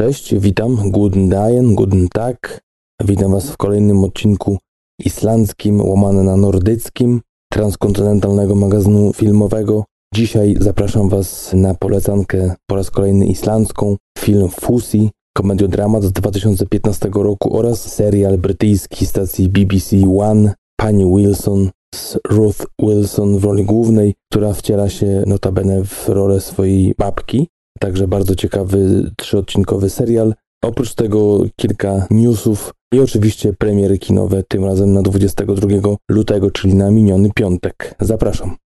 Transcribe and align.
Cześć, 0.00 0.34
witam, 0.34 0.90
guten 0.90 1.28
Dagen, 1.28 1.74
guten 1.74 2.08
Tag. 2.08 2.60
Witam 3.04 3.32
Was 3.32 3.50
w 3.50 3.56
kolejnym 3.56 4.04
odcinku 4.04 4.58
islandzkim, 5.04 5.80
łamane 5.80 6.22
na 6.22 6.36
nordyckim, 6.36 7.20
transkontynentalnego 7.52 8.54
magazynu 8.54 9.12
filmowego. 9.12 9.84
Dzisiaj 10.14 10.56
zapraszam 10.60 11.08
Was 11.08 11.52
na 11.54 11.74
polecankę 11.74 12.54
po 12.66 12.76
raz 12.76 12.90
kolejny 12.90 13.26
islandzką, 13.26 13.96
film 14.18 14.48
Fusi, 14.48 15.10
komediodramat 15.36 16.04
z 16.04 16.12
2015 16.12 17.10
roku 17.14 17.56
oraz 17.58 17.94
serial 17.94 18.38
brytyjski 18.38 19.06
stacji 19.06 19.48
BBC 19.48 19.96
One, 20.18 20.54
Pani 20.76 21.16
Wilson 21.16 21.70
z 21.94 22.18
Ruth 22.28 22.66
Wilson 22.82 23.38
w 23.38 23.44
roli 23.44 23.64
głównej, 23.64 24.14
która 24.32 24.54
wciela 24.54 24.88
się 24.88 25.22
notabene 25.26 25.84
w 25.84 26.08
rolę 26.08 26.40
swojej 26.40 26.94
babki. 26.98 27.48
Także 27.78 28.08
bardzo 28.08 28.34
ciekawy 28.34 29.10
trzyodcinkowy 29.16 29.90
serial. 29.90 30.34
Oprócz 30.64 30.94
tego 30.94 31.42
kilka 31.56 32.06
newsów 32.10 32.74
i 32.94 33.00
oczywiście 33.00 33.52
premiery 33.52 33.98
kinowe, 33.98 34.42
tym 34.48 34.64
razem 34.64 34.92
na 34.92 35.02
22 35.02 35.68
lutego, 36.10 36.50
czyli 36.50 36.74
na 36.74 36.90
miniony 36.90 37.30
piątek. 37.34 37.94
Zapraszam. 38.00 38.56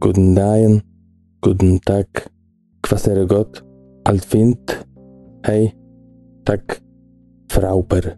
Guten 0.00 0.34
Dagen, 0.34 0.80
guten 1.42 1.80
Tag, 1.80 2.30
Quasere 2.80 3.26
Gott, 3.26 3.64
Altwind, 4.04 4.84
hej, 5.42 5.72
tak, 6.44 6.80
Frauper, 7.48 8.16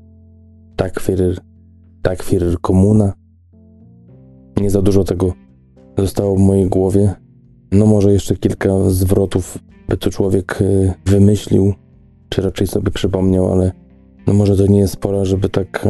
tak 0.77 1.01
Führer, 1.01 1.41
tak 2.03 2.23
Führer 2.23 2.61
Komuna. 2.61 3.13
Nie 4.61 4.71
za 4.71 4.83
dużo 4.83 5.05
tego 5.05 5.33
zostało 5.99 6.37
w 6.37 6.41
mojej 6.41 6.69
głowie. 6.69 7.15
No 7.73 7.87
może 7.87 8.13
jeszcze 8.13 8.37
kilka 8.37 8.91
zwrotów 8.91 9.59
by 9.89 9.97
to 9.97 10.11
człowiek 10.11 10.61
y, 10.61 10.93
wymyślił, 11.07 11.75
czy 12.29 12.43
raczej 12.43 12.67
sobie 12.67 12.91
przypomniał, 12.91 13.53
ale 13.53 13.73
no 14.27 14.35
może 14.35 14.57
to 14.57 14.67
nie 14.67 14.79
jest 14.79 14.97
pora, 14.97 15.25
żeby 15.25 15.49
tak 15.49 15.89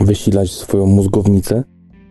wysilać 0.00 0.50
swoją 0.50 0.86
mózgownicę. 0.86 1.64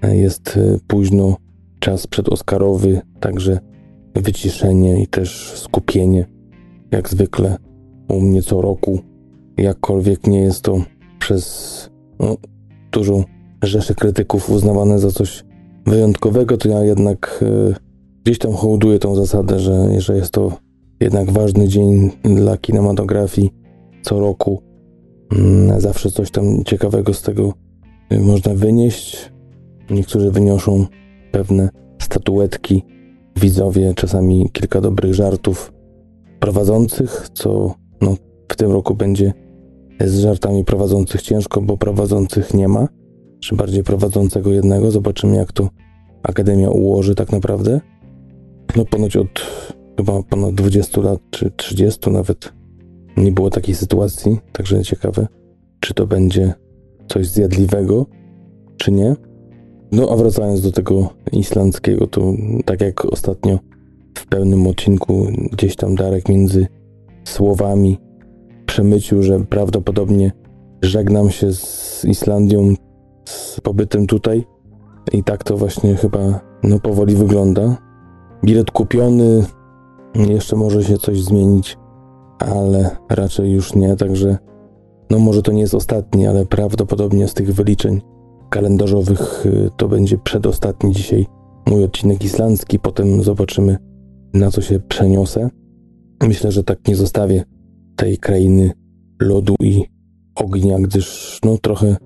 Jest 0.03 0.57
y, 0.57 0.79
późno, 0.87 1.42
czas 1.83 2.07
przedoskarowy, 2.07 3.01
także 3.19 3.59
wyciszenie 4.15 5.03
i 5.03 5.07
też 5.07 5.53
skupienie, 5.55 6.25
jak 6.91 7.09
zwykle 7.09 7.57
u 8.09 8.21
mnie 8.21 8.41
co 8.41 8.61
roku. 8.61 8.99
Jakkolwiek 9.57 10.27
nie 10.27 10.39
jest 10.39 10.61
to 10.61 10.83
przez 11.19 11.89
no, 12.19 12.37
dużą 12.91 13.23
rzeszę 13.63 13.95
krytyków 13.95 14.49
uznawane 14.49 14.99
za 14.99 15.11
coś 15.11 15.45
wyjątkowego, 15.85 16.57
to 16.57 16.69
ja 16.69 16.83
jednak 16.83 17.39
y, 17.41 17.75
gdzieś 18.23 18.37
tam 18.37 18.53
hołduję 18.53 18.99
tą 18.99 19.15
zasadę, 19.15 19.59
że, 19.59 20.01
że 20.01 20.15
jest 20.15 20.31
to 20.31 20.57
jednak 20.99 21.31
ważny 21.31 21.67
dzień 21.67 22.11
dla 22.23 22.57
kinematografii 22.57 23.51
co 24.01 24.19
roku. 24.19 24.61
Y, 25.77 25.81
zawsze 25.81 26.11
coś 26.11 26.31
tam 26.31 26.63
ciekawego 26.63 27.13
z 27.13 27.21
tego 27.21 27.53
y, 28.13 28.19
można 28.19 28.53
wynieść. 28.53 29.31
Niektórzy 29.89 30.31
wyniosą 30.31 30.85
pewne 31.33 31.69
statuetki, 32.01 32.83
widzowie, 33.41 33.93
czasami 33.93 34.49
kilka 34.51 34.81
dobrych 34.81 35.13
żartów 35.13 35.73
prowadzących, 36.39 37.27
co 37.33 37.75
no, 38.01 38.15
w 38.49 38.55
tym 38.55 38.71
roku 38.71 38.95
będzie 38.95 39.33
z 39.99 40.19
żartami 40.19 40.65
prowadzących 40.65 41.21
ciężko, 41.21 41.61
bo 41.61 41.77
prowadzących 41.77 42.53
nie 42.53 42.67
ma, 42.67 42.87
czy 43.39 43.55
bardziej 43.55 43.83
prowadzącego 43.83 44.51
jednego. 44.51 44.91
Zobaczymy, 44.91 45.35
jak 45.35 45.51
to 45.51 45.69
Akademia 46.23 46.69
ułoży 46.69 47.15
tak 47.15 47.31
naprawdę. 47.31 47.81
No 48.75 48.85
ponoć 48.85 49.17
od 49.17 49.41
chyba 49.97 50.23
ponad 50.23 50.53
20 50.55 51.01
lat, 51.01 51.19
czy 51.29 51.51
30 51.51 52.09
nawet 52.09 52.53
nie 53.17 53.31
było 53.31 53.49
takiej 53.49 53.75
sytuacji, 53.75 54.39
także 54.51 54.83
ciekawe, 54.83 55.27
czy 55.79 55.93
to 55.93 56.07
będzie 56.07 56.53
coś 57.07 57.27
zjadliwego, 57.27 58.05
czy 58.77 58.91
nie. 58.91 59.15
No 59.93 60.09
a 60.09 60.15
wracając 60.15 60.61
do 60.61 60.71
tego 60.71 61.09
islandzkiego, 61.31 62.07
to 62.07 62.21
tak 62.65 62.81
jak 62.81 63.05
ostatnio 63.05 63.59
w 64.17 64.27
pełnym 64.27 64.67
odcinku 64.67 65.27
gdzieś 65.51 65.75
tam 65.75 65.95
Darek 65.95 66.29
między 66.29 66.67
słowami 67.23 67.97
przemycił, 68.65 69.23
że 69.23 69.39
prawdopodobnie 69.39 70.31
żegnam 70.81 71.29
się 71.29 71.53
z 71.53 72.05
Islandią, 72.05 72.73
z 73.25 73.61
pobytem 73.61 74.07
tutaj 74.07 74.43
i 75.11 75.23
tak 75.23 75.43
to 75.43 75.57
właśnie 75.57 75.95
chyba 75.95 76.39
no 76.63 76.79
powoli 76.79 77.15
wygląda. 77.15 77.77
Bilet 78.45 78.71
kupiony, 78.71 79.45
jeszcze 80.15 80.55
może 80.55 80.83
się 80.83 80.97
coś 80.97 81.21
zmienić, 81.21 81.77
ale 82.39 82.97
raczej 83.09 83.51
już 83.51 83.75
nie, 83.75 83.95
także 83.95 84.37
no 85.09 85.19
może 85.19 85.41
to 85.41 85.51
nie 85.51 85.61
jest 85.61 85.75
ostatni, 85.75 86.27
ale 86.27 86.45
prawdopodobnie 86.45 87.27
z 87.27 87.33
tych 87.33 87.53
wyliczeń 87.53 88.01
kalendarzowych 88.53 89.45
y, 89.45 89.69
to 89.77 89.87
będzie 89.87 90.17
przedostatni 90.17 90.93
dzisiaj 90.93 91.25
mój 91.67 91.83
odcinek 91.83 92.23
islandzki, 92.23 92.79
potem 92.79 93.23
zobaczymy 93.23 93.77
na 94.33 94.51
co 94.51 94.61
się 94.61 94.79
przeniosę. 94.79 95.49
Myślę, 96.23 96.51
że 96.51 96.63
tak 96.63 96.87
nie 96.87 96.95
zostawię 96.95 97.43
tej 97.95 98.17
krainy 98.17 98.71
lodu 99.21 99.55
i 99.59 99.83
ognia, 100.35 100.79
gdyż 100.79 101.39
no 101.45 101.57
trochę 101.57 101.97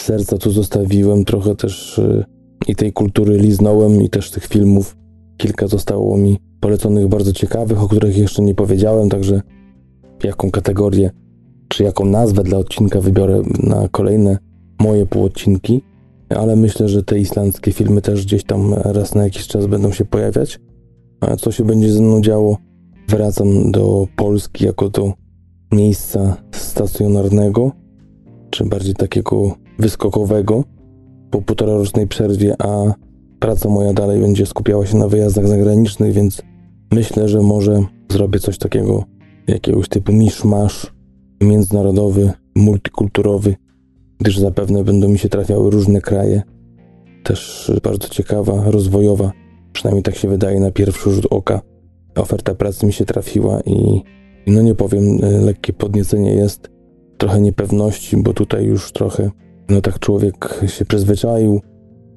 serca 0.00 0.38
tu 0.38 0.50
zostawiłem, 0.50 1.24
trochę 1.24 1.56
też 1.56 1.98
y, 1.98 2.24
i 2.68 2.74
tej 2.74 2.92
kultury 2.92 3.38
liznąłem 3.38 4.02
i 4.02 4.10
też 4.10 4.30
tych 4.30 4.46
filmów 4.46 4.96
kilka 5.36 5.66
zostało 5.66 6.16
mi 6.16 6.38
poleconych 6.60 7.08
bardzo 7.08 7.32
ciekawych, 7.32 7.82
o 7.82 7.88
których 7.88 8.16
jeszcze 8.16 8.42
nie 8.42 8.54
powiedziałem, 8.54 9.08
także 9.08 9.40
jaką 10.24 10.50
kategorię 10.50 11.10
czy 11.68 11.84
jaką 11.84 12.04
nazwę 12.04 12.42
dla 12.42 12.58
odcinka 12.58 13.00
wybiorę 13.00 13.42
na 13.62 13.88
kolejne 13.88 14.49
moje 14.80 15.06
półodcinki, 15.06 15.82
ale 16.28 16.56
myślę, 16.56 16.88
że 16.88 17.02
te 17.02 17.18
islandzkie 17.18 17.72
filmy 17.72 18.02
też 18.02 18.24
gdzieś 18.24 18.44
tam 18.44 18.74
raz 18.74 19.14
na 19.14 19.24
jakiś 19.24 19.46
czas 19.46 19.66
będą 19.66 19.92
się 19.92 20.04
pojawiać. 20.04 20.60
A 21.20 21.36
co 21.36 21.52
się 21.52 21.64
będzie 21.64 21.92
ze 21.92 22.02
mną 22.02 22.20
działo? 22.20 22.56
Wracam 23.08 23.72
do 23.72 24.06
Polski 24.16 24.64
jako 24.64 24.88
do 24.88 25.12
miejsca 25.72 26.36
stacjonarnego, 26.52 27.72
czy 28.50 28.64
bardziej 28.64 28.94
takiego 28.94 29.54
wyskokowego 29.78 30.64
po 31.30 31.42
półtorarocznej 31.42 32.06
przerwie, 32.06 32.54
a 32.62 32.94
praca 33.38 33.68
moja 33.68 33.92
dalej 33.92 34.20
będzie 34.20 34.46
skupiała 34.46 34.86
się 34.86 34.96
na 34.96 35.08
wyjazdach 35.08 35.48
zagranicznych, 35.48 36.12
więc 36.12 36.42
myślę, 36.92 37.28
że 37.28 37.40
może 37.40 37.84
zrobię 38.12 38.38
coś 38.38 38.58
takiego, 38.58 39.04
jakiegoś 39.48 39.88
typu 39.88 40.12
miszmasz 40.12 40.92
międzynarodowy, 41.40 42.32
multikulturowy, 42.56 43.56
gdyż 44.20 44.38
zapewne 44.38 44.84
będą 44.84 45.08
mi 45.08 45.18
się 45.18 45.28
trafiały 45.28 45.70
różne 45.70 46.00
kraje. 46.00 46.42
Też 47.24 47.72
bardzo 47.82 48.08
ciekawa, 48.08 48.70
rozwojowa, 48.70 49.32
przynajmniej 49.72 50.02
tak 50.02 50.14
się 50.14 50.28
wydaje 50.28 50.60
na 50.60 50.70
pierwszy 50.70 51.10
rzut 51.10 51.26
oka. 51.30 51.60
Oferta 52.16 52.54
pracy 52.54 52.86
mi 52.86 52.92
się 52.92 53.04
trafiła 53.04 53.60
i, 53.60 54.02
no 54.46 54.62
nie 54.62 54.74
powiem, 54.74 55.18
lekkie 55.40 55.72
podniecenie 55.72 56.34
jest, 56.34 56.70
trochę 57.18 57.40
niepewności, 57.40 58.16
bo 58.16 58.32
tutaj 58.32 58.64
już 58.64 58.92
trochę, 58.92 59.30
no 59.68 59.80
tak 59.80 59.98
człowiek 59.98 60.60
się 60.66 60.84
przyzwyczaił, 60.84 61.60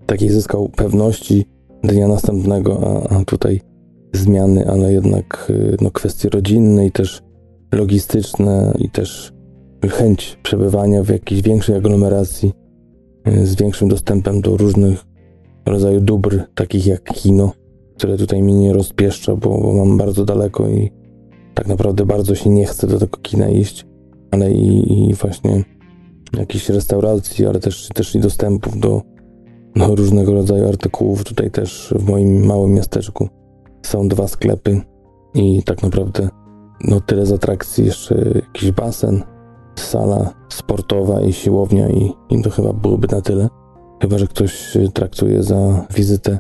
takiej 0.06 0.30
zyskał 0.30 0.70
pewności 0.70 1.46
dnia 1.84 2.08
następnego, 2.08 3.04
a, 3.10 3.16
a 3.16 3.26
tutaj 3.26 3.62
zmiany, 4.14 4.68
ale 4.68 4.94
jednak 4.94 5.52
no, 5.82 5.92
kwestie 5.92 6.30
rodzinne 6.30 6.86
i 6.86 6.92
też 6.92 7.22
logistyczne 7.72 8.74
i 8.78 8.90
też 8.90 9.34
chęć 9.90 10.38
przebywania 10.44 11.04
w 11.04 11.10
jakiejś 11.10 11.42
większej 11.42 11.76
aglomeracji 11.76 12.54
y, 13.28 13.46
z 13.46 13.56
większym 13.56 13.88
dostępem 13.88 14.42
do 14.42 14.58
różnych 14.58 15.06
rodzajów 15.66 16.04
dóbr, 16.04 16.44
takich 16.56 16.86
jak 16.86 17.04
kino, 17.04 17.52
które 17.98 18.18
tutaj 18.18 18.44
mnie 18.44 18.54
nie 18.54 18.74
rozpieszcza, 18.74 19.36
bo, 19.36 19.50
bo 19.50 19.74
mam 19.74 19.98
bardzo 19.98 20.26
daleko 20.26 20.70
i 20.70 20.92
tak 21.54 21.68
naprawdę 21.68 22.06
bardzo 22.06 22.36
się 22.36 22.50
nie 22.50 22.66
chce 22.66 22.88
do 22.88 23.00
tego 23.00 23.18
kina 23.18 23.50
iść, 23.50 23.86
ale 24.32 24.52
i, 24.52 24.94
i 25.10 25.14
właśnie 25.14 25.64
jakichś 26.38 26.70
restauracji, 26.70 27.46
ale 27.46 27.60
też, 27.60 27.90
też 27.94 28.16
i 28.16 28.20
dostępów 28.20 28.80
do, 28.80 29.02
do 29.76 29.96
różnego 29.96 30.34
rodzaju 30.34 30.68
artykułów. 30.68 31.24
Tutaj 31.24 31.52
też 31.52 31.94
w 32.00 32.10
moim 32.10 32.46
małym 32.46 32.74
miasteczku 32.74 33.30
są 33.82 34.08
dwa 34.08 34.28
sklepy 34.28 34.82
i 35.34 35.64
tak 35.64 35.84
naprawdę 35.84 36.30
no 36.84 37.02
tyle 37.02 37.26
z 37.26 37.32
atrakcji, 37.32 37.86
jeszcze 37.86 38.16
jakiś 38.36 38.72
basen, 38.72 39.24
sala 39.76 40.34
sportowa 40.50 41.22
i 41.22 41.34
siłownia 41.34 41.90
i, 41.90 42.12
i 42.30 42.42
to 42.42 42.50
chyba 42.50 42.74
byłoby 42.74 43.08
na 43.12 43.22
tyle. 43.22 43.50
Chyba, 44.02 44.18
że 44.18 44.28
ktoś 44.28 44.78
traktuje 44.94 45.44
za 45.44 45.88
wizytę 45.96 46.40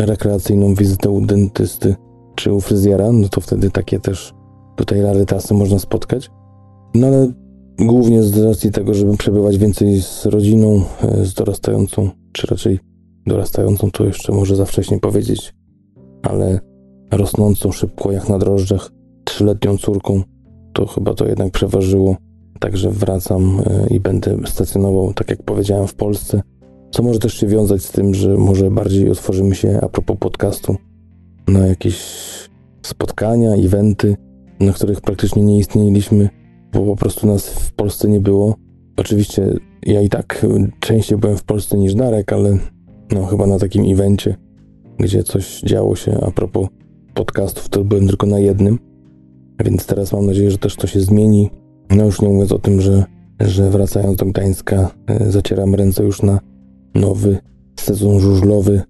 rekreacyjną, 0.00 0.74
wizytę 0.74 1.10
u 1.10 1.20
dentysty 1.20 1.94
czy 2.34 2.52
u 2.52 2.60
fryzjera, 2.60 3.12
no 3.12 3.28
to 3.28 3.40
wtedy 3.40 3.70
takie 3.70 4.00
też 4.00 4.34
tutaj 4.76 5.00
rarytasy 5.00 5.54
można 5.54 5.78
spotkać. 5.78 6.30
No 6.94 7.06
ale 7.06 7.32
głównie 7.78 8.22
z 8.22 8.38
racji 8.38 8.70
tego, 8.70 8.94
żeby 8.94 9.16
przebywać 9.16 9.58
więcej 9.58 10.02
z 10.02 10.26
rodziną, 10.26 10.82
e, 11.02 11.24
z 11.24 11.34
dorastającą, 11.34 12.10
czy 12.32 12.46
raczej 12.46 12.78
dorastającą, 13.26 13.90
to 13.90 14.04
jeszcze 14.04 14.32
może 14.32 14.56
za 14.56 14.64
wcześnie 14.64 14.98
powiedzieć, 14.98 15.54
ale 16.22 16.60
rosnącą 17.12 17.72
szybko 17.72 18.12
jak 18.12 18.28
na 18.28 18.38
drożdżach 18.38 18.90
trzyletnią 19.24 19.76
córką, 19.76 20.22
to 20.72 20.86
chyba 20.86 21.14
to 21.14 21.26
jednak 21.26 21.52
przeważyło. 21.52 22.16
Także 22.60 22.90
wracam 22.90 23.62
e, 23.66 23.86
i 23.94 24.00
będę 24.00 24.36
stacjonował, 24.46 25.14
tak 25.14 25.30
jak 25.30 25.42
powiedziałem, 25.42 25.86
w 25.86 25.94
Polsce. 25.94 26.42
Co 26.90 27.02
może 27.02 27.18
też 27.18 27.34
się 27.34 27.46
wiązać 27.46 27.82
z 27.82 27.92
tym, 27.92 28.14
że 28.14 28.36
może 28.36 28.70
bardziej 28.70 29.10
otworzymy 29.10 29.54
się 29.54 29.80
a 29.82 29.88
propos 29.88 30.16
podcastu 30.20 30.76
na 31.48 31.66
jakieś 31.66 31.98
spotkania, 32.82 33.50
eventy, 33.50 34.16
na 34.60 34.72
których 34.72 35.00
praktycznie 35.00 35.42
nie 35.42 35.58
istnieliśmy, 35.58 36.28
bo 36.72 36.84
po 36.84 36.96
prostu 36.96 37.26
nas 37.26 37.48
w 37.48 37.72
Polsce 37.72 38.08
nie 38.08 38.20
było. 38.20 38.54
Oczywiście 38.96 39.54
ja 39.86 40.02
i 40.02 40.08
tak 40.08 40.46
częściej 40.80 41.18
byłem 41.18 41.36
w 41.36 41.44
Polsce 41.44 41.78
niż 41.78 41.94
Darek, 41.94 42.32
ale 42.32 42.58
no 43.12 43.26
chyba 43.26 43.46
na 43.46 43.58
takim 43.58 43.92
evencie, 43.92 44.36
gdzie 44.98 45.22
coś 45.22 45.60
działo 45.60 45.96
się 45.96 46.20
a 46.22 46.30
propos 46.30 46.68
podcastów, 47.14 47.68
to 47.68 47.84
byłem 47.84 48.06
tylko 48.06 48.26
na 48.26 48.38
jednym. 48.38 48.78
Więc 49.64 49.86
teraz 49.86 50.12
mam 50.12 50.26
nadzieję, 50.26 50.50
że 50.50 50.58
też 50.58 50.76
to 50.76 50.86
się 50.86 51.00
zmieni. 51.00 51.50
No 51.90 52.04
już 52.04 52.20
nie 52.20 52.28
mówiąc 52.28 52.52
o 52.52 52.58
tym, 52.58 52.80
że, 52.80 53.04
że 53.40 53.70
wracając 53.70 54.16
do 54.16 54.26
Gdańska, 54.26 54.90
e, 55.06 55.30
zacieram 55.30 55.74
ręce 55.74 56.04
już 56.04 56.22
na 56.22 56.40
nowy 56.94 57.38
sezon 57.80 58.20
żużlowy, 58.20 58.82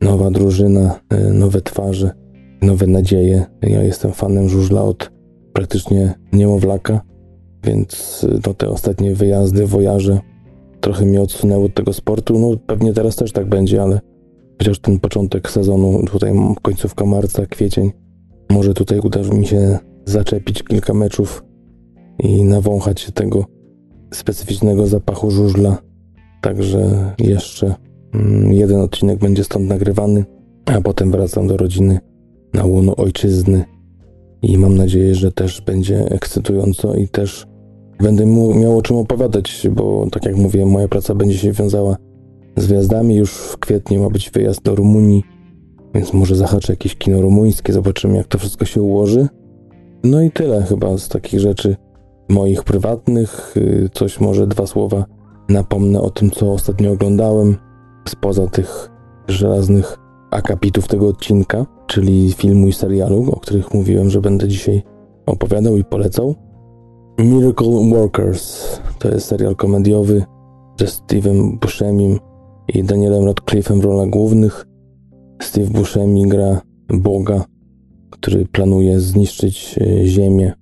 nowa 0.00 0.30
drużyna, 0.30 1.00
e, 1.10 1.32
nowe 1.32 1.60
twarze, 1.60 2.10
nowe 2.62 2.86
nadzieje. 2.86 3.44
Ja 3.62 3.82
jestem 3.82 4.12
fanem 4.12 4.48
żużla 4.48 4.82
od 4.82 5.10
praktycznie 5.52 6.14
niemowlaka, 6.32 7.00
więc 7.64 8.26
no, 8.46 8.54
te 8.54 8.68
ostatnie 8.68 9.14
wyjazdy, 9.14 9.66
wojaże 9.66 10.20
trochę 10.80 11.06
mnie 11.06 11.20
odsunęły 11.20 11.64
od 11.64 11.74
tego 11.74 11.92
sportu. 11.92 12.38
No 12.38 12.50
pewnie 12.66 12.92
teraz 12.92 13.16
też 13.16 13.32
tak 13.32 13.46
będzie, 13.46 13.82
ale 13.82 14.00
chociaż 14.58 14.78
ten 14.78 15.00
początek 15.00 15.50
sezonu, 15.50 16.02
tutaj 16.06 16.32
końcówka 16.62 17.04
marca, 17.04 17.46
kwiecień, 17.46 17.92
może 18.50 18.74
tutaj 18.74 19.00
uda 19.00 19.22
mi 19.22 19.46
się 19.46 19.78
zaczepić 20.04 20.62
kilka 20.62 20.94
meczów 20.94 21.44
i 22.18 22.44
nawąchać 22.44 23.00
się 23.00 23.12
tego 23.12 23.44
specyficznego 24.14 24.86
zapachu 24.86 25.30
żużla. 25.30 25.78
Także 26.42 27.14
jeszcze 27.18 27.74
mm, 28.14 28.52
jeden 28.52 28.80
odcinek 28.80 29.18
będzie 29.18 29.44
stąd 29.44 29.68
nagrywany, 29.68 30.24
a 30.66 30.80
potem 30.80 31.10
wracam 31.10 31.46
do 31.46 31.56
rodziny 31.56 31.98
na 32.54 32.64
łono 32.64 32.96
ojczyzny 32.96 33.64
i 34.42 34.58
mam 34.58 34.76
nadzieję, 34.76 35.14
że 35.14 35.32
też 35.32 35.60
będzie 35.60 35.98
ekscytująco 36.10 36.94
i 36.94 37.08
też 37.08 37.46
będę 37.98 38.26
miał 38.54 38.78
o 38.78 38.82
czym 38.82 38.96
opowiadać, 38.96 39.68
bo 39.70 40.06
tak 40.12 40.24
jak 40.24 40.36
mówię, 40.36 40.66
moja 40.66 40.88
praca 40.88 41.14
będzie 41.14 41.38
się 41.38 41.52
wiązała 41.52 41.96
z 42.56 42.66
wyjazdami. 42.66 43.16
Już 43.16 43.30
w 43.32 43.58
kwietniu 43.58 44.02
ma 44.02 44.10
być 44.10 44.30
wyjazd 44.30 44.62
do 44.62 44.74
Rumunii, 44.74 45.24
więc 45.94 46.12
może 46.12 46.36
zahaczę 46.36 46.72
jakieś 46.72 46.96
kino 46.96 47.20
rumuńskie, 47.20 47.72
zobaczymy 47.72 48.16
jak 48.16 48.26
to 48.26 48.38
wszystko 48.38 48.64
się 48.64 48.82
ułoży. 48.82 49.28
No 50.04 50.22
i 50.22 50.30
tyle 50.30 50.62
chyba 50.62 50.98
z 50.98 51.08
takich 51.08 51.40
rzeczy 51.40 51.76
moich 52.28 52.64
prywatnych. 52.64 53.56
Y, 53.56 53.88
coś 53.92 54.20
może 54.20 54.46
dwa 54.46 54.66
słowa 54.66 55.04
napomnę 55.48 56.00
o 56.00 56.10
tym, 56.10 56.30
co 56.30 56.52
ostatnio 56.52 56.92
oglądałem, 56.92 57.56
spoza 58.08 58.46
tych 58.46 58.90
żelaznych 59.28 59.98
akapitów 60.30 60.88
tego 60.88 61.08
odcinka, 61.08 61.66
czyli 61.86 62.32
filmu 62.32 62.66
i 62.66 62.72
serialu, 62.72 63.30
o 63.32 63.40
których 63.40 63.74
mówiłem, 63.74 64.10
że 64.10 64.20
będę 64.20 64.48
dzisiaj 64.48 64.82
opowiadał 65.26 65.76
i 65.76 65.84
polecał. 65.84 66.34
Miracle 67.18 67.90
Workers 67.90 68.80
to 68.98 69.08
jest 69.08 69.26
serial 69.26 69.56
komediowy 69.56 70.24
ze 70.80 70.86
Steve'em 70.86 71.58
Buscemim 71.58 72.18
i 72.68 72.84
Danielem 72.84 73.24
Radcliffe'em 73.24 73.80
w 73.80 73.84
rolach 73.84 74.10
głównych. 74.10 74.66
Steve 75.42 75.70
Buscemi 75.70 76.28
gra 76.28 76.60
Boga, 76.88 77.44
który 78.10 78.46
planuje 78.46 79.00
zniszczyć 79.00 79.78
e, 79.80 80.06
Ziemię. 80.06 80.52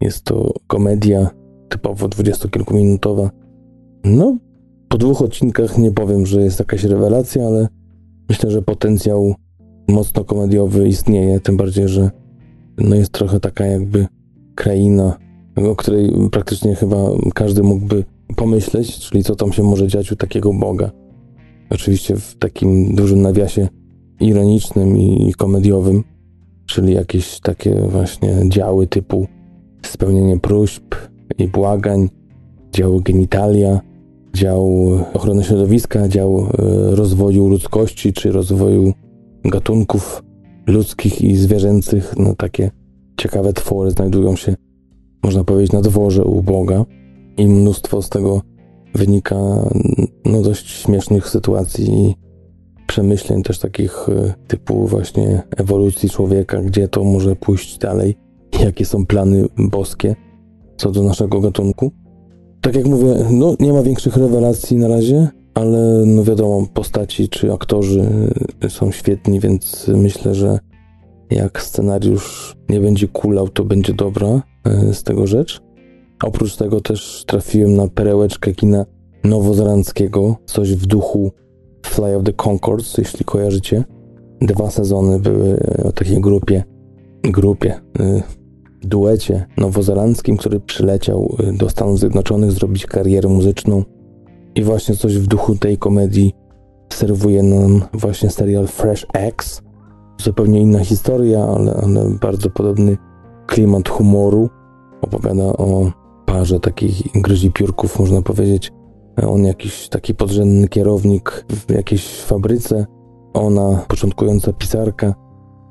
Jest 0.00 0.24
to 0.24 0.52
komedia 0.66 1.30
typowo 1.68 2.08
dwudziestokilkuminutowa. 2.08 3.30
No, 4.04 4.36
po 4.88 4.98
dwóch 4.98 5.22
odcinkach 5.22 5.78
nie 5.78 5.92
powiem, 5.92 6.26
że 6.26 6.42
jest 6.42 6.58
jakaś 6.58 6.84
rewelacja, 6.84 7.46
ale 7.46 7.68
myślę, 8.28 8.50
że 8.50 8.62
potencjał 8.62 9.34
mocno 9.88 10.24
komediowy 10.24 10.88
istnieje, 10.88 11.40
tym 11.40 11.56
bardziej, 11.56 11.88
że 11.88 12.10
no 12.78 12.96
jest 12.96 13.12
trochę 13.12 13.40
taka 13.40 13.66
jakby 13.66 14.06
kraina, 14.54 15.18
o 15.56 15.76
której 15.76 16.12
praktycznie 16.30 16.74
chyba 16.74 16.96
każdy 17.34 17.62
mógłby 17.62 18.04
pomyśleć, 18.36 18.98
czyli 18.98 19.24
co 19.24 19.36
tam 19.36 19.52
się 19.52 19.62
może 19.62 19.88
dziać 19.88 20.12
u 20.12 20.16
takiego 20.16 20.52
Boga. 20.52 20.90
Oczywiście 21.70 22.16
w 22.16 22.34
takim 22.38 22.94
dużym 22.94 23.22
nawiasie 23.22 23.68
ironicznym 24.20 24.96
i 24.96 25.32
komediowym, 25.38 26.04
czyli 26.66 26.94
jakieś 26.94 27.40
takie 27.40 27.74
właśnie 27.74 28.48
działy 28.48 28.86
typu 28.86 29.26
spełnienie 29.86 30.38
próśb 30.38 30.94
i 31.38 31.48
błagań, 31.48 32.08
dział 32.72 33.00
genitalia, 33.00 33.80
dział 34.34 34.88
ochrony 35.14 35.44
środowiska, 35.44 36.08
dział 36.08 36.38
e, 36.38 36.46
rozwoju 36.96 37.48
ludzkości 37.48 38.12
czy 38.12 38.32
rozwoju 38.32 38.92
gatunków 39.44 40.22
ludzkich 40.66 41.22
i 41.22 41.36
zwierzęcych. 41.36 42.14
No 42.18 42.34
takie 42.34 42.70
ciekawe 43.16 43.52
twory 43.52 43.90
znajdują 43.90 44.36
się, 44.36 44.54
można 45.22 45.44
powiedzieć, 45.44 45.72
na 45.72 45.80
dworze 45.80 46.24
u 46.24 46.42
Boga 46.42 46.84
i 47.36 47.48
mnóstwo 47.48 48.02
z 48.02 48.08
tego 48.08 48.42
wynika 48.94 49.36
no 50.24 50.42
dość 50.42 50.70
śmiesznych 50.70 51.28
sytuacji 51.28 51.94
i 51.94 52.14
przemyśleń 52.86 53.42
też 53.42 53.58
takich 53.58 54.08
e, 54.08 54.34
typu 54.48 54.86
właśnie 54.86 55.42
ewolucji 55.56 56.10
człowieka, 56.10 56.62
gdzie 56.62 56.88
to 56.88 57.04
może 57.04 57.36
pójść 57.36 57.78
dalej, 57.78 58.16
jakie 58.60 58.84
są 58.84 59.06
plany 59.06 59.46
boskie 59.58 60.16
co 60.76 60.90
do 60.90 61.02
naszego 61.02 61.40
gatunku. 61.40 61.92
Tak 62.60 62.74
jak 62.74 62.86
mówię, 62.86 63.14
no 63.30 63.56
nie 63.60 63.72
ma 63.72 63.82
większych 63.82 64.16
rewelacji 64.16 64.76
na 64.76 64.88
razie, 64.88 65.28
ale 65.54 66.02
no 66.06 66.24
wiadomo, 66.24 66.66
postaci 66.74 67.28
czy 67.28 67.52
aktorzy 67.52 68.10
są 68.68 68.90
świetni, 68.90 69.40
więc 69.40 69.90
myślę, 69.96 70.34
że 70.34 70.58
jak 71.30 71.62
scenariusz 71.62 72.56
nie 72.68 72.80
będzie 72.80 73.08
kulał, 73.08 73.48
to 73.48 73.64
będzie 73.64 73.92
dobra 73.92 74.42
e, 74.64 74.94
z 74.94 75.02
tego 75.02 75.26
rzecz. 75.26 75.60
Oprócz 76.24 76.56
tego 76.56 76.80
też 76.80 77.24
trafiłem 77.26 77.76
na 77.76 77.88
perełeczkę 77.88 78.52
kina 78.52 78.86
nowozelandzkiego, 79.24 80.36
coś 80.46 80.74
w 80.74 80.86
duchu 80.86 81.32
Fly 81.86 82.16
of 82.16 82.24
the 82.24 82.32
Concords, 82.32 82.98
jeśli 82.98 83.24
kojarzycie. 83.24 83.84
Dwa 84.40 84.70
sezony 84.70 85.18
były 85.18 85.58
o 85.84 85.92
takiej 85.92 86.20
grupie, 86.20 86.64
grupie, 87.22 87.74
y, 88.00 88.43
duecie 88.84 89.46
nowozelandzkim, 89.56 90.36
który 90.36 90.60
przyleciał 90.60 91.36
y, 91.40 91.52
do 91.52 91.70
Stanów 91.70 91.98
Zjednoczonych 91.98 92.52
zrobić 92.52 92.86
karierę 92.86 93.28
muzyczną. 93.28 93.82
I 94.54 94.62
właśnie 94.62 94.96
coś 94.96 95.18
w 95.18 95.26
duchu 95.26 95.54
tej 95.54 95.78
komedii 95.78 96.32
serwuje 96.92 97.42
nam 97.42 97.82
właśnie 97.92 98.30
serial 98.30 98.66
Fresh 98.66 99.06
X. 99.12 99.62
Zupełnie 100.22 100.60
inna 100.60 100.84
historia, 100.84 101.44
ale, 101.44 101.74
ale 101.74 102.10
bardzo 102.20 102.50
podobny 102.50 102.96
klimat 103.46 103.88
humoru. 103.88 104.50
Opowiada 105.02 105.44
o 105.44 105.92
parze 106.26 106.60
takich 106.60 107.02
piórków, 107.54 107.98
można 107.98 108.22
powiedzieć. 108.22 108.72
On 109.26 109.44
jakiś 109.44 109.88
taki 109.88 110.14
podrzędny 110.14 110.68
kierownik 110.68 111.44
w 111.50 111.70
jakiejś 111.70 112.08
fabryce, 112.08 112.86
ona 113.34 113.84
początkująca 113.88 114.52
pisarka 114.52 115.14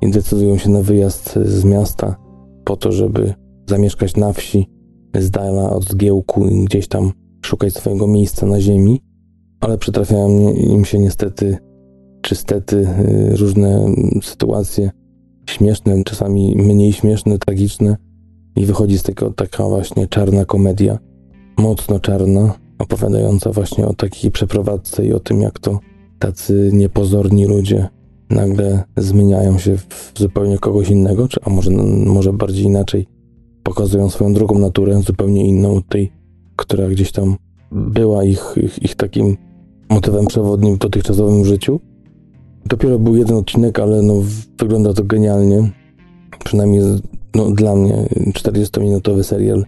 i 0.00 0.10
decydują 0.10 0.58
się 0.58 0.70
na 0.70 0.80
wyjazd 0.80 1.38
z 1.44 1.64
miasta 1.64 2.23
po 2.64 2.76
to, 2.76 2.92
żeby 2.92 3.34
zamieszkać 3.68 4.16
na 4.16 4.32
wsi 4.32 4.70
z 5.18 5.30
dala 5.30 5.70
od 5.70 5.84
zgiełku 5.84 6.48
i 6.48 6.64
gdzieś 6.64 6.88
tam 6.88 7.12
szukać 7.44 7.74
swojego 7.74 8.06
miejsca 8.06 8.46
na 8.46 8.60
ziemi, 8.60 9.00
ale 9.60 9.78
przytrafiają 9.78 10.52
im 10.52 10.84
się 10.84 10.98
niestety 10.98 11.58
czy 12.22 12.34
stety 12.34 12.76
y, 13.32 13.36
różne 13.36 13.86
sytuacje 14.22 14.90
śmieszne, 15.50 16.04
czasami 16.04 16.54
mniej 16.56 16.92
śmieszne, 16.92 17.38
tragiczne. 17.38 17.96
I 18.56 18.66
wychodzi 18.66 18.98
z 18.98 19.02
tego 19.02 19.30
taka 19.30 19.68
właśnie 19.68 20.08
czarna 20.08 20.44
komedia, 20.44 20.98
mocno 21.58 22.00
czarna, 22.00 22.54
opowiadająca 22.78 23.52
właśnie 23.52 23.86
o 23.86 23.94
takiej 23.94 24.30
przeprowadzce 24.30 25.06
i 25.06 25.12
o 25.12 25.20
tym, 25.20 25.40
jak 25.40 25.58
to 25.58 25.80
tacy 26.18 26.70
niepozorni 26.72 27.46
ludzie 27.46 27.88
nagle 28.30 28.84
zmieniają 28.96 29.58
się 29.58 29.76
w 29.76 30.12
zupełnie 30.16 30.58
kogoś 30.58 30.90
innego, 30.90 31.28
czy 31.28 31.40
a 31.44 31.50
może, 31.50 31.70
może 32.06 32.32
bardziej 32.32 32.64
inaczej, 32.64 33.06
pokazują 33.62 34.10
swoją 34.10 34.34
drugą 34.34 34.58
naturę, 34.58 35.02
zupełnie 35.02 35.48
inną 35.48 35.76
od 35.76 35.88
tej, 35.88 36.12
która 36.56 36.88
gdzieś 36.88 37.12
tam 37.12 37.36
była 37.72 38.24
ich, 38.24 38.54
ich, 38.56 38.82
ich 38.82 38.94
takim 38.94 39.36
motywem 39.90 40.26
przewodnim 40.26 40.74
w 40.74 40.78
dotychczasowym 40.78 41.44
życiu. 41.44 41.80
Dopiero 42.66 42.98
był 42.98 43.16
jeden 43.16 43.36
odcinek, 43.36 43.78
ale 43.78 44.02
no, 44.02 44.14
wygląda 44.58 44.92
to 44.92 45.04
genialnie. 45.04 45.70
Przynajmniej 46.44 46.82
no, 47.34 47.50
dla 47.50 47.76
mnie 47.76 48.08
40-minutowy 48.32 49.22
serial 49.22 49.64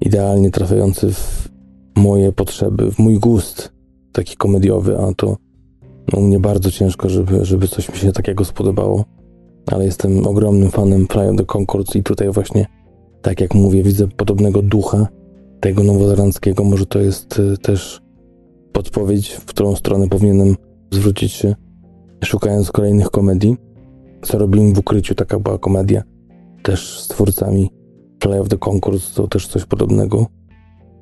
idealnie 0.00 0.50
trafiający 0.50 1.12
w 1.12 1.48
moje 1.96 2.32
potrzeby, 2.32 2.92
w 2.92 2.98
mój 2.98 3.18
gust 3.18 3.72
taki 4.12 4.36
komediowy, 4.36 4.98
a 4.98 5.14
to 5.14 5.36
u 6.16 6.20
mnie 6.20 6.40
bardzo 6.40 6.70
ciężko, 6.70 7.08
żeby, 7.08 7.44
żeby 7.44 7.68
coś 7.68 7.92
mi 7.92 7.98
się 7.98 8.12
takiego 8.12 8.44
spodobało. 8.44 9.04
Ale 9.66 9.84
jestem 9.84 10.26
ogromnym 10.26 10.70
fanem 10.70 11.06
Fly 11.06 11.30
of 11.30 11.36
the 11.36 11.44
Concords 11.44 11.96
i 11.96 12.02
tutaj 12.02 12.30
właśnie, 12.30 12.66
tak 13.22 13.40
jak 13.40 13.54
mówię, 13.54 13.82
widzę 13.82 14.08
podobnego 14.08 14.62
ducha 14.62 15.08
tego 15.60 15.82
nowozelandzkiego. 15.82 16.64
Może 16.64 16.86
to 16.86 16.98
jest 16.98 17.38
y, 17.38 17.58
też 17.58 18.00
podpowiedź, 18.72 19.30
w 19.30 19.44
którą 19.44 19.76
stronę 19.76 20.08
powinienem 20.08 20.56
zwrócić 20.90 21.32
się, 21.32 21.54
szukając 22.24 22.72
kolejnych 22.72 23.10
komedii. 23.10 23.56
Co 24.22 24.38
robimy 24.38 24.72
w 24.72 24.78
ukryciu, 24.78 25.14
taka 25.14 25.38
była 25.38 25.58
komedia 25.58 26.02
też 26.62 27.00
z 27.00 27.08
twórcami 27.08 27.70
Fly 28.22 28.40
of 28.40 28.48
the 28.48 28.58
Concourse, 28.58 29.14
to 29.14 29.28
też 29.28 29.48
coś 29.48 29.64
podobnego, 29.64 30.26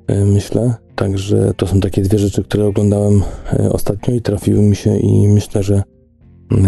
e, 0.07 0.25
myślę. 0.25 0.86
Także 0.97 1.53
to 1.57 1.67
są 1.67 1.79
takie 1.79 2.01
dwie 2.01 2.19
rzeczy, 2.19 2.43
które 2.43 2.65
oglądałem 2.65 3.21
e, 3.53 3.69
ostatnio 3.69 4.13
i 4.13 4.21
trafiły 4.21 4.61
mi 4.61 4.75
się 4.75 4.97
i 4.97 5.27
myślę, 5.27 5.63
że 5.63 5.83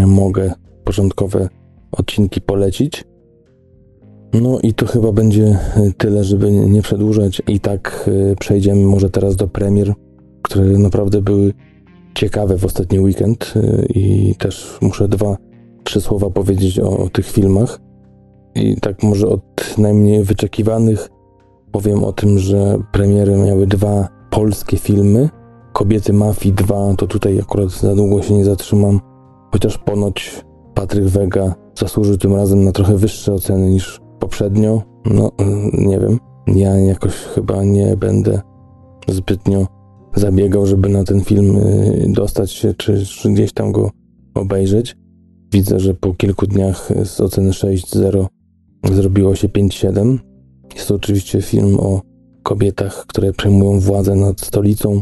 mogę 0.08 0.54
początkowe 0.84 1.50
odcinki 1.92 2.42
polecić. 2.42 3.04
No 4.34 4.60
i 4.64 4.74
to 4.74 4.86
chyba 4.86 5.12
będzie 5.12 5.46
e, 5.46 5.58
tyle, 5.98 6.24
żeby 6.24 6.52
nie 6.52 6.82
przedłużać. 6.82 7.42
I 7.48 7.60
tak 7.60 8.10
przejdziemy 8.40 8.86
może 8.86 9.10
teraz 9.10 9.36
do 9.36 9.48
premier, 9.48 9.94
które 10.42 10.64
naprawdę 10.66 11.22
były 11.22 11.54
ciekawe 12.16 12.58
w 12.58 12.66
ostatni 12.66 13.00
weekend 13.00 13.54
i 13.90 14.36
też 14.36 14.78
muszę 14.82 15.08
dwa, 15.08 15.38
trzy 15.84 16.02
słowa 16.02 16.30
powiedzieć 16.30 16.80
o, 16.80 16.98
o 16.98 17.10
tych 17.10 17.32
filmach. 17.32 17.80
I 18.56 18.76
tak 18.82 19.04
może 19.04 19.28
od 19.28 19.78
najmniej 19.78 20.24
wyczekiwanych 20.24 21.10
powiem 21.72 22.04
o 22.04 22.12
tym, 22.12 22.40
że 22.40 22.78
premiery 22.92 23.38
miały 23.38 23.68
dwa 23.68 24.19
polskie 24.30 24.78
filmy. 24.78 25.30
Kobiety 25.74 26.14
Mafii 26.14 26.54
2, 26.54 26.94
to 26.98 27.08
tutaj 27.08 27.40
akurat 27.40 27.70
za 27.70 27.96
długo 27.96 28.22
się 28.22 28.34
nie 28.34 28.46
zatrzymam, 28.46 29.00
chociaż 29.52 29.78
ponoć 29.78 30.46
Patryk 30.74 31.06
Wega 31.06 31.56
zasłużył 31.76 32.18
tym 32.18 32.36
razem 32.36 32.64
na 32.64 32.72
trochę 32.72 32.98
wyższe 32.98 33.34
oceny 33.34 33.72
niż 33.72 34.00
poprzednio. 34.20 34.82
No, 35.06 35.32
nie 35.74 36.00
wiem. 36.00 36.20
Ja 36.48 36.78
jakoś 36.78 37.14
chyba 37.14 37.64
nie 37.64 37.98
będę 37.98 38.42
zbytnio 39.08 39.68
zabiegał, 40.16 40.66
żeby 40.66 40.90
na 40.90 41.04
ten 41.04 41.22
film 41.22 41.58
y, 41.58 42.06
dostać 42.16 42.52
się, 42.52 42.74
czy, 42.74 43.06
czy 43.06 43.32
gdzieś 43.32 43.54
tam 43.54 43.72
go 43.72 43.92
obejrzeć. 44.36 44.96
Widzę, 45.52 45.80
że 45.80 45.94
po 45.94 46.14
kilku 46.14 46.48
dniach 46.48 46.90
z 47.04 47.22
oceny 47.22 47.52
6.0 47.52 48.26
zrobiło 48.92 49.36
się 49.36 49.48
5-7. 49.48 50.18
Jest 50.76 50.88
to 50.88 50.96
oczywiście 50.96 51.42
film 51.42 51.78
o 51.80 52.02
kobietach, 52.44 53.06
które 53.08 53.34
przejmują 53.34 53.80
władzę 53.80 54.16
nad 54.16 54.42
stolicą. 54.42 55.02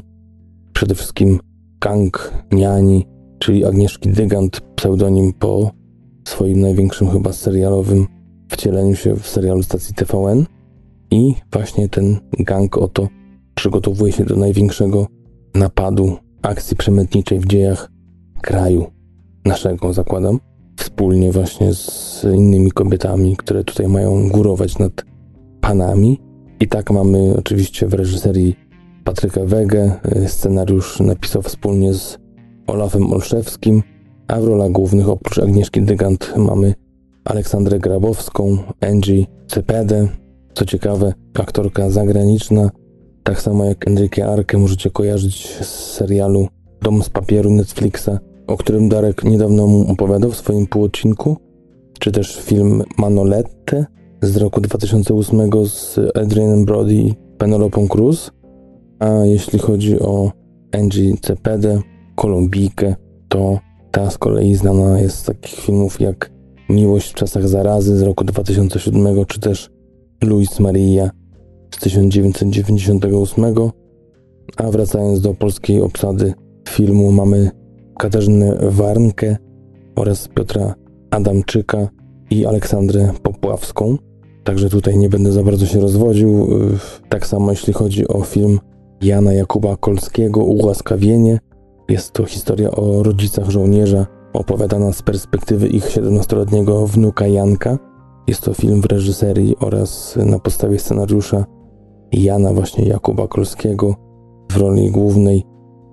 Przede 0.73 0.95
wszystkim 0.95 1.39
gang 1.81 2.33
Niani, 2.51 3.05
czyli 3.39 3.65
Agnieszki 3.65 4.09
Dygant, 4.09 4.61
pseudonim 4.75 5.33
po 5.33 5.71
swoim 6.27 6.61
największym 6.61 7.09
chyba 7.09 7.33
serialowym 7.33 8.07
wcieleniu 8.49 8.95
się 8.95 9.15
w 9.15 9.27
serialu 9.27 9.63
stacji 9.63 9.95
TVN. 9.95 10.45
I 11.11 11.35
właśnie 11.51 11.89
ten 11.89 12.17
gang 12.39 12.77
oto 12.77 13.07
przygotowuje 13.55 14.11
się 14.11 14.25
do 14.25 14.35
największego 14.35 15.07
napadu 15.55 16.17
akcji 16.41 16.77
przemytniczej 16.77 17.39
w 17.39 17.45
dziejach 17.45 17.91
kraju 18.41 18.85
naszego, 19.45 19.93
zakładam 19.93 20.39
wspólnie 20.77 21.31
właśnie 21.31 21.73
z 21.73 22.25
innymi 22.35 22.71
kobietami, 22.71 23.37
które 23.37 23.63
tutaj 23.63 23.87
mają 23.87 24.29
górować 24.29 24.79
nad 24.79 25.05
panami. 25.61 26.19
I 26.59 26.67
tak 26.67 26.91
mamy 26.91 27.33
oczywiście 27.37 27.87
w 27.87 27.93
reżyserii 27.93 28.55
Patryka 29.03 29.45
Wege. 29.45 29.91
Scenariusz 30.27 30.99
napisał 30.99 31.41
wspólnie 31.41 31.93
z 31.93 32.17
Olafem 32.67 33.13
Olszewskim, 33.13 33.83
a 34.27 34.39
w 34.39 34.43
rolach 34.43 34.71
głównych 34.71 35.09
oprócz 35.09 35.39
Agnieszki 35.39 35.81
Dygant 35.81 36.33
mamy 36.37 36.73
Aleksandrę 37.25 37.79
Grabowską, 37.79 38.57
Angie 38.81 39.25
Cepede. 39.47 40.07
Co 40.53 40.65
ciekawe, 40.65 41.13
aktorka 41.39 41.89
zagraniczna, 41.89 42.69
tak 43.23 43.41
samo 43.41 43.65
jak 43.65 43.87
Enrique 43.87 44.19
Arkę 44.25 44.57
możecie 44.57 44.89
kojarzyć 44.89 45.47
z 45.61 45.93
serialu 45.93 46.47
Dom 46.81 47.03
z 47.03 47.09
papieru 47.09 47.49
Netflixa, 47.49 48.09
o 48.47 48.57
którym 48.57 48.89
Darek 48.89 49.23
niedawno 49.23 49.67
mu 49.67 49.91
opowiadał 49.91 50.31
w 50.31 50.37
swoim 50.37 50.67
półodcinku, 50.67 51.37
czy 51.99 52.11
też 52.11 52.41
film 52.41 52.83
Manolette 52.97 53.85
z 54.21 54.37
roku 54.37 54.61
2008 54.61 55.51
z 55.65 55.99
Adrianem 56.17 56.65
Brody 56.65 56.93
i 56.93 57.13
Penelopą 57.37 57.87
Cruz. 57.87 58.31
A 58.99 59.09
jeśli 59.25 59.59
chodzi 59.59 59.99
o 59.99 60.31
Angie 60.71 61.17
Cepede, 61.21 61.81
Kolumbijkę, 62.15 62.95
to 63.27 63.59
ta 63.91 64.09
z 64.09 64.17
kolei 64.17 64.55
znana 64.55 64.99
jest 64.99 65.17
z 65.17 65.23
takich 65.23 65.59
filmów 65.59 66.01
jak 66.01 66.31
Miłość 66.69 67.11
w 67.11 67.13
czasach 67.13 67.47
zarazy 67.47 67.97
z 67.97 68.01
roku 68.01 68.23
2007, 68.23 69.25
czy 69.25 69.39
też 69.39 69.69
Luis 70.23 70.59
Maria 70.59 71.09
z 71.75 71.77
1998. 71.79 73.45
A 74.57 74.71
wracając 74.71 75.21
do 75.21 75.33
polskiej 75.33 75.81
obsady 75.81 76.33
filmu, 76.69 77.11
mamy 77.11 77.51
Katarzynę 77.99 78.57
Warnkę 78.61 79.37
oraz 79.95 80.27
Piotra 80.27 80.75
Adamczyka 81.11 81.89
i 82.29 82.45
Aleksandrę 82.45 83.11
Popławską. 83.23 83.97
Także 84.43 84.69
tutaj 84.69 84.97
nie 84.97 85.09
będę 85.09 85.31
za 85.31 85.43
bardzo 85.43 85.65
się 85.65 85.79
rozwodził. 85.79 86.47
Tak 87.09 87.27
samo 87.27 87.51
jeśli 87.51 87.73
chodzi 87.73 88.07
o 88.07 88.21
film 88.21 88.59
Jana 89.01 89.33
Jakuba 89.33 89.77
Kolskiego 89.77 90.43
Ułaskawienie. 90.43 91.39
Jest 91.89 92.11
to 92.11 92.25
historia 92.25 92.71
o 92.71 93.03
rodzicach 93.03 93.49
żołnierza 93.49 94.05
opowiadana 94.33 94.93
z 94.93 95.01
perspektywy 95.01 95.67
ich 95.67 95.85
17-letniego 95.85 96.87
wnuka 96.87 97.27
Janka. 97.27 97.77
Jest 98.27 98.41
to 98.41 98.53
film 98.53 98.81
w 98.81 98.85
reżyserii 98.85 99.55
oraz 99.59 100.17
na 100.25 100.39
podstawie 100.39 100.79
scenariusza 100.79 101.45
Jana 102.11 102.53
właśnie 102.53 102.87
Jakuba 102.87 103.27
Kolskiego. 103.27 103.95
W 104.51 104.57
roli 104.57 104.91
głównej 104.91 105.43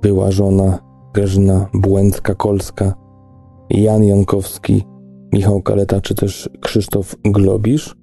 była 0.02 0.30
żona 0.30 0.78
Grażyna 1.14 1.66
Błęcka-Kolska, 1.74 2.92
Jan 3.70 4.04
Jankowski, 4.04 4.84
Michał 5.34 5.62
Kaleta 5.62 6.00
czy 6.00 6.14
też 6.14 6.50
Krzysztof 6.60 7.16
Globisz. 7.24 7.94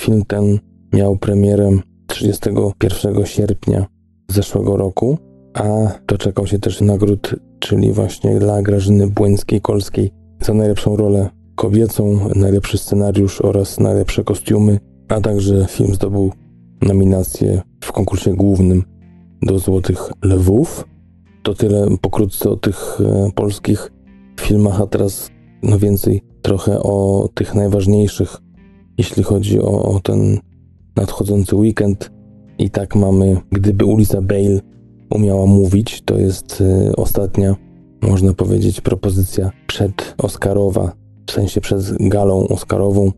Film 0.00 0.22
ten 0.24 0.58
miał 0.92 1.16
premierę 1.16 1.78
31 2.06 3.26
sierpnia 3.26 3.86
zeszłego 4.30 4.76
roku, 4.76 5.18
a 5.54 5.64
doczekał 6.08 6.46
się 6.46 6.58
też 6.58 6.80
nagród, 6.80 7.34
czyli 7.58 7.92
właśnie 7.92 8.38
dla 8.38 8.62
Grażyny 8.62 9.06
Błęckiej-Kolskiej 9.06 10.10
za 10.40 10.54
najlepszą 10.54 10.96
rolę 10.96 11.30
kobiecą, 11.54 12.18
najlepszy 12.34 12.78
scenariusz 12.78 13.40
oraz 13.40 13.80
najlepsze 13.80 14.24
kostiumy, 14.24 14.78
a 15.08 15.20
także 15.20 15.66
film 15.68 15.94
zdobył 15.94 16.32
nominację 16.82 17.62
w 17.84 17.92
konkursie 17.92 18.34
głównym 18.34 18.84
do 19.42 19.58
Złotych 19.58 20.10
Lwów. 20.22 20.84
To 21.42 21.54
tyle 21.54 21.86
pokrótce 22.00 22.50
o 22.50 22.56
tych 22.56 23.00
e, 23.00 23.30
polskich 23.34 23.92
filmach, 24.40 24.80
a 24.80 24.86
teraz 24.86 25.35
no 25.66 25.78
więcej 25.78 26.22
trochę 26.42 26.82
o 26.82 27.28
tych 27.34 27.54
najważniejszych, 27.54 28.36
jeśli 28.98 29.22
chodzi 29.22 29.60
o, 29.60 29.82
o 29.82 30.00
ten 30.00 30.38
nadchodzący 30.96 31.56
weekend. 31.56 32.10
I 32.58 32.70
tak 32.70 32.96
mamy, 32.96 33.36
gdyby 33.52 33.84
ulica 33.84 34.22
Bale 34.22 34.60
umiała 35.10 35.46
mówić, 35.46 36.02
to 36.04 36.18
jest 36.18 36.60
y, 36.60 36.96
ostatnia, 36.96 37.56
można 38.02 38.32
powiedzieć, 38.32 38.80
propozycja 38.80 39.50
przed 39.66 40.14
Oscarowa, 40.18 40.92
w 41.26 41.32
sensie 41.32 41.60
przed 41.60 42.08
galą 42.08 42.48
Oscarową. 42.48 43.12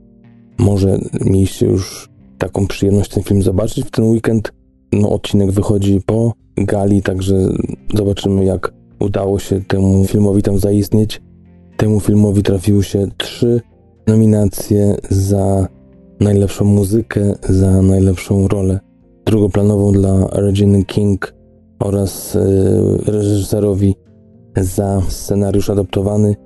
Może 0.58 0.98
mieliście 1.24 1.66
już 1.66 2.08
taką 2.38 2.66
przyjemność 2.66 3.10
ten 3.10 3.22
film 3.22 3.42
zobaczyć 3.42 3.84
w 3.84 3.90
ten 3.90 4.04
weekend. 4.04 4.52
No, 4.92 5.10
odcinek 5.10 5.50
wychodzi 5.50 6.00
po 6.06 6.32
gali, 6.56 7.02
także 7.02 7.36
zobaczymy, 7.94 8.44
jak 8.44 8.72
udało 9.00 9.38
się 9.38 9.60
temu 9.60 10.04
filmowi 10.04 10.42
tam 10.42 10.58
zaistnieć. 10.58 11.20
Temu 11.78 12.00
filmowi 12.00 12.42
trafiły 12.42 12.84
się 12.84 13.06
trzy 13.16 13.60
nominacje 14.06 14.96
za 15.10 15.68
najlepszą 16.20 16.64
muzykę, 16.64 17.34
za 17.48 17.82
najlepszą 17.82 18.48
rolę 18.48 18.80
drugoplanową 19.26 19.92
dla 19.92 20.28
Regina 20.32 20.84
King 20.84 21.34
oraz 21.80 22.34
yy, 22.34 23.12
reżyserowi 23.12 23.94
za 24.56 25.02
scenariusz 25.08 25.70
adaptowany, 25.70 26.36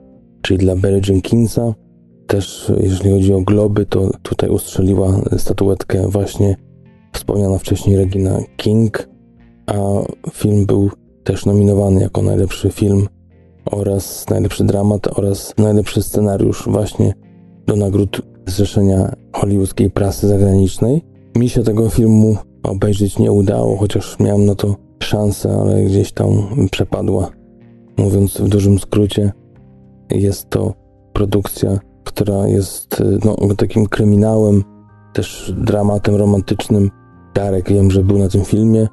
czyli 0.43 0.59
dla 0.59 0.77
Barry 0.77 1.01
Jenkinsa. 1.09 1.75
Też 2.27 2.73
jeśli 2.81 3.11
chodzi 3.11 3.35
o 3.35 3.41
globy, 3.41 3.87
to 3.87 4.11
tutaj 4.23 4.51
ustrzeliła 4.51 5.21
statuetkę 5.37 6.09
właśnie 6.09 6.57
wspomniana 7.13 7.59
wcześniej 7.59 7.97
Regina 7.97 8.39
King, 8.57 9.09
a 9.67 9.79
film 10.33 10.67
był 10.67 10.91
też 11.25 11.47
nominowany 11.47 12.01
jako 12.01 12.23
najlepszy 12.23 12.71
film 12.71 13.07
oraz 13.65 14.31
najlepszy 14.31 14.65
dramat 14.65 15.19
oraz 15.19 15.55
najlepszy 15.59 16.03
scenariusz 16.03 16.65
właśnie 16.67 17.13
do 17.67 17.77
nagród 17.77 18.23
Zrzeszenia 18.47 19.13
Hollywoodzkiej 19.33 19.91
Prasy 19.91 20.29
Zagranicznej. 20.29 21.05
Mi 21.37 21.49
się 21.49 21.63
tego 21.63 21.91
filmu 21.91 22.37
obejrzeć 22.63 23.19
nie 23.19 23.33
udało, 23.33 23.77
chociaż 23.77 24.19
miałem 24.19 24.45
na 24.45 24.55
to 24.55 24.77
szansę, 25.03 25.57
ale 25.61 25.85
gdzieś 25.85 26.13
tam 26.13 26.29
przepadła. 26.71 27.31
Mówiąc 27.97 28.39
w 28.39 28.49
dużym 28.49 28.79
skrócie, 28.79 29.33
jest 30.11 30.51
to 30.51 30.75
produkcja, 31.13 31.79
która 32.05 32.49
jest 32.49 33.03
no, 33.25 33.37
takim 33.57 33.87
kryminałem, 33.87 34.65
też 35.13 35.55
dramatem 35.57 36.15
romantycznym. 36.15 36.91
Darek 37.35 37.69
wiem, 37.69 37.91
że 37.91 38.05
był 38.05 38.19
na 38.19 38.29
tym 38.29 38.45
filmie. 38.45 38.89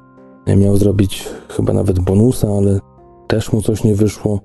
Miał 0.56 0.76
zrobić 0.76 1.28
chyba 1.48 1.72
nawet 1.72 2.00
bonusa, 2.00 2.48
ale 2.48 2.80
też 3.28 3.52
mu 3.52 3.62
coś 3.62 3.84
nie 3.84 3.94
wyszło. 3.94 4.40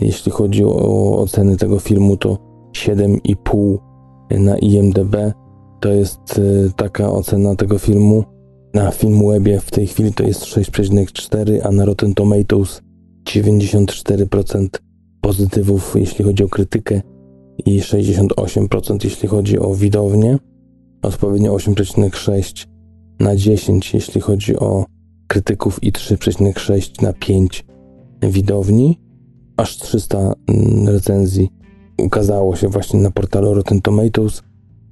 Jeśli 0.00 0.32
chodzi 0.32 0.64
o 0.64 1.18
oceny 1.18 1.56
tego 1.56 1.78
filmu, 1.78 2.16
to 2.16 2.38
7,5 2.72 3.78
na 4.30 4.58
IMDb. 4.58 5.16
To 5.80 5.88
jest 5.88 6.38
y, 6.38 6.72
taka 6.76 7.12
ocena 7.12 7.56
tego 7.56 7.78
filmu. 7.78 8.24
Na 8.74 8.90
Filmwebie 8.90 9.60
w 9.60 9.70
tej 9.70 9.86
chwili 9.86 10.12
to 10.12 10.22
jest 10.22 10.42
6,4, 10.42 11.60
a 11.62 11.70
na 11.70 11.84
Rotten 11.84 12.14
Tomatoes 12.14 12.82
94% 13.24 14.68
pozytywów, 15.20 15.96
jeśli 15.98 16.24
chodzi 16.24 16.44
o 16.44 16.48
krytykę 16.48 17.00
i 17.66 17.80
68% 17.80 19.04
jeśli 19.04 19.28
chodzi 19.28 19.58
o 19.58 19.74
widownię. 19.74 20.38
Odpowiednio 21.02 21.54
8,6 21.54 22.66
na 23.20 23.36
10, 23.36 23.94
jeśli 23.94 24.20
chodzi 24.20 24.56
o 24.56 24.84
krytyków 25.26 25.82
i 25.82 25.92
3,6 25.92 27.02
na 27.02 27.12
5 27.12 27.64
widowni. 28.22 29.00
Aż 29.60 29.76
300 29.76 30.18
mm, 30.48 30.88
recenzji 30.88 31.50
ukazało 31.98 32.56
się 32.56 32.68
właśnie 32.68 33.00
na 33.00 33.10
portalu 33.10 33.54
Rotten 33.54 33.80
Tomatoes. 33.80 34.42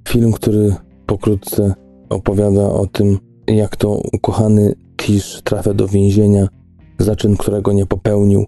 Film, 0.07 0.31
który 0.31 0.75
pokrótce 1.05 1.73
opowiada 2.09 2.69
o 2.69 2.87
tym, 2.87 3.17
jak 3.47 3.75
to 3.75 4.01
ukochany 4.13 4.75
Tish 4.97 5.41
trafia 5.43 5.73
do 5.73 5.87
więzienia 5.87 6.47
za 6.99 7.15
czyn, 7.15 7.37
którego 7.37 7.73
nie 7.73 7.85
popełnił, 7.85 8.45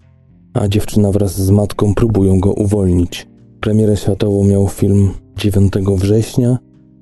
a 0.54 0.68
dziewczyna 0.68 1.12
wraz 1.12 1.40
z 1.40 1.50
matką 1.50 1.94
próbują 1.94 2.40
go 2.40 2.52
uwolnić. 2.52 3.28
Premierę 3.60 3.96
światową 3.96 4.44
miał 4.44 4.68
film 4.68 5.10
9 5.36 5.72
września 5.96 6.58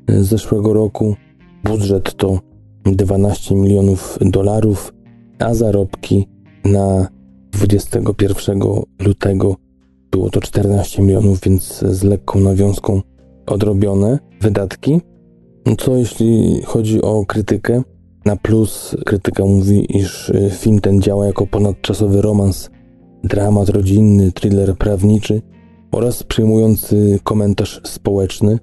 zeszłego 0.08 0.72
roku. 0.72 1.14
Budżet 1.64 2.14
to 2.14 2.38
12 2.84 3.54
milionów 3.54 4.18
dolarów, 4.20 4.94
a 5.38 5.54
zarobki 5.54 6.26
na 6.64 7.08
21 7.52 8.60
lutego 9.00 9.56
było 10.10 10.30
to 10.30 10.40
14 10.40 11.02
milionów, 11.02 11.40
więc 11.40 11.78
z 11.78 12.02
lekką 12.02 12.40
nawiązką 12.40 13.02
odrobione 13.46 14.18
wydatki. 14.40 15.00
Co 15.78 15.96
jeśli 15.96 16.60
chodzi 16.64 17.02
o 17.02 17.26
krytykę? 17.26 17.82
Na 18.24 18.36
plus 18.36 18.96
krytyka 19.06 19.44
mówi, 19.44 19.96
iż 19.98 20.32
film 20.50 20.80
ten 20.80 21.02
działa 21.02 21.26
jako 21.26 21.46
ponadczasowy 21.46 22.22
romans, 22.22 22.70
dramat 23.24 23.68
rodzinny, 23.68 24.32
thriller 24.32 24.76
prawniczy 24.76 25.42
oraz 25.92 26.22
przyjmujący 26.22 27.18
komentarz 27.24 27.80
społeczny. 27.84 28.58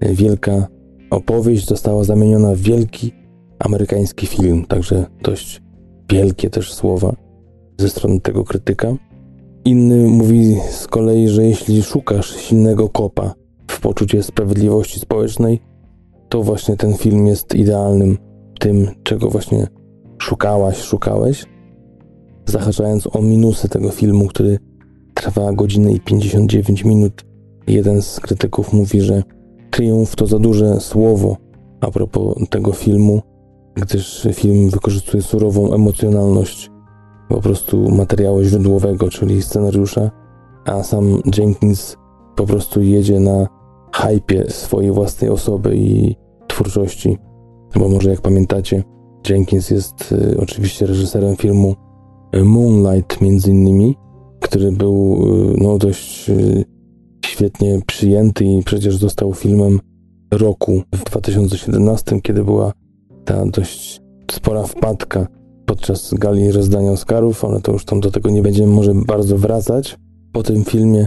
Wielka 0.00 0.66
opowieść 1.10 1.68
została 1.68 2.04
zamieniona 2.04 2.54
w 2.54 2.58
wielki 2.58 3.12
amerykański 3.58 4.26
film, 4.26 4.64
także 4.64 5.06
dość 5.22 5.62
wielkie 6.10 6.50
też 6.50 6.74
słowa 6.74 7.29
ze 7.80 7.88
strony 7.88 8.20
tego 8.20 8.44
krytyka. 8.44 8.96
Inny 9.64 10.08
mówi 10.08 10.56
z 10.70 10.86
kolei, 10.86 11.28
że 11.28 11.44
jeśli 11.44 11.82
szukasz 11.82 12.36
silnego 12.36 12.88
kopa 12.88 13.34
w 13.70 13.80
poczucie 13.80 14.22
sprawiedliwości 14.22 15.00
społecznej, 15.00 15.60
to 16.28 16.42
właśnie 16.42 16.76
ten 16.76 16.94
film 16.94 17.26
jest 17.26 17.54
idealnym 17.54 18.18
tym, 18.60 18.86
czego 19.02 19.30
właśnie 19.30 19.66
szukałaś, 20.18 20.76
szukałeś. 20.76 21.46
Zahaczając 22.46 23.16
o 23.16 23.22
minusy 23.22 23.68
tego 23.68 23.90
filmu, 23.90 24.26
który 24.26 24.58
trwa 25.14 25.52
godzinę 25.52 25.92
i 25.92 26.00
59 26.00 26.84
minut, 26.84 27.24
jeden 27.66 28.02
z 28.02 28.20
krytyków 28.20 28.72
mówi, 28.72 29.00
że 29.00 29.22
triumf 29.70 30.16
to 30.16 30.26
za 30.26 30.38
duże 30.38 30.80
słowo 30.80 31.36
a 31.80 31.90
propos 31.90 32.48
tego 32.50 32.72
filmu, 32.72 33.22
gdyż 33.74 34.28
film 34.34 34.70
wykorzystuje 34.70 35.22
surową 35.22 35.72
emocjonalność 35.72 36.70
po 37.30 37.40
prostu 37.40 37.90
materiału 37.90 38.42
źródłowego, 38.42 39.08
czyli 39.08 39.42
scenariusza, 39.42 40.10
a 40.64 40.82
sam 40.82 41.22
Jenkins 41.38 41.96
po 42.36 42.46
prostu 42.46 42.82
jedzie 42.82 43.20
na 43.20 43.46
hypie 43.94 44.44
swojej 44.48 44.92
własnej 44.92 45.30
osoby 45.30 45.76
i 45.76 46.16
twórczości. 46.48 47.18
Bo 47.76 47.88
może 47.88 48.10
jak 48.10 48.20
pamiętacie, 48.20 48.84
Jenkins 49.28 49.70
jest 49.70 50.12
y, 50.12 50.36
oczywiście 50.40 50.86
reżyserem 50.86 51.36
filmu 51.36 51.74
y, 52.36 52.44
Moonlight 52.44 53.20
między 53.20 53.50
innymi, 53.50 53.96
który 54.40 54.72
był 54.72 55.26
y, 55.54 55.62
no, 55.62 55.78
dość 55.78 56.30
y, 56.30 56.64
świetnie 57.26 57.80
przyjęty 57.86 58.44
i 58.44 58.62
przecież 58.62 58.96
został 58.96 59.34
filmem 59.34 59.80
roku 60.32 60.82
w 60.94 61.04
2017, 61.04 62.20
kiedy 62.20 62.44
była 62.44 62.72
ta 63.24 63.46
dość 63.46 64.00
spora 64.30 64.62
wpadka 64.62 65.26
podczas 65.70 66.14
gali 66.14 66.52
rozdania 66.52 66.90
Oscarów, 66.90 67.44
ale 67.44 67.60
to 67.60 67.72
już 67.72 67.84
tam 67.84 68.00
do 68.00 68.10
tego 68.10 68.30
nie 68.30 68.42
będziemy 68.42 68.72
może 68.72 68.94
bardzo 68.94 69.38
wracać. 69.38 69.98
Po 70.32 70.42
tym 70.42 70.64
filmie 70.64 71.06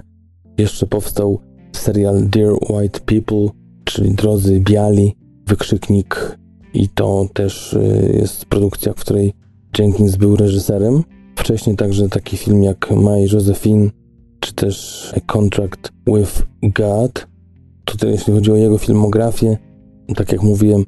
jeszcze 0.57 0.87
powstał 0.87 1.39
serial 1.71 2.29
Dear 2.29 2.53
White 2.69 2.99
People, 2.99 3.47
czyli 3.83 4.11
Drodzy 4.11 4.59
Biali, 4.59 5.15
wykrzyknik 5.47 6.37
i 6.73 6.89
to 6.89 7.27
też 7.33 7.73
y, 7.73 8.13
jest 8.19 8.45
produkcja, 8.45 8.93
w 8.93 8.95
której 8.95 9.33
Jenkins 9.79 10.15
był 10.15 10.35
reżyserem. 10.35 11.03
Wcześniej 11.35 11.75
także 11.75 12.09
taki 12.09 12.37
film 12.37 12.63
jak 12.63 12.91
My 12.91 13.25
Josephine, 13.33 13.89
czy 14.39 14.53
też 14.53 15.11
A 15.17 15.33
Contract 15.33 15.91
with 16.07 16.43
God. 16.61 17.27
Tutaj 17.85 18.11
jeśli 18.11 18.33
chodzi 18.33 18.51
o 18.51 18.55
jego 18.55 18.77
filmografię, 18.77 19.57
tak 20.15 20.31
jak 20.31 20.43
mówiłem, 20.43 20.85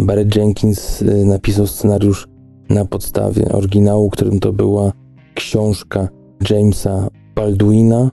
Barry 0.00 0.26
Jenkins 0.36 1.02
y, 1.02 1.26
napisał 1.26 1.66
scenariusz 1.66 2.28
na 2.70 2.84
podstawie 2.84 3.48
oryginału, 3.52 4.10
którym 4.10 4.40
to 4.40 4.52
była 4.52 4.92
książka 5.34 6.08
Jamesa 6.50 7.08
Baldwina 7.34 8.10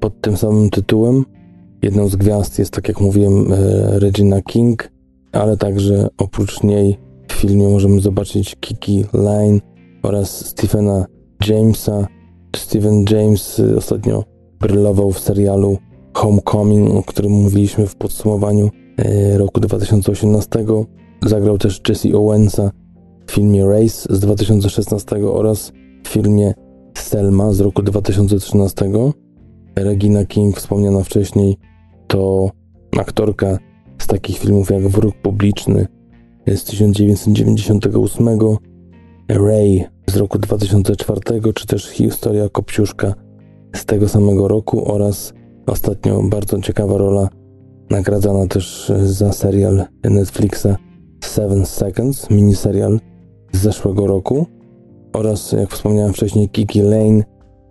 pod 0.00 0.20
tym 0.20 0.36
samym 0.36 0.70
tytułem. 0.70 1.24
Jedną 1.82 2.08
z 2.08 2.16
gwiazd 2.16 2.58
jest, 2.58 2.70
tak 2.70 2.88
jak 2.88 3.00
mówiłem, 3.00 3.52
e, 3.52 3.56
Regina 3.98 4.42
King, 4.42 4.90
ale 5.32 5.56
także 5.56 6.08
oprócz 6.18 6.62
niej 6.62 6.98
w 7.28 7.32
filmie 7.32 7.68
możemy 7.68 8.00
zobaczyć 8.00 8.56
Kiki 8.60 9.04
Line 9.14 9.60
oraz 10.02 10.46
Stephena 10.46 11.06
Jamesa. 11.48 12.06
Stephen 12.56 13.04
James 13.10 13.58
y, 13.58 13.76
ostatnio 13.76 14.24
brylował 14.60 15.12
w 15.12 15.20
serialu 15.20 15.78
Homecoming, 16.14 16.94
o 16.94 17.02
którym 17.02 17.32
mówiliśmy 17.32 17.86
w 17.86 17.96
podsumowaniu 17.96 18.70
e, 18.96 19.38
roku 19.38 19.60
2018. 19.60 20.64
Zagrał 21.26 21.58
też 21.58 21.80
Jesse 21.88 22.16
Owensa 22.16 22.70
w 23.28 23.32
filmie 23.32 23.66
Race 23.66 24.16
z 24.16 24.20
2016 24.20 25.16
oraz 25.16 25.72
w 26.04 26.08
filmie 26.08 26.54
Selma 26.98 27.52
z 27.52 27.60
roku 27.60 27.82
2013. 27.82 28.90
Regina 29.76 30.24
King, 30.24 30.56
wspomniana 30.56 31.04
wcześniej, 31.04 31.56
to 32.06 32.50
aktorka 32.98 33.58
z 33.98 34.06
takich 34.06 34.38
filmów 34.38 34.70
jak 34.70 34.88
Wróg 34.88 35.14
Publiczny 35.22 35.86
z 36.46 36.64
1998, 36.64 38.28
Ray 39.28 39.84
z 40.06 40.16
roku 40.16 40.38
2004, 40.38 41.20
czy 41.54 41.66
też 41.66 41.88
Historia 41.88 42.48
Kopciuszka 42.48 43.14
z 43.76 43.84
tego 43.84 44.08
samego 44.08 44.48
roku 44.48 44.92
oraz 44.92 45.32
ostatnio 45.66 46.22
bardzo 46.22 46.60
ciekawa 46.60 46.98
rola 46.98 47.28
nagradzana 47.90 48.46
też 48.46 48.92
za 49.04 49.32
serial 49.32 49.84
Netflixa 50.04 50.76
Seven 51.24 51.66
Seconds, 51.66 52.30
miniserial 52.30 53.00
z 53.58 53.62
zeszłego 53.62 54.06
roku 54.06 54.46
oraz 55.12 55.52
jak 55.52 55.70
wspomniałem 55.70 56.12
wcześniej 56.12 56.48
Kiki 56.48 56.80
Lane. 56.80 57.22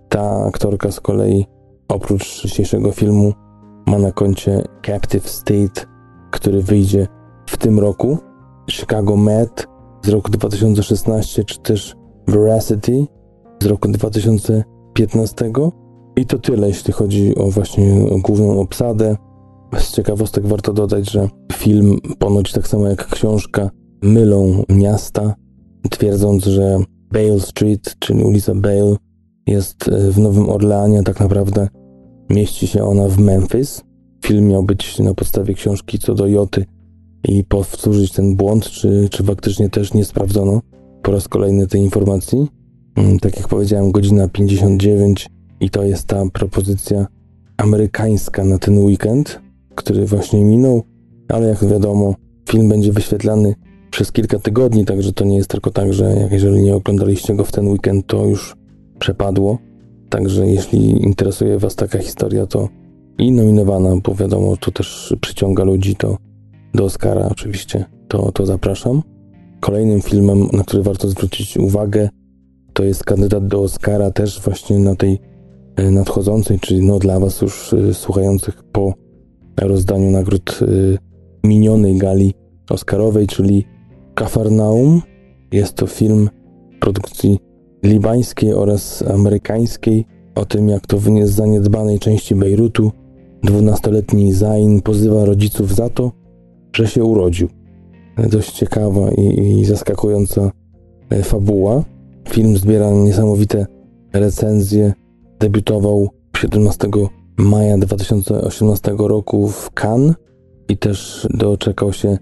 Ta 0.09 0.45
aktorka 0.45 0.91
z 0.91 0.99
kolei 0.99 1.45
oprócz 1.87 2.41
dzisiejszego 2.41 2.91
filmu 2.91 3.33
ma 3.85 3.99
na 3.99 4.11
koncie 4.11 4.63
Captive 4.85 5.29
State, 5.29 5.85
który 6.31 6.61
wyjdzie 6.61 7.07
w 7.49 7.57
tym 7.57 7.79
roku, 7.79 8.17
Chicago 8.71 9.17
Med 9.17 9.67
z 10.05 10.09
roku 10.09 10.31
2016, 10.31 11.43
czy 11.43 11.59
też 11.59 11.95
Veracity 12.27 13.05
z 13.63 13.65
roku 13.65 13.87
2015. 13.87 15.51
I 16.15 16.25
to 16.25 16.39
tyle, 16.39 16.67
jeśli 16.67 16.93
chodzi 16.93 17.35
o 17.35 17.51
właśnie 17.51 18.05
główną 18.23 18.59
obsadę. 18.59 19.15
Z 19.77 19.91
ciekawostek 19.91 20.47
warto 20.47 20.73
dodać, 20.73 21.11
że 21.11 21.29
film, 21.53 21.97
ponoć 22.19 22.51
tak 22.51 22.67
samo 22.67 22.87
jak 22.87 23.07
książka, 23.07 23.69
mylą 24.01 24.63
miasta, 24.69 25.35
twierdząc, 25.89 26.45
że 26.45 26.79
Bale 27.11 27.39
Street, 27.39 27.95
czyli 27.99 28.23
ulica 28.23 28.55
Bale, 28.55 28.95
jest 29.47 29.87
e, 29.87 30.11
w 30.11 30.19
Nowym 30.19 30.49
Orleanie, 30.49 31.03
tak 31.03 31.19
naprawdę 31.19 31.67
mieści 32.29 32.67
się 32.67 32.83
ona 32.83 33.07
w 33.07 33.19
Memphis. 33.19 33.81
Film 34.25 34.47
miał 34.47 34.63
być 34.63 34.99
na 34.99 35.13
podstawie 35.13 35.53
książki 35.53 35.99
co 35.99 36.15
do 36.15 36.27
Joty 36.27 36.65
i 37.23 37.43
powtórzyć 37.43 38.11
ten 38.11 38.35
błąd, 38.35 38.65
czy, 38.65 39.07
czy 39.11 39.23
faktycznie 39.23 39.69
też 39.69 39.93
nie 39.93 40.05
sprawdzono 40.05 40.61
po 41.03 41.11
raz 41.11 41.27
kolejny 41.27 41.67
tej 41.67 41.81
informacji. 41.81 42.47
Mm, 42.95 43.19
tak 43.19 43.37
jak 43.37 43.47
powiedziałem, 43.47 43.91
godzina 43.91 44.27
59 44.27 45.29
i 45.59 45.69
to 45.69 45.83
jest 45.83 46.07
ta 46.07 46.23
propozycja 46.33 47.07
amerykańska 47.57 48.43
na 48.43 48.57
ten 48.57 48.77
weekend, 48.77 49.41
który 49.75 50.05
właśnie 50.05 50.43
minął, 50.43 50.83
ale 51.29 51.47
jak 51.47 51.65
wiadomo, 51.65 52.15
film 52.49 52.69
będzie 52.69 52.91
wyświetlany 52.91 53.55
przez 53.91 54.11
kilka 54.11 54.39
tygodni, 54.39 54.85
także 54.85 55.13
to 55.13 55.25
nie 55.25 55.37
jest 55.37 55.49
tylko 55.49 55.71
tak, 55.71 55.93
że 55.93 56.27
jeżeli 56.31 56.61
nie 56.61 56.75
oglądaliście 56.75 57.35
go 57.35 57.43
w 57.43 57.51
ten 57.51 57.67
weekend, 57.67 58.07
to 58.07 58.25
już 58.25 58.55
przepadło. 58.99 59.57
Także 60.09 60.47
jeśli 60.47 61.05
interesuje 61.05 61.59
Was 61.59 61.75
taka 61.75 61.99
historia, 61.99 62.47
to 62.47 62.69
i 63.17 63.31
nominowana, 63.31 63.95
bo 64.03 64.15
wiadomo, 64.15 64.57
to 64.57 64.71
też 64.71 65.15
przyciąga 65.21 65.63
ludzi, 65.63 65.95
to 65.95 66.17
do 66.73 66.83
Oscara 66.83 67.27
oczywiście, 67.31 67.85
to, 68.07 68.31
to 68.31 68.45
zapraszam. 68.45 69.01
Kolejnym 69.59 70.01
filmem, 70.01 70.47
na 70.53 70.63
który 70.63 70.83
warto 70.83 71.07
zwrócić 71.07 71.57
uwagę, 71.57 72.09
to 72.73 72.83
jest 72.83 73.03
kandydat 73.03 73.47
do 73.47 73.61
Oscara 73.61 74.11
też 74.11 74.41
właśnie 74.41 74.79
na 74.79 74.95
tej 74.95 75.19
e, 75.75 75.91
nadchodzącej, 75.91 76.59
czyli 76.59 76.81
no 76.81 76.99
dla 76.99 77.19
Was 77.19 77.41
już 77.41 77.73
y, 77.73 77.93
słuchających 77.93 78.63
po 78.63 78.93
rozdaniu 79.57 80.11
nagród 80.11 80.59
y, 80.61 80.97
minionej 81.43 81.97
gali 81.97 82.33
Oscarowej, 82.69 83.27
czyli 83.27 83.65
Kafarnaum. 84.17 85.01
Jest 85.51 85.73
to 85.73 85.87
film 85.87 86.29
produkcji 86.79 87.39
libańskiej 87.83 88.53
oraz 88.53 89.01
amerykańskiej 89.01 90.05
o 90.35 90.45
tym, 90.45 90.69
jak 90.69 90.87
to 90.87 90.97
w 90.97 91.27
zaniedbanej 91.27 91.99
części 91.99 92.35
Bejrutu 92.35 92.91
dwunastoletni 93.43 94.33
Zain 94.33 94.81
pozywa 94.81 95.25
rodziców 95.25 95.75
za 95.75 95.89
to, 95.89 96.11
że 96.75 96.87
się 96.87 97.03
urodził. 97.03 97.47
Dość 98.29 98.51
ciekawa 98.51 99.11
i, 99.11 99.39
i 99.59 99.65
zaskakująca 99.65 100.51
e, 101.09 101.23
fabuła. 101.23 101.83
Film 102.29 102.57
zbiera 102.57 102.91
niesamowite 102.91 103.65
recenzje. 104.13 104.93
Debiutował 105.39 106.09
17 106.37 106.87
maja 107.37 107.77
2018 107.77 108.95
roku 108.99 109.47
w 109.47 109.71
Cannes 109.73 110.15
i 110.69 110.77
też 110.77 111.27
doczekał 111.33 111.93
się 111.93 112.17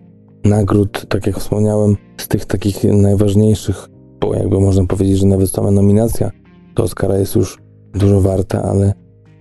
nagród, 0.46 1.06
tak 1.10 1.28
jak 1.28 1.40
wspomniałem, 1.40 1.98
z 2.18 2.28
tych 2.28 2.46
takich 2.46 2.84
najważniejszych, 2.84 3.90
bo 4.22 4.36
jakby 4.36 4.60
można 4.60 4.86
powiedzieć, 4.86 5.18
że 5.18 5.28
nawet 5.28 5.50
sama 5.50 5.72
nominacja 5.72 6.32
do 6.76 6.84
Oscara 6.84 7.18
jest 7.18 7.36
już 7.36 7.58
dużo 7.94 8.22
warta, 8.22 8.64
ale 8.64 8.94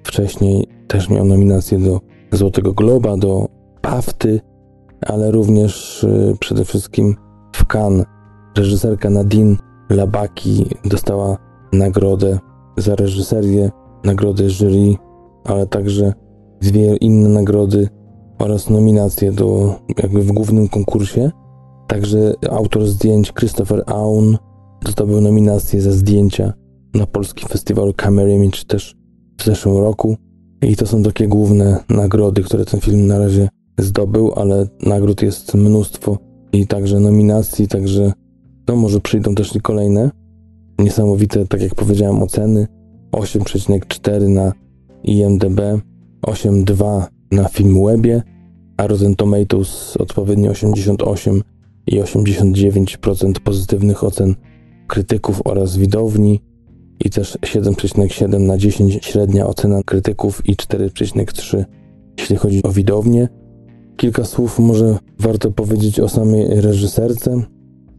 wcześniej 0.05 0.67
też 0.88 1.11
miał 1.11 1.25
nominację 1.25 1.79
do 1.79 2.01
Złotego 2.33 2.73
Globa, 2.73 3.17
do 3.17 3.49
Pafty, 3.81 4.40
ale 5.07 5.31
również 5.31 6.05
y, 6.05 6.37
przede 6.40 6.64
wszystkim 6.64 7.17
w 7.57 7.64
Cannes. 7.67 8.07
Reżyserka 8.57 9.11
Nadine 9.11 9.57
Labaki 9.90 10.67
dostała 10.85 11.37
nagrodę 11.73 12.38
za 12.77 12.95
reżyserię, 12.95 13.71
nagrodę 14.05 14.51
jury, 14.51 14.95
ale 15.45 15.67
także 15.67 16.12
dwie 16.61 16.97
inne 16.97 17.29
nagrody 17.29 17.88
oraz 18.38 18.70
nominacje 18.70 19.33
do 19.33 19.75
jakby 20.03 20.23
w 20.23 20.33
głównym 20.33 20.68
konkursie. 20.68 21.31
Także 21.87 22.35
autor 22.51 22.87
zdjęć 22.87 23.33
Christopher 23.33 23.83
Aun 23.87 24.38
zdobył 24.88 25.20
nominację 25.20 25.83
za 25.83 25.92
zdjęcia 25.92 26.53
na 26.94 27.07
polskim 27.07 27.49
festiwalu 27.49 27.92
Camera 27.92 28.33
Image 28.33 28.64
też 28.66 28.97
w 29.38 29.44
zeszłym 29.44 29.77
roku. 29.77 30.16
I 30.62 30.77
to 30.77 30.87
są 30.87 31.03
takie 31.03 31.29
główne 31.29 31.85
nagrody, 31.88 32.42
które 32.42 32.64
ten 32.64 32.81
film 32.81 33.07
na 33.07 33.18
razie 33.18 33.49
zdobył, 33.79 34.33
ale 34.37 34.68
nagród 34.87 35.23
jest 35.23 35.55
mnóstwo 35.55 36.18
i 36.53 36.66
także 36.66 37.01
nominacji, 37.01 37.68
także 37.68 38.12
no 38.68 38.77
może 38.77 39.01
przyjdą 39.01 39.35
też 39.35 39.57
i 39.57 39.61
kolejne. 39.61 40.11
Niesamowite, 40.79 41.47
tak 41.47 41.62
jak 41.62 41.75
powiedziałem, 41.75 42.23
oceny 42.23 42.66
8,4 43.12 44.29
na 44.29 44.53
IMDb, 45.05 45.61
8,2 46.27 47.03
na 47.31 47.49
Filmwebie, 47.49 48.23
a 48.77 48.87
Rotten 48.87 49.17
Tomatoes 49.17 49.97
odpowiednio 49.97 50.51
88 50.51 51.43
i 51.87 52.01
89% 52.01 53.33
pozytywnych 53.41 54.05
ocen 54.05 54.35
krytyków 54.87 55.43
oraz 55.45 55.77
widowni 55.77 56.41
i 57.05 57.11
też 57.11 57.39
7,7 57.41 58.41
na 58.41 58.59
10 58.59 58.99
średnia 59.07 59.47
ocena 59.47 59.83
krytyków 59.83 60.49
i 60.49 60.57
4,3 60.57 61.65
jeśli 62.19 62.37
chodzi 62.37 62.63
o 62.63 62.73
widownię. 62.73 63.29
Kilka 63.97 64.25
słów 64.25 64.59
może 64.59 64.99
warto 65.19 65.51
powiedzieć 65.51 66.01
o 66.01 66.09
samej 66.09 66.61
reżyserce. 66.61 67.43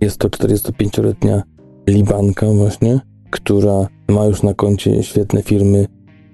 Jest 0.02 0.18
to 0.18 0.28
45-letnia 0.28 1.44
Libanka 1.88 2.48
właśnie, 2.48 3.00
która 3.30 3.88
ma 4.10 4.26
już 4.26 4.44
na 4.44 4.54
koncie 4.54 5.04
świetne 5.04 5.42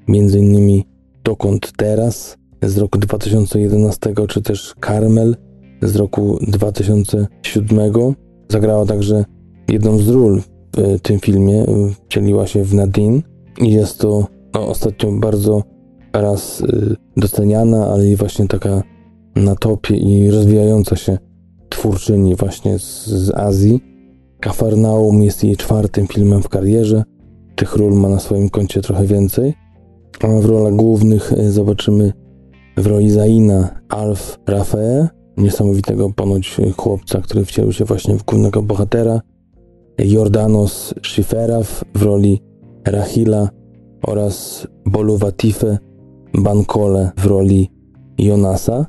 między 0.08 0.40
innymi 0.40 0.86
Dokąd 1.24 1.72
Teraz 1.78 2.38
z 2.62 2.78
roku 2.78 3.00
2011, 3.00 4.14
czy 4.28 4.42
też 4.42 4.74
Carmel 4.86 5.36
z 5.82 5.96
roku 5.96 6.40
2007. 6.48 7.94
Zagrała 8.50 8.86
także 8.86 9.26
jedną 9.68 9.98
z 9.98 10.10
ról 10.10 10.42
w 10.78 11.00
tym 11.02 11.20
filmie, 11.20 11.66
wcieliła 12.06 12.48
się 12.48 12.64
w 12.64 12.74
Nadine 12.74 13.22
i 13.62 13.72
jest 13.72 14.00
to 14.00 14.28
no, 14.54 14.68
ostatnio 14.68 15.12
bardzo 15.12 15.64
raz 16.14 16.62
y, 16.62 16.96
doceniana, 17.18 17.88
ale 17.88 18.08
i 18.08 18.16
właśnie 18.16 18.48
taka 18.48 18.84
na 19.36 19.56
topie 19.56 19.96
i 19.96 20.32
rozwijająca 20.32 20.96
się 20.96 21.18
twórczyni 21.70 22.36
właśnie 22.36 22.80
z, 22.80 23.08
z 23.08 23.32
Azji. 23.36 23.80
Kafarnaum 24.40 25.22
jest 25.22 25.44
jej 25.44 25.58
czwartym 25.58 26.08
filmem 26.08 26.44
w 26.44 26.50
karierze. 26.50 27.04
Tych 27.56 27.76
ról 27.76 27.94
ma 27.94 28.10
na 28.10 28.20
swoim 28.20 28.50
koncie 28.50 28.82
trochę 28.82 29.06
więcej. 29.06 29.54
A 30.22 30.28
w 30.28 30.46
rolach 30.46 30.76
głównych 30.76 31.34
zobaczymy 31.50 32.14
w 32.82 32.88
roli 32.88 33.12
Zaina 33.12 33.70
Alf 33.90 34.40
Rafael, 34.48 35.08
niesamowitego 35.38 36.10
ponoć 36.10 36.58
chłopca, 36.78 37.22
który 37.22 37.46
wcielił 37.46 37.74
się 37.74 37.86
właśnie 37.86 38.18
w 38.18 38.24
głównego 38.24 38.62
bohatera. 38.62 39.22
Jordanos 39.98 40.94
Schiferaw 41.06 41.84
w 41.96 42.02
roli 42.02 42.42
Rahila 42.88 43.50
oraz 44.08 44.68
Bolu 44.86 45.18
Watife 45.18 45.78
Bankole 46.34 47.12
w 47.18 47.26
roli 47.26 47.72
Jonasa. 48.18 48.86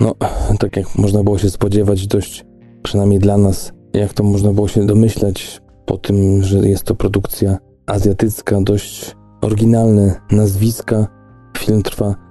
No, 0.00 0.14
tak 0.58 0.76
jak 0.76 0.98
można 0.98 1.22
było 1.22 1.38
się 1.38 1.50
spodziewać, 1.50 2.06
dość, 2.06 2.44
przynajmniej 2.82 3.18
dla 3.18 3.36
nas, 3.38 3.72
jak 3.94 4.12
to 4.12 4.22
można 4.22 4.52
było 4.52 4.68
się 4.68 4.86
domyślać, 4.86 5.60
po 5.86 5.98
tym, 5.98 6.42
że 6.42 6.68
jest 6.68 6.84
to 6.84 6.94
produkcja 6.94 7.58
azjatycka, 7.86 8.60
dość 8.60 9.16
oryginalne 9.42 10.20
nazwiska. 10.30 11.06
Film 11.58 11.82
trwa 11.82 12.25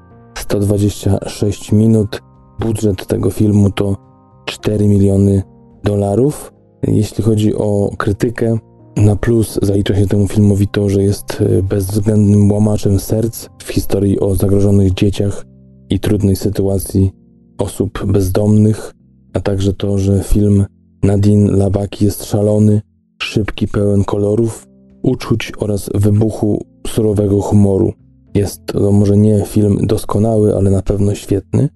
126 0.45 1.71
minut. 1.71 2.21
Budżet 2.59 3.05
tego 3.05 3.29
filmu 3.29 3.71
to 3.71 3.97
4 4.45 4.87
miliony 4.87 5.43
dolarów. 5.83 6.53
Jeśli 6.87 7.23
chodzi 7.23 7.55
o 7.55 7.89
krytykę, 7.97 8.57
na 8.97 9.15
plus 9.15 9.59
zalicza 9.61 9.95
się 9.95 10.07
temu 10.07 10.27
filmowi 10.27 10.67
to, 10.67 10.89
że 10.89 11.03
jest 11.03 11.43
bezwzględnym 11.63 12.51
łamaczem 12.51 12.99
serc 12.99 13.47
w 13.63 13.69
historii 13.69 14.19
o 14.19 14.35
zagrożonych 14.35 14.93
dzieciach 14.93 15.45
i 15.89 15.99
trudnej 15.99 16.35
sytuacji 16.35 17.11
osób 17.57 18.05
bezdomnych, 18.05 18.91
a 19.33 19.39
także 19.39 19.73
to, 19.73 19.97
że 19.97 20.23
film 20.23 20.65
Nadine 21.03 21.51
Labaki 21.51 22.05
jest 22.05 22.25
szalony, 22.25 22.81
szybki, 23.21 23.67
pełen 23.67 24.03
kolorów, 24.03 24.67
uczuć 25.03 25.51
oraz 25.57 25.89
wybuchu 25.95 26.65
surowego 26.87 27.41
humoru. 27.41 27.93
Jest 28.35 28.65
to 28.65 28.91
może 28.91 29.17
nie 29.17 29.45
film 29.45 29.77
doskonały, 29.81 30.55
ale 30.55 30.71
na 30.71 30.81
pewno 30.81 31.15
świetny. 31.15 31.69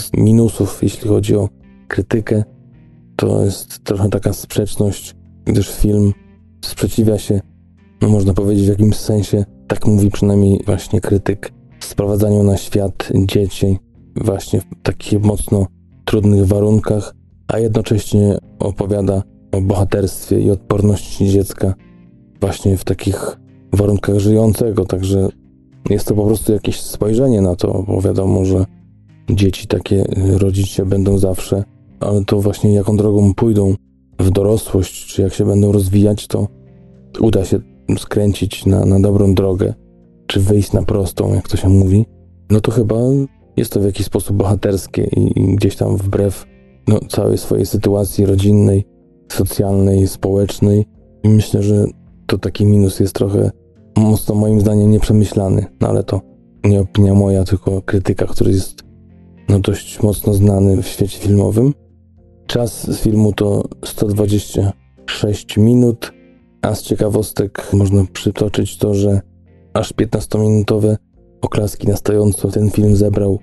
Z 0.00 0.12
minusów, 0.16 0.82
jeśli 0.82 1.08
chodzi 1.08 1.36
o 1.36 1.48
krytykę, 1.88 2.44
to 3.16 3.44
jest 3.44 3.84
trochę 3.84 4.08
taka 4.08 4.32
sprzeczność, 4.32 5.14
gdyż 5.44 5.70
film 5.70 6.12
sprzeciwia 6.64 7.18
się, 7.18 7.40
no 8.02 8.08
można 8.08 8.34
powiedzieć 8.34 8.66
w 8.66 8.68
jakimś 8.68 8.96
sensie, 8.96 9.44
tak 9.66 9.86
mówi 9.86 10.10
przynajmniej 10.10 10.60
właśnie 10.66 11.00
krytyk, 11.00 11.52
sprowadzaniu 11.80 12.42
na 12.42 12.56
świat 12.56 13.08
dzieci 13.14 13.78
właśnie 14.16 14.60
w 14.60 14.64
takich 14.82 15.20
mocno 15.20 15.66
trudnych 16.04 16.46
warunkach, 16.46 17.14
a 17.48 17.58
jednocześnie 17.58 18.38
opowiada 18.58 19.22
o 19.52 19.60
bohaterstwie 19.60 20.40
i 20.40 20.50
odporności 20.50 21.28
dziecka 21.28 21.74
właśnie 22.40 22.76
w 22.76 22.84
takich 22.84 23.36
warunkach 23.72 24.18
żyjącego, 24.18 24.84
także 24.84 25.28
jest 25.90 26.06
to 26.08 26.14
po 26.14 26.26
prostu 26.26 26.52
jakieś 26.52 26.80
spojrzenie 26.80 27.40
na 27.40 27.56
to, 27.56 27.84
bo 27.88 28.00
wiadomo, 28.00 28.44
że 28.44 28.64
dzieci 29.30 29.66
takie 29.66 30.04
rodzić 30.38 30.68
się 30.68 30.86
będą 30.86 31.18
zawsze, 31.18 31.64
ale 32.00 32.24
to 32.24 32.40
właśnie 32.40 32.74
jaką 32.74 32.96
drogą 32.96 33.34
pójdą 33.34 33.74
w 34.18 34.30
dorosłość, 34.30 35.06
czy 35.06 35.22
jak 35.22 35.34
się 35.34 35.44
będą 35.44 35.72
rozwijać, 35.72 36.26
to 36.26 36.48
uda 37.20 37.44
się 37.44 37.60
skręcić 37.98 38.66
na, 38.66 38.84
na 38.84 39.00
dobrą 39.00 39.34
drogę, 39.34 39.74
czy 40.26 40.40
wyjść 40.40 40.72
na 40.72 40.82
prostą, 40.82 41.34
jak 41.34 41.48
to 41.48 41.56
się 41.56 41.68
mówi, 41.68 42.06
no 42.50 42.60
to 42.60 42.70
chyba 42.72 42.96
jest 43.56 43.72
to 43.72 43.80
w 43.80 43.84
jakiś 43.84 44.06
sposób 44.06 44.36
bohaterskie 44.36 45.04
i, 45.16 45.40
i 45.40 45.56
gdzieś 45.56 45.76
tam 45.76 45.96
wbrew 45.96 46.46
no, 46.88 47.00
całej 47.08 47.38
swojej 47.38 47.66
sytuacji 47.66 48.26
rodzinnej, 48.26 48.84
socjalnej, 49.32 50.08
społecznej. 50.08 50.86
I 51.22 51.28
myślę, 51.28 51.62
że 51.62 51.84
to 52.26 52.38
taki 52.38 52.66
minus 52.66 53.00
jest 53.00 53.14
trochę 53.14 53.50
mocno 53.98 54.34
moim 54.34 54.60
zdaniem 54.60 54.90
nieprzemyślany, 54.90 55.66
no 55.80 55.88
ale 55.88 56.04
to 56.04 56.20
nie 56.64 56.80
opinia 56.80 57.14
moja, 57.14 57.44
tylko 57.44 57.82
krytyka, 57.82 58.26
który 58.26 58.50
jest 58.50 58.82
no, 59.48 59.58
dość 59.58 60.02
mocno 60.02 60.34
znany 60.34 60.82
w 60.82 60.88
świecie 60.88 61.18
filmowym. 61.18 61.74
Czas 62.46 62.90
z 62.90 63.00
filmu 63.00 63.32
to 63.32 63.64
126 63.84 65.56
minut, 65.56 66.12
a 66.62 66.74
z 66.74 66.82
ciekawostek 66.82 67.72
można 67.72 68.04
przytoczyć 68.12 68.78
to, 68.78 68.94
że 68.94 69.20
aż 69.74 69.94
15-minutowe 69.94 70.96
oklaski 71.40 71.88
na 71.88 71.96
stojąco 71.96 72.50
ten 72.50 72.70
film 72.70 72.96
zebrał 72.96 73.38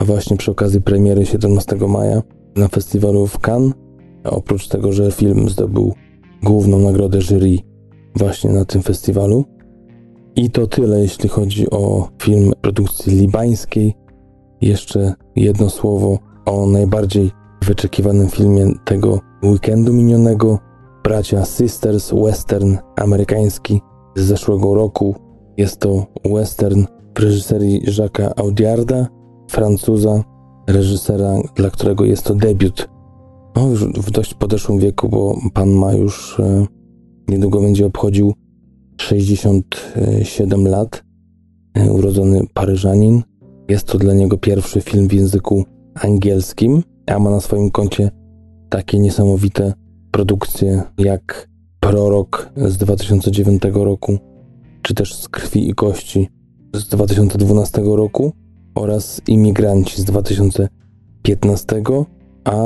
właśnie 0.00 0.36
przy 0.36 0.50
okazji 0.50 0.80
premiery 0.80 1.26
17 1.26 1.76
maja 1.76 2.22
na 2.56 2.68
festiwalu 2.68 3.26
w 3.26 3.38
Cannes. 3.38 3.74
Oprócz 4.24 4.68
tego, 4.68 4.92
że 4.92 5.12
film 5.12 5.48
zdobył 5.48 5.94
główną 6.42 6.78
nagrodę 6.78 7.20
jury 7.22 7.56
właśnie 8.16 8.50
na 8.50 8.64
tym 8.64 8.82
festiwalu. 8.82 9.44
I 10.40 10.50
to 10.50 10.66
tyle, 10.66 11.00
jeśli 11.00 11.28
chodzi 11.28 11.70
o 11.70 12.08
film 12.22 12.52
produkcji 12.60 13.16
libańskiej. 13.16 13.94
Jeszcze 14.60 15.14
jedno 15.36 15.70
słowo 15.70 16.18
o 16.46 16.66
najbardziej 16.66 17.30
wyczekiwanym 17.64 18.28
filmie 18.28 18.66
tego 18.84 19.20
weekendu 19.44 19.92
minionego. 19.92 20.58
Bracia 21.04 21.44
Sisters, 21.44 22.12
western 22.12 22.76
amerykański 22.96 23.80
z 24.16 24.22
zeszłego 24.22 24.74
roku. 24.74 25.14
Jest 25.56 25.80
to 25.80 26.06
western 26.24 26.84
w 27.14 27.18
reżyserii 27.18 27.82
Jacques'a 27.82 28.30
Audiarda, 28.36 29.08
Francuza, 29.50 30.24
reżysera, 30.66 31.34
dla 31.54 31.70
którego 31.70 32.04
jest 32.04 32.24
to 32.24 32.34
debiut. 32.34 32.88
No, 33.56 33.68
już 33.68 33.84
w 33.84 34.10
dość 34.10 34.34
podeszłym 34.34 34.78
wieku, 34.78 35.08
bo 35.08 35.36
pan 35.54 35.70
ma 35.70 35.92
już 35.92 36.40
e, 36.40 36.66
niedługo 37.28 37.60
będzie 37.60 37.86
obchodził 37.86 38.34
67 39.00 40.68
lat. 40.68 41.02
E, 41.74 41.92
urodzony 41.92 42.40
Paryżanin. 42.54 43.22
Jest 43.68 43.86
to 43.86 43.98
dla 43.98 44.14
niego 44.14 44.38
pierwszy 44.38 44.80
film 44.80 45.08
w 45.08 45.12
języku 45.12 45.64
angielskim, 45.94 46.82
a 47.06 47.18
ma 47.18 47.30
na 47.30 47.40
swoim 47.40 47.70
koncie 47.70 48.10
takie 48.68 48.98
niesamowite 48.98 49.72
produkcje 50.10 50.82
jak 50.98 51.48
Prorok 51.80 52.50
z 52.56 52.76
2009 52.76 53.62
roku, 53.72 54.18
czy 54.82 54.94
też 54.94 55.14
Z 55.14 55.28
krwi 55.28 55.68
i 55.68 55.74
kości 55.74 56.28
z 56.74 56.88
2012 56.88 57.82
roku 57.84 58.32
oraz 58.74 59.20
Imigranci 59.26 60.02
z 60.02 60.04
2015, 60.04 61.82
a 62.44 62.62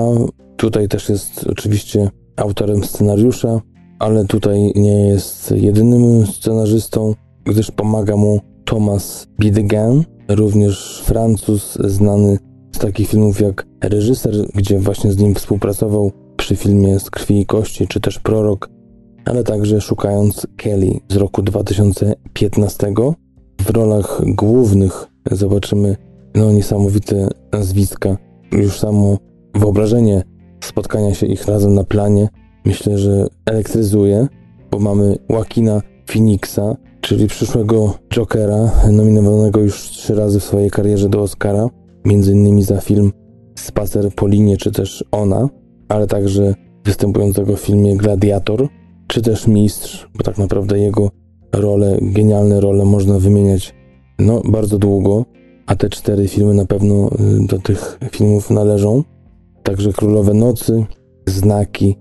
tutaj 0.56 0.88
też 0.88 1.08
jest 1.08 1.46
oczywiście 1.48 2.10
autorem 2.36 2.84
scenariusza, 2.84 3.60
ale 3.98 4.24
tutaj 4.24 4.72
nie 4.74 5.06
jest 5.06 5.50
jedynym 5.50 6.26
scenarzystą, 6.26 7.14
gdyż 7.44 7.70
pomaga 7.70 8.16
mu 8.16 8.40
Thomas 8.64 9.26
Bidegain, 9.40 10.04
również 10.28 11.02
Francuz 11.04 11.78
znany 11.84 12.38
z 12.72 12.78
takich 12.78 13.08
filmów 13.08 13.40
jak 13.40 13.66
Reżyser, 13.82 14.34
gdzie 14.54 14.78
właśnie 14.78 15.12
z 15.12 15.18
nim 15.18 15.34
współpracował 15.34 16.12
przy 16.36 16.56
filmie 16.56 17.00
Z 17.00 17.10
krwi 17.10 17.40
i 17.40 17.46
kości, 17.46 17.88
czy 17.88 18.00
też 18.00 18.18
Prorok, 18.18 18.70
ale 19.24 19.44
także 19.44 19.80
szukając 19.80 20.46
Kelly 20.56 21.00
z 21.08 21.16
roku 21.16 21.42
2015. 21.42 22.92
W 23.60 23.70
rolach 23.70 24.20
głównych 24.26 25.06
zobaczymy 25.30 25.96
no, 26.34 26.52
niesamowite 26.52 27.28
nazwiska. 27.52 28.16
Już 28.52 28.78
samo 28.78 29.18
wyobrażenie 29.54 30.22
spotkania 30.64 31.14
się 31.14 31.26
ich 31.26 31.46
razem 31.46 31.74
na 31.74 31.84
planie 31.84 32.28
myślę, 32.64 32.98
że 32.98 33.26
elektryzuje, 33.46 34.28
bo 34.70 34.78
mamy 34.78 35.16
Joaquina 35.30 35.82
Phoenixa, 36.06 36.76
czyli 37.00 37.26
przyszłego 37.26 37.94
Jokera, 38.14 38.70
nominowanego 38.92 39.60
już 39.60 39.82
trzy 39.82 40.14
razy 40.14 40.40
w 40.40 40.44
swojej 40.44 40.70
karierze 40.70 41.08
do 41.08 41.22
Oscara, 41.22 41.68
między 42.04 42.32
innymi 42.32 42.62
za 42.62 42.80
film 42.80 43.12
Spacer 43.54 44.14
po 44.14 44.26
linie, 44.26 44.56
czy 44.56 44.72
też 44.72 45.04
Ona, 45.12 45.48
ale 45.88 46.06
także 46.06 46.54
występującego 46.84 47.56
w 47.56 47.60
filmie 47.60 47.96
Gladiator, 47.96 48.68
czy 49.06 49.22
też 49.22 49.46
Mistrz, 49.46 50.08
bo 50.16 50.24
tak 50.24 50.38
naprawdę 50.38 50.78
jego 50.78 51.10
role, 51.52 51.98
genialne 52.02 52.60
role 52.60 52.84
można 52.84 53.18
wymieniać 53.18 53.74
no 54.18 54.42
bardzo 54.44 54.78
długo, 54.78 55.24
a 55.66 55.76
te 55.76 55.88
cztery 55.88 56.28
filmy 56.28 56.54
na 56.54 56.66
pewno 56.66 57.10
y, 57.42 57.46
do 57.46 57.58
tych 57.58 57.98
filmów 58.10 58.50
należą. 58.50 59.02
Także 59.62 59.92
Królowe 59.92 60.34
Nocy, 60.34 60.84
Znaki, 61.26 61.96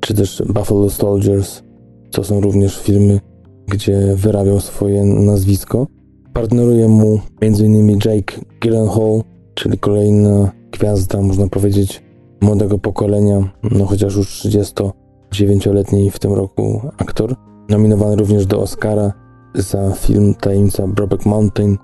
czy 0.00 0.14
też 0.14 0.42
Buffalo 0.48 0.90
Soldiers, 0.90 1.62
to 2.10 2.24
są 2.24 2.40
również 2.40 2.78
filmy, 2.78 3.20
gdzie 3.68 4.14
wyrabiał 4.16 4.60
swoje 4.60 5.04
nazwisko. 5.04 5.86
Partneruje 6.32 6.88
mu 6.88 7.20
m.in. 7.40 7.98
Jake 8.04 8.40
Gyllenhaal, 8.60 9.22
czyli 9.54 9.78
kolejna 9.78 10.52
gwiazda, 10.72 11.22
można 11.22 11.48
powiedzieć, 11.48 12.02
młodego 12.40 12.78
pokolenia, 12.78 13.52
no 13.62 13.86
chociaż 13.86 14.16
już 14.16 14.44
39-letni 14.44 16.10
w 16.10 16.18
tym 16.18 16.32
roku 16.32 16.80
aktor. 16.98 17.34
Nominowany 17.68 18.16
również 18.16 18.46
do 18.46 18.60
Oscara 18.60 19.12
za 19.54 19.90
film 19.90 20.34
Tajemnica 20.34 20.86
Brokeback 20.86 21.26
Mountain, 21.26 21.78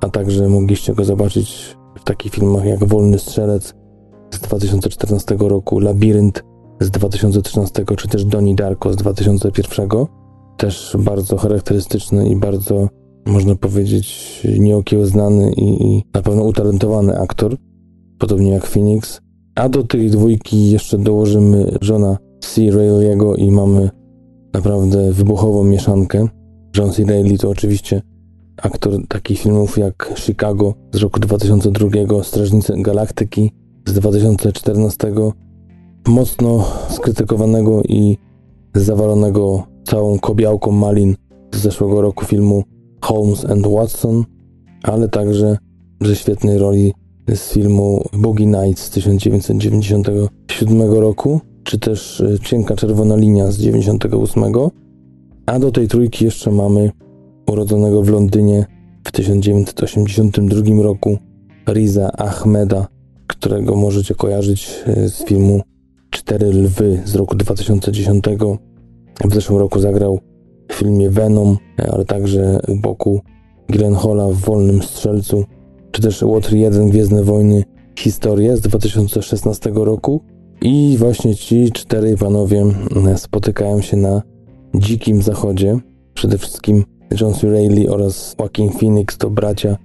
a 0.00 0.08
także 0.08 0.48
mogliście 0.48 0.94
go 0.94 1.04
zobaczyć 1.04 1.76
w 1.96 2.04
takich 2.04 2.32
filmach 2.32 2.64
jak 2.64 2.84
Wolny 2.84 3.18
Strzelec 3.18 3.74
z 4.30 4.40
2014 4.40 5.36
roku, 5.38 5.80
Labirynt 5.80 6.42
z 6.80 6.90
2013, 6.90 7.84
czy 7.96 8.08
też 8.08 8.24
Donnie 8.24 8.54
Darko 8.54 8.92
z 8.92 8.96
2001. 8.96 9.88
Też 10.56 10.96
bardzo 10.98 11.36
charakterystyczny 11.36 12.28
i 12.28 12.36
bardzo, 12.36 12.88
można 13.26 13.54
powiedzieć, 13.54 14.40
nieokiełznany 14.58 15.52
i, 15.52 15.86
i 15.86 16.02
na 16.14 16.22
pewno 16.22 16.42
utalentowany 16.42 17.18
aktor, 17.18 17.56
podobnie 18.18 18.50
jak 18.50 18.66
Phoenix. 18.66 19.20
A 19.54 19.68
do 19.68 19.82
tej 19.82 20.10
dwójki 20.10 20.70
jeszcze 20.70 20.98
dołożymy 20.98 21.78
Johna 21.88 22.18
C. 22.40 22.60
Reilly'ego 22.60 23.38
i 23.38 23.50
mamy 23.50 23.90
naprawdę 24.52 25.12
wybuchową 25.12 25.64
mieszankę. 25.64 26.28
John 26.76 26.90
C. 26.90 27.04
Reilly 27.04 27.38
to 27.38 27.48
oczywiście 27.48 28.02
aktor 28.62 28.92
takich 29.08 29.38
filmów 29.38 29.78
jak 29.78 30.14
Chicago 30.16 30.74
z 30.92 30.96
roku 30.96 31.20
2002, 31.20 32.22
Strażnicy 32.22 32.72
Galaktyki 32.76 33.52
z 33.86 33.92
2014, 33.92 35.12
mocno 36.08 36.64
skrytykowanego 36.88 37.82
i 37.82 38.16
zawalonego 38.74 39.62
całą 39.84 40.18
kobiałką 40.18 40.72
malin 40.72 41.14
z 41.54 41.58
zeszłego 41.58 42.00
roku 42.00 42.24
filmu 42.24 42.64
Holmes 43.00 43.44
and 43.44 43.66
Watson, 43.66 44.24
ale 44.82 45.08
także 45.08 45.58
ze 46.00 46.16
świetnej 46.16 46.58
roli 46.58 46.94
z 47.34 47.52
filmu 47.52 48.04
Boogie 48.12 48.46
Nights 48.46 48.82
z 48.82 48.90
1997 48.90 50.92
roku, 50.92 51.40
czy 51.64 51.78
też 51.78 52.20
e, 52.20 52.38
Cienka 52.38 52.76
Czerwona 52.76 53.16
Linia 53.16 53.52
z 53.52 53.56
1998, 53.56 54.44
a 55.46 55.58
do 55.58 55.72
tej 55.72 55.88
trójki 55.88 56.24
jeszcze 56.24 56.50
mamy 56.50 56.90
urodzonego 57.46 58.02
w 58.02 58.08
Londynie 58.08 58.66
w 59.04 59.12
1982 59.12 60.82
roku 60.82 61.18
Riza 61.68 62.12
Ahmeda, 62.12 62.86
którego 63.26 63.76
możecie 63.76 64.14
kojarzyć 64.14 64.70
e, 64.86 65.08
z 65.08 65.24
filmu 65.24 65.60
Cztery 66.28 66.52
Lwy 66.52 67.02
z 67.04 67.14
roku 67.14 67.36
2010. 67.36 68.24
W 69.24 69.34
zeszłym 69.34 69.58
roku 69.58 69.80
zagrał 69.80 70.20
w 70.68 70.74
filmie 70.74 71.10
Venom, 71.10 71.56
ale 71.92 72.04
także 72.04 72.60
u 72.68 72.76
boku 72.76 73.20
Gyllenhaala 73.68 74.28
w 74.28 74.34
Wolnym 74.34 74.82
Strzelcu, 74.82 75.44
czy 75.90 76.02
też 76.02 76.22
Łotr 76.22 76.52
1 76.52 76.90
Gwiezdne 76.90 77.22
Wojny 77.22 77.64
Historie 77.98 78.56
z 78.56 78.60
2016 78.60 79.70
roku. 79.74 80.20
I 80.62 80.96
właśnie 80.98 81.34
ci 81.34 81.72
cztery 81.72 82.16
panowie 82.16 82.64
e, 83.06 83.18
spotykają 83.18 83.80
się 83.80 83.96
na 83.96 84.22
Dzikim 84.74 85.22
Zachodzie. 85.22 85.78
Przede 86.14 86.38
wszystkim 86.38 86.84
John 87.20 87.34
C. 87.34 87.50
Reilly 87.50 87.90
oraz 87.90 88.36
Joaquin 88.40 88.70
Phoenix 88.70 89.18
to 89.18 89.30
bracia 89.30 89.76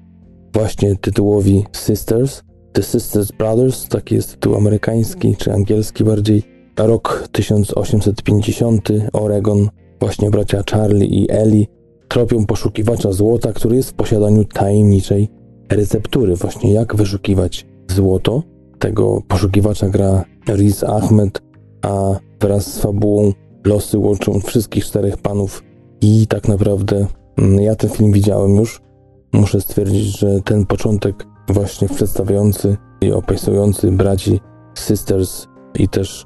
właśnie 0.54 0.96
tytułowi 0.96 1.64
Sisters. 1.74 2.44
The 2.74 2.84
Sisters 2.84 3.32
Brothers, 3.32 3.88
taki 3.88 4.16
jest 4.16 4.32
tytuł 4.32 4.56
amerykański 4.56 5.36
czy 5.36 5.54
angielski 5.54 6.04
bardziej. 6.04 6.44
Rok 6.78 7.28
1850, 7.32 8.90
Oregon, 9.14 9.70
właśnie 10.00 10.30
bracia 10.30 10.64
Charlie 10.72 11.06
i 11.06 11.32
Ellie 11.32 11.66
tropią 12.08 12.46
poszukiwacza 12.46 13.12
złota, 13.12 13.54
który 13.54 13.76
jest 13.76 13.90
w 13.90 13.94
posiadaniu 13.94 14.46
tajemniczej 14.46 15.30
receptury. 15.70 16.36
Właśnie 16.36 16.74
jak 16.74 16.96
wyszukiwać 16.96 17.66
złoto. 17.92 18.44
Tego 18.80 19.22
poszukiwacza 19.28 19.90
gra 19.90 20.26
Riz 20.50 20.84
Ahmed, 20.84 21.42
a 21.82 22.20
wraz 22.42 22.74
z 22.74 22.80
fabułą 22.80 23.34
losy 23.66 23.98
łączą 23.98 24.40
wszystkich 24.40 24.86
czterech 24.86 25.18
panów 25.18 25.64
I 26.02 26.28
tak 26.28 26.48
naprawdę 26.48 27.08
mm, 27.38 27.62
ja 27.62 27.76
ten 27.76 27.90
film 27.90 28.12
widziałem 28.12 28.56
już. 28.56 28.82
Muszę 29.34 29.62
stwierdzić, 29.62 30.20
że 30.20 30.42
ten 30.42 30.66
początek 30.66 31.26
właśnie 31.48 31.90
przedstawiający 31.90 32.78
i 33.02 33.12
opisujący 33.12 33.92
braci 33.92 34.40
Sisters 34.80 35.48
i 35.80 35.88
też 35.88 36.26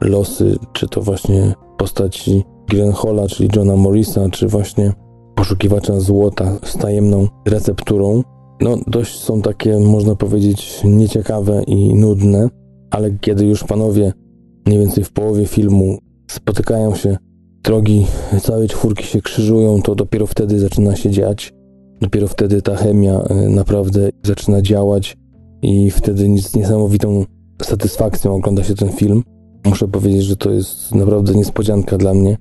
losy, 0.00 0.56
czy 0.72 0.88
to 0.88 1.02
właśnie 1.02 1.54
postaci 1.76 2.44
Gyllenhaala, 2.68 3.28
czyli 3.28 3.48
Johna 3.56 3.76
Morrisa, 3.76 4.28
czy 4.30 4.48
właśnie 4.48 4.92
poszukiwacza 5.34 6.00
złota 6.00 6.58
z 6.62 6.76
tajemną 6.76 7.28
recepturą, 7.46 8.22
no 8.60 8.76
dość 8.86 9.20
są 9.20 9.42
takie, 9.42 9.78
można 9.78 10.14
powiedzieć, 10.14 10.80
nieciekawe 10.84 11.62
i 11.66 11.94
nudne, 11.94 12.48
ale 12.90 13.10
kiedy 13.20 13.46
już 13.46 13.64
panowie 13.64 14.12
mniej 14.66 14.78
więcej 14.78 15.04
w 15.04 15.12
połowie 15.12 15.46
filmu 15.46 15.98
spotykają 16.30 16.94
się, 16.94 17.16
drogi 17.62 18.06
całej 18.42 18.68
czwórki 18.68 19.04
się 19.04 19.20
krzyżują, 19.20 19.82
to 19.82 19.94
dopiero 19.94 20.26
wtedy 20.26 20.58
zaczyna 20.58 20.96
się 20.96 21.10
dziać. 21.10 21.52
Dopiero 22.00 22.28
wtedy 22.28 22.62
ta 22.62 22.76
chemia 22.76 23.20
e, 23.20 23.48
naprawdę 23.48 24.08
zaczyna 24.22 24.62
działać 24.62 25.16
i 25.62 25.90
wtedy 25.90 26.38
z 26.38 26.54
niesamowitą 26.54 27.24
satysfakcją 27.62 28.34
ogląda 28.34 28.64
się 28.64 28.74
ten 28.74 28.88
film. 28.88 29.22
Muszę 29.64 29.88
powiedzieć, 29.88 30.22
że 30.22 30.36
to 30.36 30.50
jest 30.50 30.94
naprawdę 30.94 31.34
niespodzianka 31.34 31.98
dla 31.98 32.14
mnie. 32.14 32.36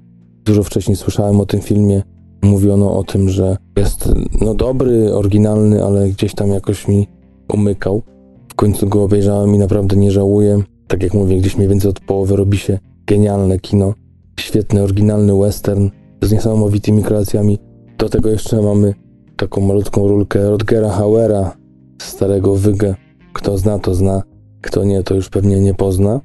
Dużo 0.45 0.63
wcześniej 0.63 0.95
słyszałem 0.95 1.39
o 1.39 1.45
tym 1.45 1.61
filmie. 1.61 2.03
Mówiono 2.41 2.97
o 2.97 3.03
tym, 3.03 3.29
że 3.29 3.57
jest 3.77 4.09
no 4.41 4.53
dobry, 4.53 5.13
oryginalny, 5.13 5.83
ale 5.83 6.09
gdzieś 6.09 6.33
tam 6.33 6.49
jakoś 6.49 6.87
mi 6.87 7.07
umykał. 7.53 8.01
W 8.49 8.55
końcu 8.55 8.87
go 8.87 9.03
obejrzałem 9.03 9.55
i 9.55 9.57
naprawdę 9.57 9.95
nie 9.95 10.11
żałuję. 10.11 10.63
Tak 10.87 11.03
jak 11.03 11.13
mówię, 11.13 11.37
gdzieś 11.37 11.57
mniej 11.57 11.69
więcej 11.69 11.89
od 11.89 11.99
połowy 11.99 12.35
robi 12.35 12.57
się 12.57 12.79
genialne 13.07 13.59
kino. 13.59 13.93
Świetny, 14.39 14.83
oryginalny 14.83 15.39
western 15.39 15.89
z 16.21 16.31
niesamowitymi 16.31 17.03
kreacjami. 17.03 17.57
Do 17.97 18.09
tego 18.09 18.29
jeszcze 18.29 18.61
mamy 18.61 18.93
taką 19.37 19.61
malutką 19.61 20.07
rulkę 20.07 20.49
Rodgera 20.49 20.89
Hauera, 20.89 21.57
starego 22.01 22.55
Wygę. 22.55 22.95
Kto 23.33 23.57
zna, 23.57 23.79
to 23.79 23.95
zna. 23.95 24.23
Kto 24.61 24.83
nie, 24.83 25.03
to 25.03 25.15
już 25.15 25.29
pewnie 25.29 25.59
nie 25.59 25.73
pozna. 25.73 26.21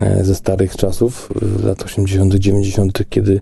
E, 0.00 0.24
ze 0.24 0.34
starych 0.34 0.76
czasów, 0.76 1.32
lat 1.64 1.82
80., 1.82 2.34
90., 2.34 3.08
kiedy 3.08 3.40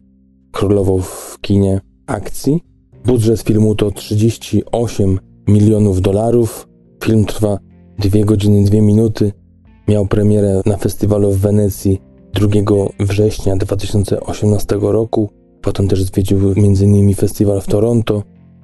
królował 0.52 0.98
w 0.98 1.38
kinie 1.40 1.80
akcji. 2.06 2.60
Budżet 3.04 3.40
filmu 3.40 3.74
to 3.74 3.90
38 3.90 5.18
milionów 5.48 6.00
dolarów. 6.00 6.68
Film 7.04 7.24
trwa 7.24 7.58
2 7.98 8.24
godziny 8.24 8.64
2 8.64 8.80
minuty. 8.80 9.32
Miał 9.88 10.06
premierę 10.06 10.60
na 10.66 10.76
festiwalu 10.76 11.32
w 11.32 11.38
Wenecji 11.38 12.00
2 12.32 12.48
września 13.00 13.56
2018 13.56 14.78
roku. 14.80 15.30
Potem 15.62 15.88
też 15.88 16.02
zwiedził 16.02 16.38
m.in. 16.56 17.14
festiwal 17.14 17.60
w 17.60 17.66
Toronto, 17.66 18.22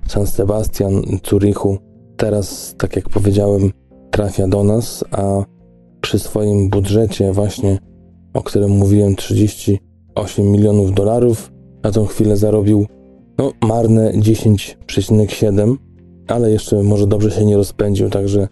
San 0.09 0.27
Sebastian, 0.27 1.03
Zurichu. 1.29 1.79
Teraz, 2.17 2.75
tak 2.79 2.97
jak 2.97 3.09
powiedziałem, 3.09 3.71
trafia 4.11 4.49
do 4.49 4.65
nas, 4.65 5.05
a 5.11 5.45
przy 6.01 6.19
swoim 6.19 6.71
budżecie 6.71 7.33
właśnie, 7.33 7.79
o 8.35 8.43
którym 8.43 8.71
mówiłem, 8.71 9.17
38 9.17 10.51
milionów 10.51 10.95
dolarów, 10.95 11.53
na 11.83 11.91
tą 11.91 12.07
chwilę 12.07 12.37
zarobił 12.37 12.87
no, 13.39 13.53
marne 13.63 14.13
10,7, 14.13 15.77
ale 16.29 16.51
jeszcze 16.51 16.83
może 16.83 17.07
dobrze 17.07 17.31
się 17.31 17.45
nie 17.45 17.57
rozpędził, 17.57 18.11
także 18.11 18.49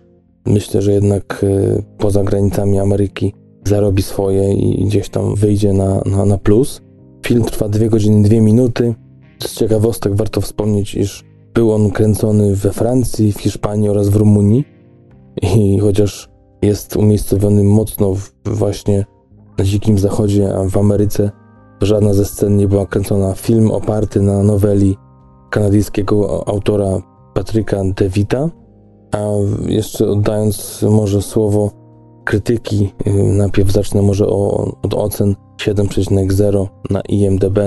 myślę, 0.46 0.82
że 0.82 0.92
jednak 0.92 1.44
y, 1.44 1.82
poza 1.98 2.24
granicami 2.24 2.78
Ameryki 2.78 3.34
zarobi 3.64 4.02
swoje 4.02 4.52
i 4.52 4.84
gdzieś 4.86 5.08
tam 5.08 5.34
wyjdzie 5.34 5.72
na, 5.72 6.00
na, 6.06 6.24
na 6.24 6.38
plus. 6.38 6.82
Film 7.26 7.44
trwa 7.44 7.68
2 7.68 7.88
godziny 7.88 8.28
2 8.28 8.40
minuty. 8.40 8.94
Z 9.42 9.54
ciekawostek 9.54 10.14
warto 10.14 10.40
wspomnieć, 10.40 10.94
iż 10.94 11.24
był 11.54 11.72
on 11.72 11.90
kręcony 11.90 12.56
we 12.56 12.72
Francji, 12.72 13.32
w 13.32 13.40
Hiszpanii 13.40 13.88
oraz 13.88 14.08
w 14.08 14.16
Rumunii. 14.16 14.64
I 15.42 15.78
chociaż 15.78 16.28
jest 16.62 16.96
umiejscowiony 16.96 17.64
mocno 17.64 18.14
właśnie 18.44 19.04
na 19.58 19.64
Dzikim 19.64 19.98
Zachodzie, 19.98 20.56
a 20.56 20.68
w 20.68 20.76
Ameryce 20.76 21.30
żadna 21.80 22.14
ze 22.14 22.24
scen 22.24 22.56
nie 22.56 22.68
była 22.68 22.86
kręcona. 22.86 23.34
Film 23.34 23.70
oparty 23.70 24.22
na 24.22 24.42
noweli 24.42 24.96
kanadyjskiego 25.50 26.48
autora 26.48 27.02
Patryka 27.34 27.82
DeVita. 27.96 28.50
A 29.12 29.18
jeszcze 29.66 30.08
oddając 30.08 30.84
może 30.90 31.22
słowo 31.22 31.70
krytyki, 32.24 32.92
y, 33.06 33.12
najpierw 33.12 33.72
zacznę 33.72 34.02
może 34.02 34.26
od 34.82 34.94
ocen 34.94 35.34
7,0 35.56 36.66
na 36.90 37.00
IMDb. 37.00 37.58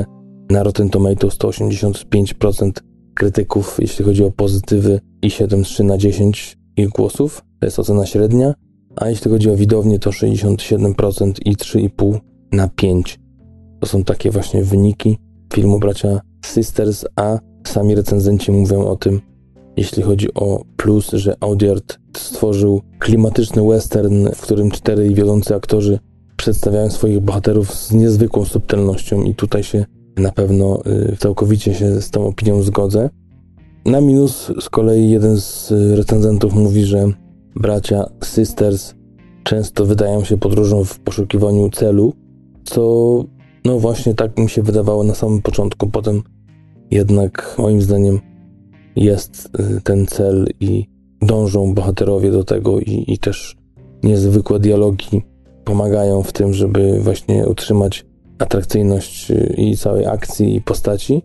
Na 0.50 0.64
Rotten 0.64 0.90
Tomatoes 0.90 1.38
185% 1.38 2.72
krytyków, 3.18 3.78
jeśli 3.80 4.06
chodzi 4.06 4.24
o 4.24 4.32
pozytywy 4.32 5.00
i 5.22 5.30
7,3 5.30 5.84
na 5.86 5.98
10 5.98 6.58
ich 6.78 6.90
głosów. 6.90 7.42
To 7.60 7.66
jest 7.66 7.80
ocena 7.80 8.06
średnia. 8.06 8.54
A 8.96 9.10
jeśli 9.10 9.32
chodzi 9.32 9.50
o 9.50 9.56
widownię, 9.56 10.00
to 10.00 10.10
67% 10.10 11.32
i 11.46 11.56
3,5 11.56 12.20
na 12.52 12.68
5. 12.68 13.20
To 13.80 13.88
są 13.88 14.04
takie 14.04 14.32
właśnie 14.32 14.64
wyniki 14.64 15.18
filmu 15.54 15.80
bracia 15.80 16.22
Sisters, 16.46 17.06
a 17.16 17.40
sami 17.68 17.96
recenzenci 17.96 18.52
mówią 18.52 18.86
o 18.86 18.96
tym, 18.96 19.22
jeśli 19.78 20.04
chodzi 20.04 20.34
o 20.34 20.64
plus, 20.78 21.12
że 21.12 21.36
Audiard 21.40 21.98
stworzył 22.18 22.82
klimatyczny 23.00 23.68
western, 23.68 24.28
w 24.36 24.42
którym 24.42 24.72
czterej 24.72 25.14
wiodący 25.14 25.56
aktorzy 25.56 26.00
przedstawiają 26.38 26.90
swoich 26.90 27.20
bohaterów 27.20 27.76
z 27.76 27.92
niezwykłą 27.92 28.46
subtelnością 28.46 29.24
i 29.24 29.36
tutaj 29.36 29.64
się 29.64 29.86
na 30.18 30.32
pewno 30.32 30.82
y, 31.12 31.18
całkowicie 31.18 31.74
się 31.74 32.02
z 32.02 32.12
tą 32.12 32.28
opinią 32.28 32.62
zgodzę. 32.62 33.10
Na 33.86 34.02
minus 34.02 34.52
z 34.60 34.70
kolei 34.70 35.10
jeden 35.10 35.38
z 35.38 35.74
recenzentów 35.98 36.54
mówi, 36.54 36.84
że 36.84 37.12
bracia 37.56 38.10
Sisters 38.24 38.94
często 39.44 39.86
wydają 39.86 40.24
się 40.24 40.38
podróżą 40.38 40.84
w 40.84 41.00
poszukiwaniu 41.00 41.70
celu, 41.70 42.14
co 42.64 43.24
no 43.66 43.80
właśnie 43.80 44.14
tak 44.14 44.38
mi 44.38 44.50
się 44.50 44.64
wydawało 44.64 45.04
na 45.04 45.16
samym 45.16 45.42
początku. 45.42 45.90
Potem 45.90 46.24
jednak 46.92 47.56
moim 47.58 47.82
zdaniem 47.82 48.20
jest 48.96 49.50
y, 49.60 49.82
ten 49.82 50.06
cel 50.08 50.48
i 50.60 50.86
dążą 51.22 51.74
bohaterowie 51.74 52.32
do 52.32 52.44
tego 52.44 52.80
i, 52.80 53.04
i 53.08 53.18
też 53.18 53.58
niezwykłe 54.04 54.60
dialogi 54.60 55.22
pomagają 55.64 56.24
w 56.24 56.32
tym, 56.32 56.54
żeby 56.54 57.00
właśnie 57.00 57.48
utrzymać 57.48 58.06
atrakcyjność 58.40 59.32
y, 59.32 59.54
i 59.58 59.78
całej 59.78 60.06
akcji 60.06 60.56
i 60.56 60.62
postaci. 60.62 61.24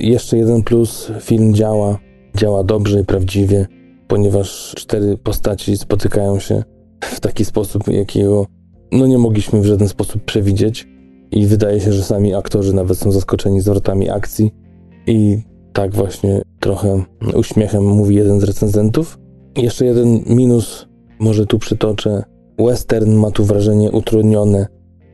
jeszcze 0.00 0.38
jeden 0.38 0.62
plus, 0.62 1.12
film 1.20 1.54
działa, 1.54 1.98
działa 2.36 2.64
dobrze 2.64 3.00
i 3.00 3.04
prawdziwie, 3.04 3.66
ponieważ 4.08 4.74
cztery 4.76 5.18
postaci 5.18 5.76
spotykają 5.76 6.38
się 6.38 6.62
w 7.00 7.20
taki 7.20 7.44
sposób, 7.44 7.88
jakiego 7.88 8.46
no 8.92 9.06
nie 9.06 9.18
mogliśmy 9.18 9.60
w 9.60 9.64
żaden 9.64 9.88
sposób 9.88 10.24
przewidzieć 10.24 10.88
i 11.30 11.46
wydaje 11.46 11.80
się, 11.80 11.92
że 11.92 12.02
sami 12.02 12.34
aktorzy 12.34 12.74
nawet 12.74 12.98
są 12.98 13.12
zaskoczeni 13.12 13.60
zwrotami 13.60 14.10
akcji 14.10 14.50
i 15.06 15.38
tak 15.72 15.94
właśnie 15.94 16.42
trochę 16.60 17.02
uśmiechem 17.34 17.84
mówi 17.84 18.16
jeden 18.16 18.40
z 18.40 18.44
recenzentów. 18.44 19.18
Jeszcze 19.56 19.84
jeden 19.84 20.20
minus, 20.26 20.88
może 21.18 21.46
tu 21.46 21.58
przytoczę. 21.58 22.22
Western 22.58 23.14
ma 23.14 23.30
tu 23.30 23.44
wrażenie 23.44 23.90
utrudnione 23.90 24.66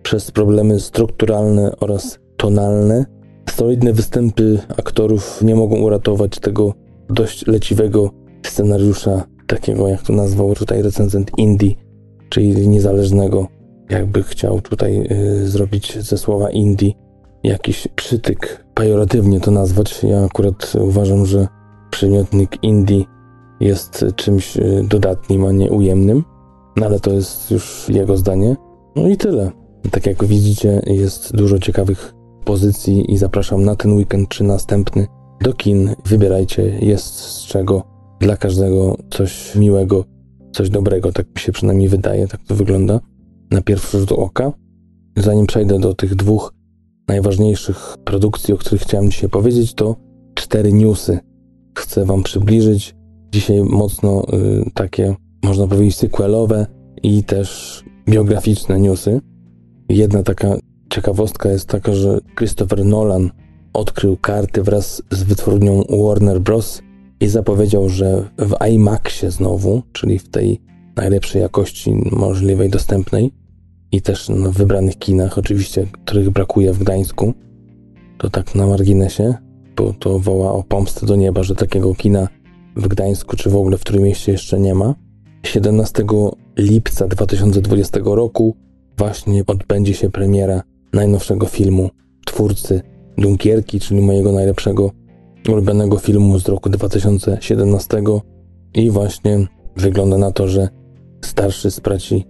przez 0.08 0.30
problemy 0.30 0.80
strukturalne 0.80 1.76
oraz 1.80 2.18
tonalne. 2.36 3.04
Solidne 3.50 3.92
występy 3.92 4.58
aktorów 4.76 5.42
nie 5.42 5.54
mogą 5.54 5.76
uratować 5.76 6.38
tego 6.38 6.74
dość 7.08 7.46
leciwego 7.46 8.10
scenariusza, 8.46 9.24
takiego 9.46 9.88
jak 9.88 10.02
to 10.02 10.12
nazwał 10.12 10.54
tutaj 10.54 10.82
recenzent 10.82 11.38
indie, 11.38 11.74
czyli 12.28 12.68
niezależnego 12.68 13.46
jakby 13.90 14.22
chciał 14.22 14.60
tutaj 14.60 15.08
y, 15.10 15.48
zrobić 15.48 15.98
ze 15.98 16.18
słowa 16.18 16.50
indie 16.50 16.92
jakiś 17.42 17.88
przytyk, 17.96 18.64
pejoratywnie 18.74 19.40
to 19.40 19.50
nazwać. 19.50 20.04
Ja 20.04 20.24
akurat 20.24 20.72
uważam, 20.80 21.26
że 21.26 21.48
przymiotnik 21.90 22.62
indie 22.62 23.04
jest 23.60 24.04
czymś 24.16 24.56
y, 24.56 24.84
dodatnim, 24.88 25.44
a 25.44 25.52
nie 25.52 25.70
ujemnym, 25.70 26.24
no 26.76 26.86
ale 26.86 27.00
to 27.00 27.10
jest 27.10 27.50
już 27.50 27.88
jego 27.88 28.16
zdanie. 28.16 28.56
No 28.96 29.08
i 29.08 29.16
tyle. 29.16 29.57
Tak 29.90 30.06
jak 30.06 30.24
widzicie, 30.24 30.82
jest 30.86 31.36
dużo 31.36 31.58
ciekawych 31.58 32.14
pozycji 32.44 33.12
i 33.12 33.16
zapraszam 33.16 33.64
na 33.64 33.76
ten 33.76 33.92
weekend 33.92 34.28
czy 34.28 34.44
następny 34.44 35.06
do 35.40 35.52
kin. 35.52 35.94
Wybierajcie, 36.06 36.78
jest 36.80 37.14
z 37.14 37.46
czego 37.46 37.82
dla 38.20 38.36
każdego 38.36 38.96
coś 39.10 39.54
miłego, 39.54 40.04
coś 40.52 40.70
dobrego, 40.70 41.12
tak 41.12 41.26
mi 41.34 41.40
się 41.40 41.52
przynajmniej 41.52 41.88
wydaje, 41.88 42.28
tak 42.28 42.40
to 42.46 42.54
wygląda 42.54 43.00
na 43.50 43.62
pierwszy 43.62 43.98
rzut 43.98 44.12
oka. 44.12 44.52
Zanim 45.16 45.46
przejdę 45.46 45.78
do 45.78 45.94
tych 45.94 46.14
dwóch 46.14 46.52
najważniejszych 47.08 47.96
produkcji, 48.04 48.54
o 48.54 48.56
których 48.56 48.82
chciałem 48.82 49.10
dzisiaj 49.10 49.30
powiedzieć, 49.30 49.74
to 49.74 49.96
cztery 50.34 50.72
newsy 50.72 51.18
chcę 51.78 52.04
Wam 52.04 52.22
przybliżyć. 52.22 52.94
Dzisiaj 53.32 53.62
mocno 53.62 54.22
y, 54.32 54.70
takie, 54.74 55.14
można 55.44 55.66
powiedzieć, 55.66 55.96
sequelowe 55.96 56.66
i 57.02 57.24
też 57.24 57.82
biograficzne 58.08 58.80
newsy. 58.80 59.20
Jedna 59.88 60.22
taka 60.22 60.56
ciekawostka 60.90 61.48
jest 61.48 61.68
taka, 61.68 61.92
że 61.92 62.18
Christopher 62.36 62.84
Nolan 62.84 63.30
odkrył 63.72 64.16
karty 64.16 64.62
wraz 64.62 65.02
z 65.10 65.22
wytwórnią 65.22 65.82
Warner 66.04 66.40
Bros. 66.40 66.82
i 67.20 67.28
zapowiedział, 67.28 67.88
że 67.88 68.28
w 68.38 68.66
IMAXie 68.70 69.30
znowu, 69.30 69.82
czyli 69.92 70.18
w 70.18 70.28
tej 70.28 70.60
najlepszej 70.96 71.42
jakości 71.42 71.92
możliwej, 72.10 72.70
dostępnej 72.70 73.32
i 73.92 74.02
też 74.02 74.28
w 74.28 74.52
wybranych 74.52 74.98
kinach, 74.98 75.38
oczywiście, 75.38 75.86
których 76.04 76.30
brakuje 76.30 76.72
w 76.72 76.78
Gdańsku, 76.78 77.34
to 78.18 78.30
tak 78.30 78.54
na 78.54 78.66
marginesie, 78.66 79.34
bo 79.76 79.92
to 79.92 80.18
woła 80.18 80.52
o 80.52 80.62
pomstę 80.62 81.06
do 81.06 81.16
nieba, 81.16 81.42
że 81.42 81.54
takiego 81.54 81.94
kina 81.94 82.28
w 82.76 82.88
Gdańsku 82.88 83.36
czy 83.36 83.50
w 83.50 83.56
ogóle 83.56 83.78
w 83.78 83.80
którym 83.80 84.02
mieście 84.02 84.32
jeszcze 84.32 84.60
nie 84.60 84.74
ma. 84.74 84.94
17 85.42 86.04
lipca 86.56 87.08
2020 87.08 88.00
roku 88.04 88.56
właśnie 88.98 89.42
odbędzie 89.46 89.94
się 89.94 90.10
premiera 90.10 90.62
najnowszego 90.92 91.46
filmu 91.46 91.90
twórcy 92.26 92.82
Dunkierki, 93.18 93.80
czyli 93.80 94.00
mojego 94.00 94.32
najlepszego 94.32 94.90
ulubionego 95.48 95.98
filmu 95.98 96.38
z 96.38 96.48
roku 96.48 96.70
2017 96.70 98.02
i 98.74 98.90
właśnie 98.90 99.46
wygląda 99.76 100.18
na 100.18 100.32
to, 100.32 100.48
że 100.48 100.68
starszy 101.24 101.70
z 101.70 101.80
braci 101.80 102.24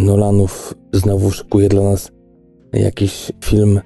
Nolanów 0.00 0.74
znowu 0.92 1.30
szykuje 1.30 1.68
dla 1.68 1.82
nas 1.82 2.10
jakiś 2.72 3.32
film, 3.44 3.80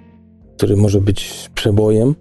który 0.57 0.76
może 0.76 1.01
być 1.01 1.51
przebojem. 1.55 2.14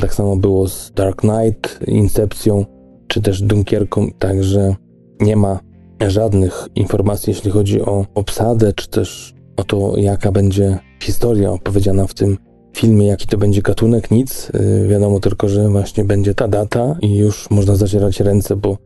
Tak 0.00 0.14
samo 0.14 0.36
było 0.36 0.68
z 0.68 0.92
Dark 0.92 1.20
Knight, 1.20 1.88
Incepcją, 1.88 2.64
czy 3.06 3.22
też 3.22 3.42
Dunkierką, 3.42 4.10
także 4.18 4.76
nie 5.20 5.36
ma 5.36 5.60
żadnych 6.08 6.68
informacji, 6.74 7.30
jeśli 7.30 7.50
chodzi 7.50 7.82
o 7.82 8.06
obsadę, 8.14 8.72
czy 8.72 8.88
też 8.88 9.33
o 9.56 9.64
to, 9.64 9.92
jaka 9.96 10.32
będzie 10.32 10.78
historia 11.02 11.52
opowiedziana 11.52 12.06
w 12.06 12.14
tym 12.14 12.38
filmie, 12.76 13.06
jaki 13.06 13.26
to 13.26 13.38
będzie 13.38 13.62
gatunek, 13.62 14.10
nic. 14.10 14.50
Yy, 14.54 14.88
wiadomo 14.88 15.20
tylko, 15.20 15.48
że 15.48 15.68
właśnie 15.68 16.04
będzie 16.04 16.34
ta 16.34 16.48
data 16.48 16.96
i 17.02 17.16
już 17.16 17.50
można 17.50 17.76
zacierać 17.76 18.20
ręce, 18.20 18.56
bo 18.56 18.78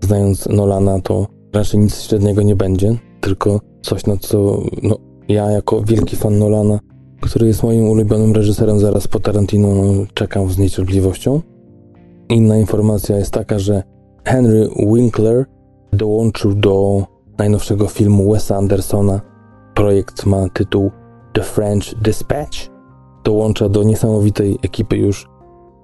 znając 0.00 0.46
Nolana, 0.46 1.00
to 1.00 1.26
raczej 1.54 1.80
nic 1.80 2.00
średniego 2.02 2.42
nie 2.42 2.56
będzie, 2.56 2.96
tylko 3.20 3.60
coś, 3.82 4.06
na 4.06 4.16
co 4.16 4.62
no, 4.82 4.98
ja 5.28 5.50
jako 5.50 5.82
wielki 5.82 6.16
fan 6.16 6.38
Nolana, 6.38 6.78
który 7.20 7.46
jest 7.46 7.62
moim 7.62 7.88
ulubionym 7.88 8.32
reżyserem 8.32 8.78
zaraz 8.78 9.08
po 9.08 9.20
Tarantino, 9.20 9.68
no, 9.74 10.06
czekam 10.14 10.50
z 10.50 10.58
niecierpliwością. 10.58 11.40
Inna 12.28 12.58
informacja 12.58 13.16
jest 13.16 13.30
taka, 13.30 13.58
że 13.58 13.82
Henry 14.24 14.68
Winkler 14.94 15.44
dołączył 15.92 16.54
do 16.54 17.04
najnowszego 17.38 17.86
filmu 17.86 18.32
Wesa 18.32 18.56
Andersona. 18.56 19.20
Projekt 19.76 20.26
ma 20.26 20.48
tytuł 20.48 20.90
The 21.32 21.42
French 21.42 21.94
Dispatch. 22.02 22.58
Dołącza 23.24 23.68
do 23.68 23.82
niesamowitej 23.82 24.58
ekipy 24.62 24.96
już 24.96 25.28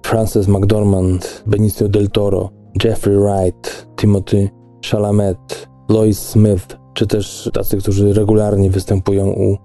Frances 0.05 0.47
McDormand, 0.47 1.43
Benicio 1.47 1.87
del 1.89 2.09
Toro, 2.09 2.49
Jeffrey 2.83 3.17
Wright, 3.17 3.87
Timothy 3.95 4.49
Chalamet, 4.91 5.69
Lois 5.89 6.19
Smith, 6.19 6.77
czy 6.93 7.07
też 7.07 7.49
tacy, 7.53 7.77
którzy 7.77 8.13
regularnie 8.13 8.69
występują 8.69 9.27
u 9.27 9.57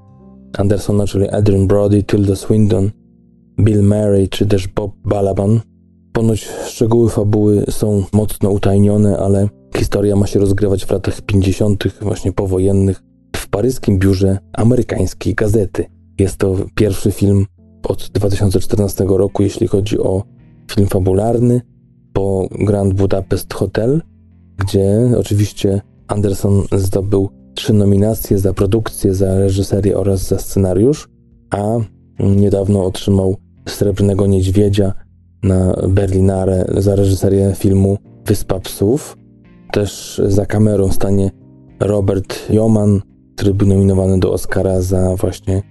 Andersona, 0.58 1.06
czyli 1.06 1.28
Adrian 1.28 1.66
Brody, 1.66 2.02
Tilda 2.02 2.36
Swindon, 2.36 2.90
Bill 3.60 3.82
Murray, 3.82 4.28
czy 4.28 4.46
też 4.46 4.68
Bob 4.68 4.92
Balaban. 5.04 5.60
Ponoć 6.12 6.48
szczegóły 6.66 7.10
fabuły 7.10 7.64
są 7.70 8.04
mocno 8.12 8.50
utajnione, 8.50 9.18
ale 9.18 9.48
historia 9.76 10.16
ma 10.16 10.26
się 10.26 10.40
rozgrywać 10.40 10.84
w 10.84 10.90
latach 10.90 11.20
50., 11.20 11.84
właśnie 12.00 12.32
powojennych, 12.32 13.07
w 13.48 13.50
paryskim 13.50 13.98
biurze 13.98 14.38
amerykańskiej 14.52 15.34
gazety. 15.34 15.84
Jest 16.18 16.36
to 16.36 16.56
pierwszy 16.74 17.10
film 17.10 17.46
od 17.82 18.08
2014 18.08 19.04
roku, 19.08 19.42
jeśli 19.42 19.66
chodzi 19.66 19.98
o 19.98 20.22
film 20.70 20.86
fabularny, 20.86 21.60
po 22.12 22.48
Grand 22.50 22.94
Budapest 22.94 23.54
Hotel, 23.54 24.02
gdzie 24.56 25.10
oczywiście 25.18 25.80
Anderson 26.08 26.62
zdobył 26.72 27.28
trzy 27.54 27.72
nominacje 27.72 28.38
za 28.38 28.52
produkcję, 28.52 29.14
za 29.14 29.38
reżyserię 29.38 29.96
oraz 29.96 30.28
za 30.28 30.38
scenariusz, 30.38 31.08
a 31.50 31.76
niedawno 32.20 32.84
otrzymał 32.84 33.36
Srebrnego 33.68 34.26
Niedźwiedzia 34.26 34.92
na 35.42 35.74
Berlinare 35.88 36.64
za 36.76 36.96
reżyserię 36.96 37.52
filmu 37.56 37.98
Wyspa 38.26 38.60
Psów. 38.60 39.16
Też 39.72 40.22
za 40.26 40.46
kamerą 40.46 40.92
stanie 40.92 41.30
Robert 41.80 42.50
Joman, 42.50 43.00
który 43.38 43.54
był 43.54 43.68
nominowany 43.68 44.20
do 44.20 44.32
Oscara 44.32 44.80
za 44.80 45.16
właśnie 45.16 45.62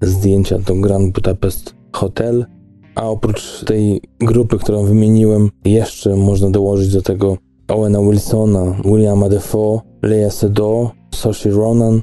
zdjęcia 0.00 0.58
do 0.58 0.74
Grand 0.74 1.14
Budapest 1.14 1.74
Hotel. 1.92 2.46
A 2.94 3.08
oprócz 3.08 3.64
tej 3.64 4.00
grupy, 4.20 4.58
którą 4.58 4.84
wymieniłem, 4.84 5.50
jeszcze 5.64 6.16
można 6.16 6.50
dołożyć 6.50 6.92
do 6.92 7.02
tego 7.02 7.38
Owena 7.68 8.00
Wilsona, 8.00 8.76
Williama 8.84 9.28
Defoe, 9.28 9.80
Lea 10.02 10.30
Seydoux, 10.30 10.90
Saoirse 11.14 11.50
Ronan 11.50 12.02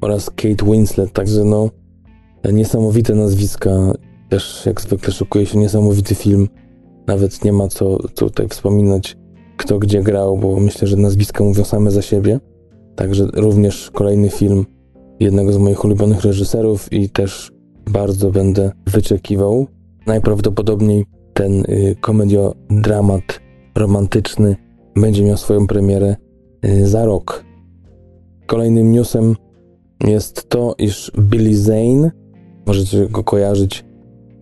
oraz 0.00 0.30
Kate 0.30 0.64
Winslet. 0.64 1.12
Także 1.12 1.44
no, 1.44 1.70
niesamowite 2.52 3.14
nazwiska. 3.14 3.70
Też 4.28 4.66
jak 4.66 4.80
zwykle 4.80 5.12
szukuje 5.12 5.46
się 5.46 5.58
niesamowity 5.58 6.14
film. 6.14 6.48
Nawet 7.06 7.44
nie 7.44 7.52
ma 7.52 7.68
co 7.68 7.98
tutaj 8.14 8.48
wspominać, 8.48 9.16
kto 9.56 9.78
gdzie 9.78 10.02
grał, 10.02 10.38
bo 10.38 10.60
myślę, 10.60 10.88
że 10.88 10.96
nazwiska 10.96 11.44
mówią 11.44 11.64
same 11.64 11.90
za 11.90 12.02
siebie. 12.02 12.40
Także 12.98 13.26
również 13.34 13.90
kolejny 13.90 14.28
film 14.28 14.66
jednego 15.20 15.52
z 15.52 15.58
moich 15.58 15.84
ulubionych 15.84 16.20
reżyserów 16.20 16.92
i 16.92 17.10
też 17.10 17.52
bardzo 17.90 18.30
będę 18.30 18.72
wyczekiwał. 18.86 19.66
Najprawdopodobniej 20.06 21.06
ten 21.34 21.60
y, 21.60 21.96
komedio-dramat 22.00 23.40
romantyczny 23.74 24.56
będzie 24.96 25.24
miał 25.24 25.36
swoją 25.36 25.66
premierę 25.66 26.16
y, 26.64 26.88
za 26.88 27.04
rok. 27.04 27.44
Kolejnym 28.46 28.92
newsem 28.92 29.36
jest 30.06 30.48
to, 30.48 30.74
iż 30.78 31.12
Billy 31.18 31.56
Zane, 31.56 32.10
możecie 32.66 33.08
go 33.08 33.24
kojarzyć 33.24 33.84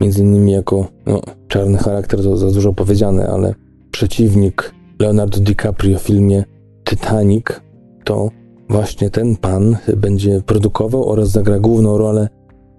między 0.01 0.23
innymi 0.23 0.53
jako 0.53 0.87
no, 1.07 1.21
czarny 1.49 1.79
charakter, 1.79 2.23
to 2.23 2.37
za 2.37 2.51
dużo 2.51 2.73
powiedziane, 2.73 3.29
ale 3.29 3.55
przeciwnik 3.91 4.75
Leonardo 4.99 5.41
DiCaprio 5.41 5.99
w 5.99 6.03
filmie 6.03 6.45
Titanic, 6.85 7.47
to 8.05 8.31
właśnie 8.69 9.11
ten 9.11 9.37
pan 9.37 9.77
będzie 9.97 10.43
produkował 10.47 11.11
oraz 11.11 11.29
zagra 11.29 11.59
główną 11.59 11.99
rolę 11.99 12.29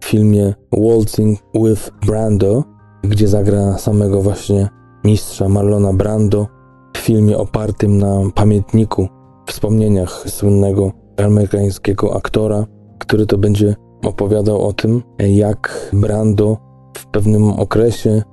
w 0.02 0.06
filmie 0.06 0.54
Waltzing 0.72 1.40
with 1.54 1.92
Brando, 2.06 2.64
gdzie 3.04 3.28
zagra 3.28 3.78
samego 3.78 4.22
właśnie 4.22 4.70
mistrza 5.04 5.50
Marlona 5.50 5.94
Brando 5.94 6.48
w 6.96 6.98
filmie 6.98 7.38
opartym 7.38 7.98
na 7.98 8.22
pamiętniku, 8.36 9.08
wspomnieniach 9.48 10.30
słynnego 10.30 10.92
amerykańskiego 11.18 12.16
aktora, 12.16 12.66
który 13.00 13.26
to 13.26 13.38
będzie 13.38 13.76
opowiadał 14.06 14.68
o 14.68 14.74
tym, 14.74 15.04
jak 15.20 15.92
Brando 15.94 16.58
w 16.98 17.08
pewnym 17.08 17.50
okresie 17.50 18.24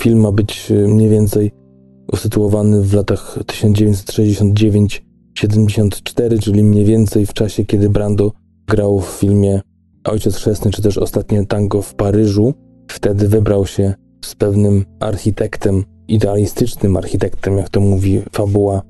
film 0.00 0.20
ma 0.20 0.32
być 0.32 0.72
mniej 0.88 1.08
więcej 1.08 1.50
usytuowany 2.12 2.82
w 2.82 2.94
latach 2.94 3.38
1969-74, 5.36 6.38
czyli 6.40 6.64
mniej 6.64 6.84
więcej 6.84 7.26
w 7.26 7.32
czasie, 7.32 7.64
kiedy 7.64 7.90
Brando 7.90 8.32
grał 8.66 9.00
w 9.00 9.06
filmie 9.06 9.60
Ojciec 10.04 10.36
Chrzestny, 10.36 10.70
czy 10.70 10.82
też 10.82 10.98
Ostatnie 10.98 11.46
Tango 11.46 11.82
w 11.82 11.94
Paryżu. 11.94 12.54
Wtedy 12.88 13.28
wybrał 13.28 13.66
się 13.66 13.94
z 14.24 14.34
pewnym 14.34 14.84
architektem, 15.00 15.84
idealistycznym 16.08 16.96
architektem, 16.96 17.56
jak 17.58 17.68
to 17.68 17.80
mówi 17.80 18.22
fabuła 18.32 18.82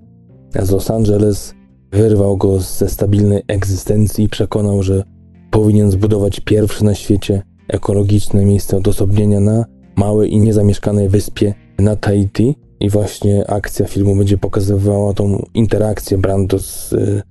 z 0.63 0.71
Los 0.71 0.91
Angeles, 0.91 1.55
Wyrwał 1.93 2.37
go 2.37 2.61
ze 2.61 2.89
stabilnej 2.89 3.43
egzystencji 3.49 4.25
i 4.25 4.29
przekonał, 4.29 4.83
że 4.83 5.05
powinien 5.51 5.91
zbudować 5.91 6.41
pierwsze 6.41 6.85
na 6.85 6.95
świecie 6.95 7.43
ekologiczne 7.69 8.45
miejsce 8.45 8.77
odosobnienia 8.77 9.41
na 9.41 9.65
małej 9.97 10.33
i 10.33 10.41
niezamieszkanej 10.41 11.09
wyspie 11.09 11.55
na 11.79 11.97
Tahiti. 11.97 12.55
I 12.81 12.91
właśnie 12.91 13.51
akcja 13.51 13.87
filmu 13.87 14.17
będzie 14.17 14.39
pokazywała 14.39 15.15
tą 15.15 15.47
interakcję 15.55 16.19
Brando 16.19 16.59
z 16.59 16.93
y, 16.93 17.23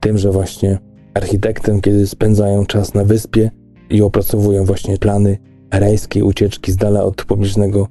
tymże 0.00 0.30
właśnie 0.30 0.78
architektem, 1.14 1.80
kiedy 1.80 2.06
spędzają 2.06 2.66
czas 2.66 2.94
na 2.94 3.04
wyspie 3.04 3.50
i 3.90 4.02
opracowują 4.02 4.64
właśnie 4.64 4.98
plany 4.98 5.38
rajskiej 5.70 6.22
ucieczki 6.22 6.72
z 6.72 6.76
dala 6.76 7.04
od 7.04 7.24
publicznego 7.24 7.88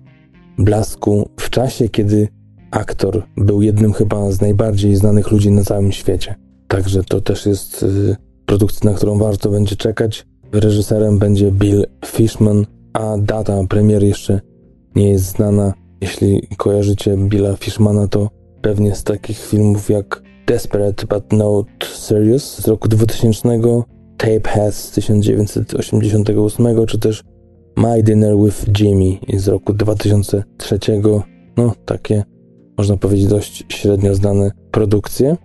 blasku 0.57 1.29
w 1.39 1.49
czasie, 1.49 1.89
kiedy 1.89 2.27
aktor 2.71 3.23
był 3.37 3.61
jednym 3.61 3.93
chyba 3.93 4.31
z 4.31 4.41
najbardziej 4.41 4.95
znanych 4.95 5.31
ludzi 5.31 5.51
na 5.51 5.63
całym 5.63 5.91
świecie. 5.91 6.35
Także 6.67 7.03
to 7.03 7.21
też 7.21 7.45
jest 7.45 7.83
y, 7.83 8.15
produkcja, 8.45 8.91
na 8.91 8.97
którą 8.97 9.17
warto 9.17 9.49
będzie 9.49 9.75
czekać. 9.75 10.25
Reżyserem 10.51 11.19
będzie 11.19 11.51
Bill 11.51 11.85
Fishman, 12.05 12.65
a 12.93 13.17
data 13.17 13.63
premiery 13.69 14.07
jeszcze 14.07 14.41
nie 14.95 15.09
jest 15.09 15.25
znana. 15.25 15.73
Jeśli 16.01 16.47
kojarzycie 16.57 17.17
Billa 17.17 17.55
Fishmana, 17.55 18.07
to 18.07 18.29
pewnie 18.61 18.95
z 18.95 19.03
takich 19.03 19.37
filmów 19.37 19.89
jak 19.89 20.21
Desperate 20.47 21.07
But 21.07 21.33
Not 21.33 21.67
Serious 21.93 22.59
z 22.59 22.67
roku 22.67 22.87
2000, 22.87 23.59
Tape 24.17 24.49
Head 24.49 24.73
z 24.73 24.91
1988, 24.91 26.85
czy 26.85 26.99
też 26.99 27.23
My 27.77 28.03
Dinner 28.03 28.37
with 28.37 28.79
Jimmy 28.79 29.17
z 29.39 29.47
roku 29.47 29.73
2003. 29.73 30.79
No, 31.57 31.73
takie 31.85 32.23
można 32.77 32.97
powiedzieć 32.97 33.27
dość 33.27 33.65
średnio 33.69 34.15
znane 34.15 34.51
produkcje. 34.71 35.37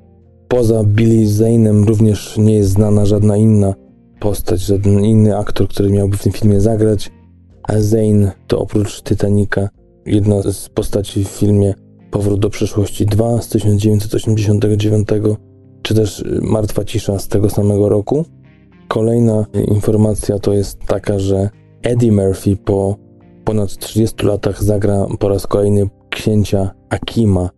Poza 0.49 0.85
Billy 0.85 1.27
Zane'em 1.27 1.87
również 1.87 2.39
nie 2.39 2.55
jest 2.55 2.71
znana 2.71 3.07
żadna 3.07 3.37
inna 3.37 3.75
postać, 4.21 4.61
żaden 4.61 5.05
inny 5.05 5.37
aktor, 5.37 5.69
który 5.69 5.91
miałby 5.91 6.17
w 6.17 6.23
tym 6.23 6.33
filmie 6.33 6.61
zagrać. 6.61 7.11
A 7.63 7.81
Zane 7.81 8.33
to 8.47 8.59
oprócz 8.59 9.03
Titanica 9.03 9.69
jedna 10.07 10.43
z 10.43 10.69
postaci 10.69 11.25
w 11.25 11.29
filmie 11.29 11.75
Powrót 12.11 12.41
do 12.41 12.51
przyszłości 12.51 13.07
2 13.07 13.43
z 13.43 13.49
1989, 13.49 15.09
czy 15.83 15.95
też 15.95 16.25
Martwa 16.43 16.85
cisza 16.85 17.19
z 17.19 17.29
tego 17.29 17.51
samego 17.51 17.89
roku. 17.89 18.25
Kolejna 18.89 19.47
informacja 19.69 20.39
to 20.39 20.53
jest 20.53 20.79
taka, 20.87 21.19
że 21.19 21.51
Eddie 21.83 22.13
Murphy 22.13 22.57
po 22.57 22.97
ponad 23.45 23.77
30 23.79 24.27
latach 24.27 24.63
zagra 24.63 25.07
po 25.19 25.29
raz 25.29 25.47
kolejny 25.47 25.89
księcia 26.11 26.71
Akima 26.91 27.51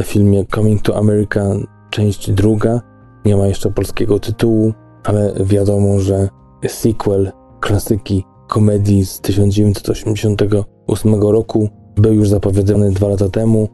w 0.00 0.04
filmie 0.04 0.44
Coming 0.54 0.82
to 0.82 0.96
America, 0.96 1.56
część 1.90 2.30
druga. 2.30 2.80
Nie 3.24 3.36
ma 3.36 3.46
jeszcze 3.46 3.70
polskiego 3.70 4.18
tytułu, 4.18 4.72
ale 5.04 5.34
wiadomo, 5.40 5.98
że 5.98 6.28
sequel 6.68 7.32
klasyki 7.60 8.24
komedii 8.48 9.06
z 9.06 9.20
1988 9.20 11.14
roku 11.14 11.68
był 11.96 12.14
już 12.14 12.28
zapowiedziany 12.28 12.90
dwa 12.90 13.08
lata 13.08 13.28
temu. 13.28 13.68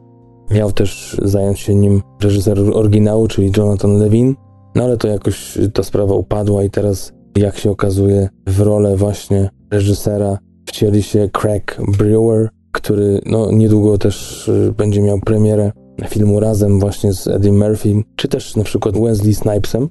Miał 0.51 0.71
też 0.71 1.17
zająć 1.23 1.59
się 1.59 1.75
nim 1.75 2.01
reżyser 2.21 2.59
oryginału, 2.73 3.27
czyli 3.27 3.51
Jonathan 3.57 3.97
Levin, 3.97 4.35
no 4.75 4.83
ale 4.83 4.97
to 4.97 5.07
jakoś 5.07 5.57
ta 5.73 5.83
sprawa 5.83 6.15
upadła 6.15 6.63
i 6.63 6.69
teraz, 6.69 7.13
jak 7.37 7.57
się 7.57 7.71
okazuje, 7.71 8.29
w 8.47 8.59
rolę 8.59 8.97
właśnie 8.97 9.49
reżysera 9.71 10.37
wcieli 10.65 11.03
się 11.03 11.29
Craig 11.41 11.77
Brewer, 11.97 12.49
który 12.71 13.21
no, 13.25 13.51
niedługo 13.51 13.97
też 13.97 14.47
y, 14.47 14.73
będzie 14.77 15.01
miał 15.01 15.19
premierę 15.19 15.71
filmu 16.07 16.39
razem 16.39 16.79
właśnie 16.79 17.13
z 17.13 17.27
Eddie 17.27 17.51
Murphy, 17.51 18.03
czy 18.15 18.27
też 18.27 18.55
na 18.55 18.63
przykład 18.63 18.97
Wesley 18.97 19.35
Snipesem. 19.35 19.89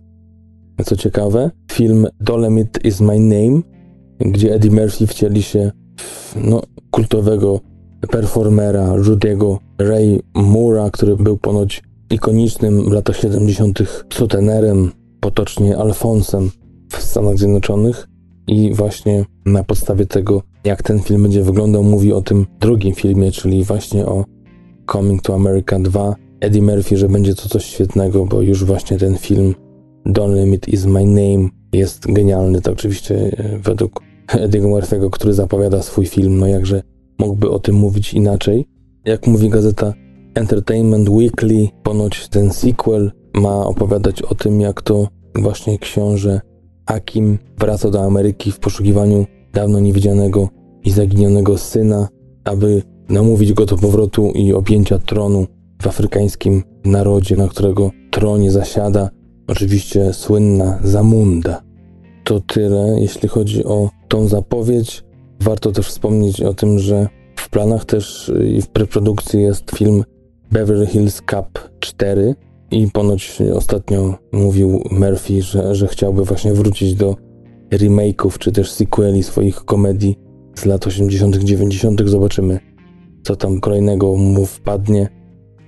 Co 0.85 0.97
ciekawe, 0.97 1.51
film 1.73 2.07
Dolomit 2.21 2.85
is 2.85 3.01
My 3.01 3.19
Name, 3.19 3.63
gdzie 4.19 4.55
Eddie 4.55 4.71
Murphy 4.71 5.07
wcieli 5.07 5.43
się 5.43 5.71
w 5.99 6.37
no, 6.45 6.63
kultowego 6.91 7.61
performera 8.07 8.97
Rudy'ego 8.97 9.59
Ray 9.79 10.21
Moore'a, 10.35 10.91
który 10.91 11.17
był 11.17 11.37
ponoć 11.37 11.83
ikonicznym 12.11 12.91
w 12.91 12.93
latach 12.93 13.17
70. 13.17 13.79
sutenerem, 14.13 14.93
potocznie 15.21 15.79
Alfonsem 15.79 16.51
w 16.89 17.03
Stanach 17.03 17.39
Zjednoczonych. 17.39 18.09
I 18.47 18.75
właśnie 18.75 19.25
na 19.47 19.65
podstawie 19.65 20.07
tego, 20.07 20.43
jak 20.65 20.83
ten 20.83 21.01
film 21.01 21.23
będzie 21.23 21.43
wyglądał, 21.43 21.83
mówi 21.83 22.13
o 22.13 22.23
tym 22.23 22.47
drugim 22.61 22.95
filmie, 22.95 23.33
czyli 23.33 23.65
właśnie 23.65 24.07
o 24.07 24.25
Coming 24.93 25.23
to 25.23 25.35
America 25.35 25.79
2. 25.79 26.15
Eddie 26.41 26.63
Murphy, 26.63 26.97
że 26.97 27.09
będzie 27.09 27.35
to 27.35 27.49
coś 27.49 27.65
świetnego, 27.65 28.27
bo 28.27 28.43
już 28.43 28.65
właśnie 28.65 28.99
ten 28.99 29.19
film 29.19 29.55
Don't 30.07 30.35
Limit 30.35 30.69
Is 30.69 30.87
My 30.87 31.07
Name 31.07 31.49
jest 31.73 32.13
genialny. 32.13 32.61
To 32.61 32.73
oczywiście 32.73 33.15
e, 33.17 33.59
według 33.59 34.01
Eddie'ego 34.29 34.69
Murphy'ego, 34.69 35.11
który 35.11 35.35
zapowiada 35.35 35.83
swój 35.83 36.07
film, 36.07 36.39
no 36.39 36.47
jakże 36.47 36.83
mógłby 37.19 37.51
o 37.51 37.59
tym 37.59 37.77
mówić 37.77 38.15
inaczej. 38.15 38.67
Jak 39.05 39.27
mówi 39.27 39.49
gazeta 39.49 39.95
Entertainment 40.35 41.09
Weekly, 41.09 41.69
ponoć 41.83 42.29
ten 42.29 42.51
sequel 42.51 43.13
ma 43.35 43.67
opowiadać 43.67 44.23
o 44.23 44.35
tym, 44.35 44.61
jak 44.61 44.83
to 44.83 45.09
właśnie 45.35 45.79
książę 45.79 46.41
Akim 46.87 47.39
wraca 47.59 47.91
do 47.91 48.05
Ameryki 48.05 48.53
w 48.53 48.59
poszukiwaniu 48.59 49.27
dawno 49.53 49.81
niewidzianego 49.81 50.49
i 50.85 50.91
zaginionego 50.91 51.59
syna, 51.59 52.09
aby 52.45 52.83
namówić 53.09 53.53
go 53.53 53.67
do 53.67 53.77
powrotu 53.77 54.33
i 54.35 54.53
objęcia 54.53 54.99
tronu 54.99 55.47
w 55.83 55.87
afrykańskim 55.87 56.63
narodzie, 56.85 57.37
na 57.37 57.49
którego 57.49 57.91
tronie 58.11 58.51
zasiada 58.51 59.11
oczywiście 59.49 60.13
słynna 60.13 60.79
Zamunda. 60.85 61.63
To 62.25 62.41
tyle, 62.41 62.97
jeśli 63.01 63.29
chodzi 63.29 63.65
o 63.65 63.91
tą 64.09 64.29
zapowiedź. 64.29 65.05
Warto 65.41 65.73
też 65.73 65.89
wspomnieć 65.89 66.43
o 66.43 66.55
tym, 66.55 66.79
że 66.79 67.09
w 67.37 67.51
planach 67.51 67.85
też 67.85 68.33
i 68.45 68.63
w 68.63 68.69
preprodukcji 68.69 69.43
jest 69.43 69.71
film 69.71 70.05
Beverly 70.53 70.87
Hills 70.87 71.23
Cup 71.31 71.71
4 71.81 72.35
i 72.71 72.91
ponoć 72.91 73.39
ostatnio 73.55 74.15
mówił 74.33 74.83
Murphy, 74.91 75.43
że, 75.43 75.75
że 75.75 75.89
chciałby 75.89 76.25
właśnie 76.25 76.53
wrócić 76.53 76.95
do 76.95 77.17
remake'ów 77.71 78.39
czy 78.39 78.53
też 78.53 78.71
sequeli 78.71 79.23
swoich 79.23 79.65
komedii 79.65 80.19
z 80.55 80.65
lat 80.65 80.87
80., 80.87 81.37
90. 81.37 82.01
Zobaczymy, 82.05 82.61
co 83.23 83.37
tam 83.37 83.61
kolejnego 83.61 84.17
mu 84.17 84.47
wpadnie. 84.47 85.09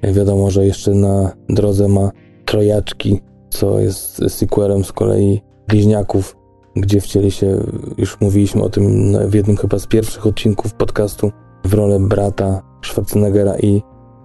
Wiadomo, 0.02 0.50
że 0.50 0.66
jeszcze 0.66 0.94
na 0.94 1.32
drodze 1.48 1.88
ma 1.88 2.10
Trojaczki, 2.44 3.20
co 3.50 3.80
jest 3.80 4.22
sequelem 4.28 4.84
z 4.84 4.92
kolei 4.92 5.40
Bliźniaków, 5.68 6.36
gdzie 6.76 7.00
wcieli 7.00 7.30
się, 7.30 7.64
już 7.98 8.20
mówiliśmy 8.20 8.62
o 8.62 8.68
tym 8.68 9.16
w 9.28 9.34
jednym 9.34 9.56
chyba 9.56 9.78
z 9.78 9.86
pierwszych 9.86 10.26
odcinków 10.26 10.74
podcastu, 10.74 11.30
w 11.64 11.74
rolę 11.74 12.00
brata 12.00 12.62
Schwarzeneggera 12.84 13.58
i 13.58 13.82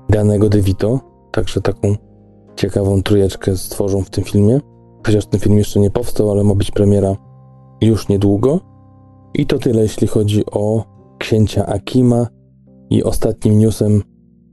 Danego 0.10 0.50
DeVito. 0.50 1.00
Także 1.32 1.62
taką 1.62 1.96
ciekawą 2.56 3.04
trójeczkę 3.04 3.58
stworzą 3.58 4.04
w 4.04 4.10
tym 4.10 4.24
filmie. 4.24 4.60
Chociaż 5.06 5.26
ten 5.26 5.40
film 5.40 5.58
jeszcze 5.58 5.80
nie 5.80 5.92
powstał, 5.92 6.32
ale 6.32 6.44
ma 6.44 6.56
być 6.56 6.72
premiera 6.72 7.16
już 7.82 8.08
niedługo. 8.08 8.60
I 9.34 9.46
to 9.46 9.60
tyle, 9.60 9.82
jeśli 9.82 10.08
chodzi 10.08 10.46
o 10.46 10.84
księcia 11.18 11.66
Akima. 11.66 12.28
I 12.90 13.04
ostatnim 13.04 13.60
newsem 13.60 14.04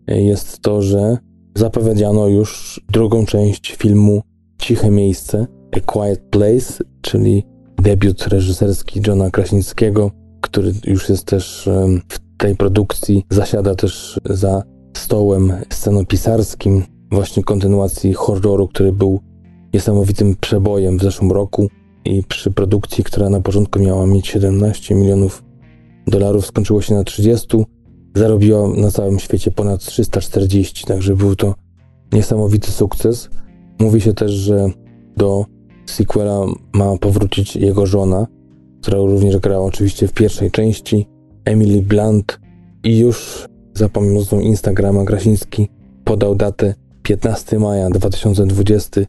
jest 0.09 0.61
to, 0.61 0.82
że 0.82 1.18
zapowiedziano 1.57 2.28
już 2.28 2.80
drugą 2.93 3.26
część 3.26 3.76
filmu 3.76 4.22
Ciche 4.59 4.90
Miejsce, 4.90 5.47
A 5.76 5.80
Quiet 5.80 6.20
Place, 6.30 6.84
czyli 7.01 7.52
debiut 7.83 8.26
reżyserski 8.26 9.01
Johna 9.07 9.30
Krasinskiego, 9.30 10.11
który 10.41 10.72
już 10.87 11.09
jest 11.09 11.24
też 11.24 11.68
w 12.09 12.18
tej 12.37 12.57
produkcji, 12.57 13.24
zasiada 13.30 13.74
też 13.74 14.20
za 14.24 14.62
stołem 14.97 15.53
scenopisarskim, 15.70 16.83
właśnie 17.11 17.45
kontynuacji 17.45 18.12
horroru, 18.12 18.68
który 18.68 18.93
był 18.93 19.20
niesamowitym 19.74 20.37
przebojem 20.41 20.99
w 20.99 21.03
zeszłym 21.03 21.33
roku 21.33 21.68
i 22.05 22.22
przy 22.22 22.51
produkcji, 22.51 23.05
która 23.05 23.30
na 23.30 23.41
początku 23.41 23.78
miała 23.78 24.07
mieć 24.07 24.28
17 24.28 24.95
milionów 24.95 25.45
dolarów, 26.07 26.47
skończyło 26.47 26.83
się 26.83 26.95
na 26.95 27.05
30, 27.05 27.64
zarobiła 28.14 28.68
na 28.68 28.91
całym 28.91 29.18
świecie 29.18 29.51
ponad 29.51 29.80
340, 29.80 30.87
także 30.87 31.16
był 31.16 31.37
to 31.37 31.55
niesamowity 32.12 32.70
sukces. 32.70 33.30
Mówi 33.78 34.01
się 34.01 34.14
też, 34.14 34.30
że 34.30 34.70
do 35.16 35.47
sequela 35.93 36.47
ma 36.72 36.99
powrócić 36.99 37.57
jego 37.57 37.86
żona, 37.86 38.26
która 38.82 38.99
również 38.99 39.36
grała 39.36 39.66
oczywiście 39.66 40.09
w 40.09 40.12
pierwszej 40.12 40.51
części, 40.51 41.09
Emily 41.45 41.82
Blunt 41.82 42.40
i 42.84 42.99
już 42.99 43.47
za 43.74 43.88
pomocą 43.88 44.40
Instagrama 44.40 45.05
Grasiński 45.05 45.68
podał 46.05 46.34
datę 46.34 46.74
15 47.03 47.59
maja 47.59 47.90
2020. 47.90 49.01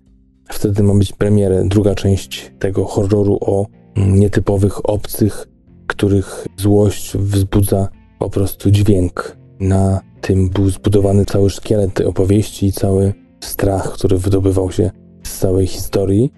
Wtedy 0.49 0.83
ma 0.83 0.93
być 0.93 1.11
premierę, 1.11 1.63
druga 1.65 1.95
część 1.95 2.51
tego 2.59 2.85
horroru 2.85 3.37
o 3.41 3.65
nietypowych 3.97 4.89
obcych, 4.89 5.47
których 5.87 6.47
złość 6.57 7.17
wzbudza 7.17 7.87
po 8.19 8.29
prostu 8.29 8.71
dźwięk. 8.71 9.37
Na 9.59 10.01
tym 10.21 10.49
był 10.49 10.69
zbudowany 10.69 11.25
cały 11.25 11.49
szkielet 11.49 11.93
tej 11.93 12.05
opowieści 12.05 12.65
i 12.65 12.71
cały 12.71 13.13
strach, 13.39 13.93
który 13.93 14.17
wydobywał 14.17 14.71
się 14.71 14.91
z 15.23 15.39
całej 15.39 15.67
historii. 15.67 16.31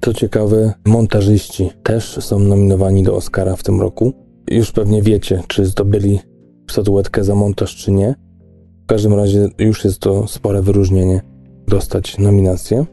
Co 0.00 0.14
ciekawe, 0.14 0.72
montażyści 0.86 1.70
też 1.82 2.18
są 2.20 2.38
nominowani 2.38 3.02
do 3.02 3.16
Oscara 3.16 3.56
w 3.56 3.62
tym 3.62 3.80
roku. 3.80 4.12
Już 4.50 4.72
pewnie 4.72 5.02
wiecie, 5.02 5.42
czy 5.48 5.66
zdobyli 5.66 6.18
statuetkę 6.70 7.24
za 7.24 7.34
montaż, 7.34 7.76
czy 7.76 7.92
nie. 7.92 8.14
W 8.84 8.86
każdym 8.86 9.14
razie 9.14 9.48
już 9.58 9.84
jest 9.84 9.98
to 9.98 10.26
spore 10.26 10.62
wyróżnienie 10.62 11.20
dostać 11.68 12.18
nominację. 12.18 12.86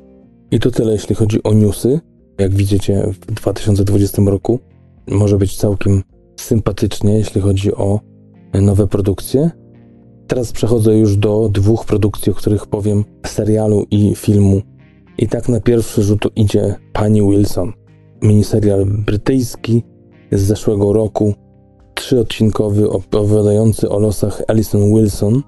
I 0.51 0.59
to 0.59 0.71
tyle, 0.71 0.91
jeśli 0.91 1.15
chodzi 1.15 1.43
o 1.43 1.53
newsy. 1.53 1.99
Jak 2.39 2.53
widzicie, 2.55 3.07
w 3.13 3.33
2020 3.33 4.21
roku 4.25 4.59
może 5.07 5.37
być 5.37 5.57
całkiem 5.57 6.03
sympatycznie, 6.39 7.17
jeśli 7.17 7.41
chodzi 7.41 7.75
o 7.75 7.99
nowe 8.53 8.87
produkcje. 8.87 9.51
Teraz 10.27 10.51
przechodzę 10.51 10.97
już 10.97 11.17
do 11.17 11.49
dwóch 11.49 11.85
produkcji, 11.85 12.31
o 12.31 12.35
których 12.35 12.67
powiem: 12.67 13.05
serialu 13.25 13.85
i 13.91 14.15
filmu. 14.15 14.61
I 15.17 15.27
tak 15.27 15.49
na 15.49 15.59
pierwszy 15.59 16.03
rzut 16.03 16.27
idzie 16.35 16.75
Pani 16.93 17.21
Wilson. 17.21 17.73
Miniserial 18.21 18.85
brytyjski 18.85 19.83
z 20.31 20.41
zeszłego 20.41 20.93
roku, 20.93 21.33
trzyodcinkowy 21.93 22.89
opowiadający 22.89 23.89
o 23.89 23.99
losach 23.99 24.41
Alison 24.47 24.93
Wilson. 24.93 25.43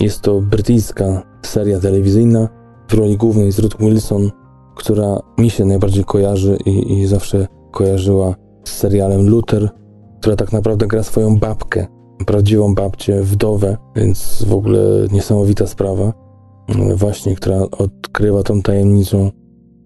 Jest 0.00 0.20
to 0.20 0.40
brytyjska 0.40 1.22
seria 1.42 1.80
telewizyjna 1.80 2.48
w 2.90 2.94
roli 2.94 3.16
głównej 3.16 3.46
jest 3.46 3.58
Ruth 3.58 3.76
Wilson, 3.80 4.30
która 4.76 5.20
mi 5.38 5.50
się 5.50 5.64
najbardziej 5.64 6.04
kojarzy 6.04 6.58
i, 6.66 6.92
i 6.92 7.06
zawsze 7.06 7.46
kojarzyła 7.70 8.34
z 8.64 8.70
serialem 8.70 9.28
Luther, 9.28 9.68
która 10.20 10.36
tak 10.36 10.52
naprawdę 10.52 10.86
gra 10.86 11.02
swoją 11.02 11.38
babkę, 11.38 11.86
prawdziwą 12.26 12.74
babcię, 12.74 13.22
wdowę, 13.22 13.76
więc 13.96 14.44
w 14.48 14.54
ogóle 14.54 14.80
niesamowita 15.12 15.66
sprawa, 15.66 16.12
właśnie, 16.94 17.34
która 17.34 17.58
odkrywa 17.60 18.42
tą 18.42 18.62
tajemniczą 18.62 19.30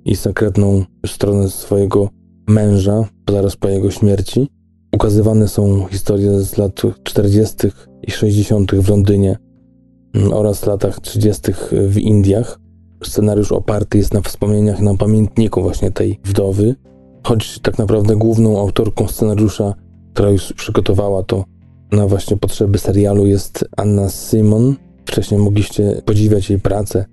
i 0.04 0.16
sekretną 0.16 0.84
stronę 1.06 1.50
swojego 1.50 2.08
męża 2.48 3.04
zaraz 3.30 3.56
po 3.56 3.68
jego 3.68 3.90
śmierci. 3.90 4.48
Ukazywane 4.92 5.48
są 5.48 5.86
historie 5.86 6.40
z 6.40 6.56
lat 6.56 6.82
40. 7.02 7.54
i 8.02 8.10
60. 8.10 8.74
w 8.74 8.88
Londynie 8.88 9.38
oraz 10.32 10.66
latach 10.66 11.00
30. 11.00 11.42
w 11.72 11.98
Indiach. 11.98 12.58
Scenariusz 13.04 13.52
oparty 13.52 13.98
jest 13.98 14.14
na 14.14 14.20
wspomnieniach, 14.20 14.80
na 14.80 14.94
pamiętniku 14.94 15.62
właśnie 15.62 15.90
tej 15.90 16.20
wdowy, 16.24 16.74
choć 17.26 17.58
tak 17.58 17.78
naprawdę 17.78 18.16
główną 18.16 18.60
autorką 18.60 19.08
scenariusza, 19.08 19.74
która 20.12 20.30
już 20.30 20.52
przygotowała 20.52 21.22
to 21.22 21.44
na 21.92 22.06
właśnie 22.06 22.36
potrzeby 22.36 22.78
serialu 22.78 23.26
jest 23.26 23.64
Anna 23.76 24.08
Simon. 24.08 24.76
Wcześniej 25.04 25.40
mogliście 25.40 26.02
podziwiać 26.04 26.50
jej 26.50 26.60
pracę 26.60 27.04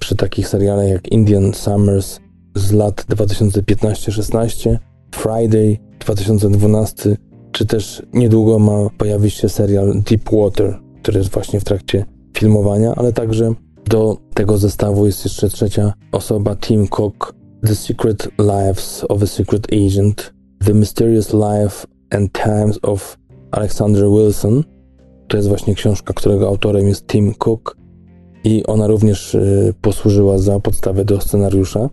przy 0.00 0.16
takich 0.16 0.48
serialach 0.48 0.88
jak 0.88 1.12
Indian 1.12 1.54
Summers 1.54 2.20
z 2.54 2.72
lat 2.72 3.06
2015-16, 3.10 4.78
Friday 5.14 5.78
2012, 6.00 7.16
czy 7.52 7.66
też 7.66 8.02
niedługo 8.12 8.58
ma 8.58 8.90
pojawić 8.98 9.34
się 9.34 9.48
serial 9.48 10.02
Deep 10.02 10.30
Water, 10.32 10.78
który 11.02 11.18
jest 11.18 11.30
właśnie 11.30 11.60
w 11.60 11.64
trakcie 11.64 12.04
filmowania, 12.36 12.94
ale 12.96 13.12
także 13.12 13.54
do 13.84 14.16
tego 14.34 14.58
zestawu 14.58 15.06
jest 15.06 15.24
jeszcze 15.24 15.48
trzecia 15.48 15.92
osoba, 16.12 16.56
Tim 16.56 16.88
Cook, 16.88 17.34
The 17.66 17.74
Secret 17.74 18.28
Lives 18.38 19.04
of 19.08 19.22
a 19.22 19.26
Secret 19.26 19.66
Agent, 19.72 20.34
The 20.64 20.74
Mysterious 20.74 21.32
Life 21.32 21.86
and 22.10 22.32
Times 22.32 22.78
of 22.82 23.18
Alexander 23.50 24.04
Wilson. 24.10 24.64
To 25.28 25.36
jest 25.36 25.48
właśnie 25.48 25.74
książka, 25.74 26.14
którego 26.14 26.48
autorem 26.48 26.88
jest 26.88 27.06
Tim 27.06 27.34
Cook 27.34 27.76
i 28.44 28.66
ona 28.66 28.86
również 28.86 29.34
y, 29.34 29.74
posłużyła 29.80 30.38
za 30.38 30.60
podstawę 30.60 31.04
do 31.04 31.20
scenariusza. 31.20 31.88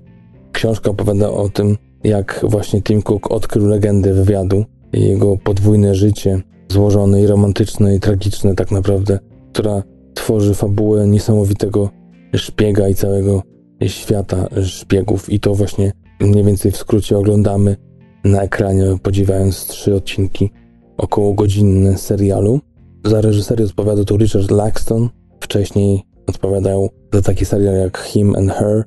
Książka 0.52 0.92
opowiada 0.92 1.30
o 1.30 1.50
tym, 1.50 1.78
jak 2.04 2.46
właśnie 2.50 2.82
Tim 2.82 3.02
Cook 3.02 3.32
odkrył 3.32 3.68
legendę 3.68 4.14
wywiadu 4.14 4.66
i 4.94 5.02
jego 5.02 5.38
podwójne 5.38 5.96
życie, 5.96 6.42
złożone 6.70 7.22
i 7.22 7.28
romantyczne 7.28 7.96
i 7.96 8.00
tragiczne 8.00 8.56
tak 8.56 8.72
naprawdę, 8.72 9.20
która 9.54 9.84
tworzy 10.14 10.54
fabułę 10.54 11.08
niesamowitego 11.08 11.90
szpiega 12.36 12.90
i 12.90 12.96
całego 12.96 13.44
świata 13.88 14.48
szpiegów 14.64 15.30
i 15.30 15.40
to 15.40 15.56
właśnie 15.56 15.92
mniej 16.20 16.44
więcej 16.44 16.72
w 16.72 16.78
skrócie 16.78 17.18
oglądamy 17.18 17.76
na 18.24 18.42
ekranie, 18.42 18.84
podziwiając 19.04 19.68
trzy 19.68 19.96
odcinki 19.96 20.50
około 20.98 21.34
godzinne 21.34 21.98
serialu. 21.98 22.60
Za 23.06 23.22
reżyserię 23.22 23.66
odpowiada 23.66 24.04
tu 24.04 24.18
Richard 24.18 24.52
Laxton, 24.52 25.10
wcześniej 25.40 26.04
odpowiadał 26.28 26.90
za 27.14 27.22
taki 27.22 27.46
serial 27.46 27.76
jak 27.76 27.98
Him 27.98 28.36
and 28.36 28.52
Her 28.52 28.84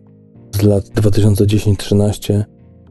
z 0.54 0.62
lat 0.62 0.84
2010-13, 0.84 2.44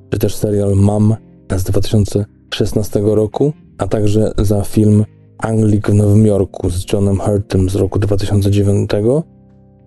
czy 0.09 0.19
też 0.19 0.36
serial 0.36 0.75
Mam 0.75 1.15
z 1.57 1.63
2016 1.63 3.01
roku, 3.03 3.53
a 3.78 3.88
także 3.88 4.32
za 4.38 4.61
film 4.61 5.05
Anglik 5.38 5.89
w 5.89 5.93
Nowym 5.93 6.25
Jorku 6.25 6.69
z 6.69 6.93
Johnem 6.93 7.19
Hurtem 7.19 7.69
z 7.69 7.75
roku 7.75 7.99
2009. 7.99 8.89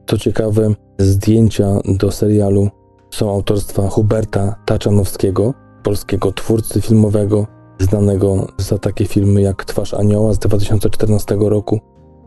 To 0.07 0.19
ciekawe, 0.19 0.75
zdjęcia 0.99 1.67
do 1.99 2.11
serialu 2.11 2.69
są 3.11 3.31
autorstwa 3.31 3.89
Huberta 3.89 4.55
Taczanowskiego, 4.67 5.55
polskiego 5.83 6.33
twórcy 6.33 6.81
filmowego, 6.81 7.47
znanego 7.81 8.47
za 8.59 8.79
takie 8.79 9.05
filmy 9.05 9.41
jak 9.41 9.65
Twarz 9.65 9.95
Anioła 9.95 10.35
z 10.35 10.39
2014 10.39 11.37
roku, 11.41 11.81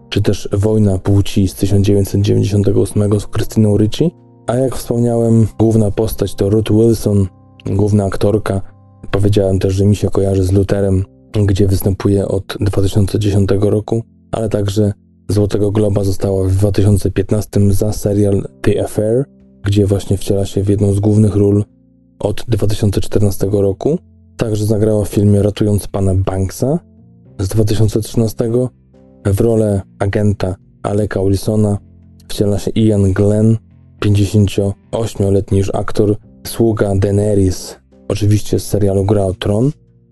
czy 0.10 0.22
też 0.22 0.50
Wojna 0.52 0.98
Płci 0.98 1.48
z 1.48 1.56
1998 1.56 3.20
z 3.20 3.28
Krystyną 3.28 3.78
Ricci. 3.78 4.12
A 4.48 4.56
jak 4.56 4.76
wspomniałem, 4.76 5.48
główna 5.60 5.92
postać 5.92 6.36
to 6.36 6.50
Ruth 6.50 6.72
Wilson, 6.72 7.28
główna 7.66 8.06
aktorka. 8.06 8.62
Powiedziałem 9.12 9.60
też, 9.60 9.74
że 9.74 9.86
mi 9.86 9.96
się 9.96 10.10
kojarzy 10.10 10.44
z 10.44 10.52
Lutherem, 10.52 11.04
gdzie 11.46 11.68
występuje 11.68 12.28
od 12.28 12.58
2010 12.60 13.50
roku, 13.62 14.04
ale 14.32 14.50
także 14.50 14.94
Złotego 15.30 15.72
Globa 15.72 16.04
została 16.04 16.44
w 16.44 16.52
2015 16.52 17.72
za 17.72 17.94
serial 17.94 18.48
The 18.62 18.84
Affair, 18.84 19.26
gdzie 19.64 19.86
właśnie 19.86 20.18
wciela 20.18 20.46
się 20.46 20.64
w 20.64 20.70
jedną 20.70 20.94
z 20.94 21.00
głównych 21.00 21.36
ról 21.36 21.64
od 22.20 22.46
2014 22.48 23.48
roku. 23.52 24.00
Także 24.38 24.66
zagrała 24.66 25.06
w 25.06 25.10
filmie 25.10 25.42
Ratując 25.42 25.88
Pana 25.88 26.16
Banksa 26.16 26.80
z 27.40 27.48
2013. 27.48 28.52
W 29.26 29.42
rolę 29.42 29.82
agenta 30.00 30.56
Aleka 30.84 31.24
Wilsona 31.24 31.78
wciela 32.28 32.60
się 32.60 32.72
Ian 32.72 33.14
Glenn, 33.14 33.58
58-letni 34.06 35.58
już 35.58 35.76
aktor, 35.76 36.16
sługa 36.48 36.96
Daenerys, 36.96 37.76
oczywiście 38.08 38.60
z 38.60 38.68
serialu 38.68 39.06
Gra 39.06 39.26
o 39.26 39.34
Tron, 39.34 39.72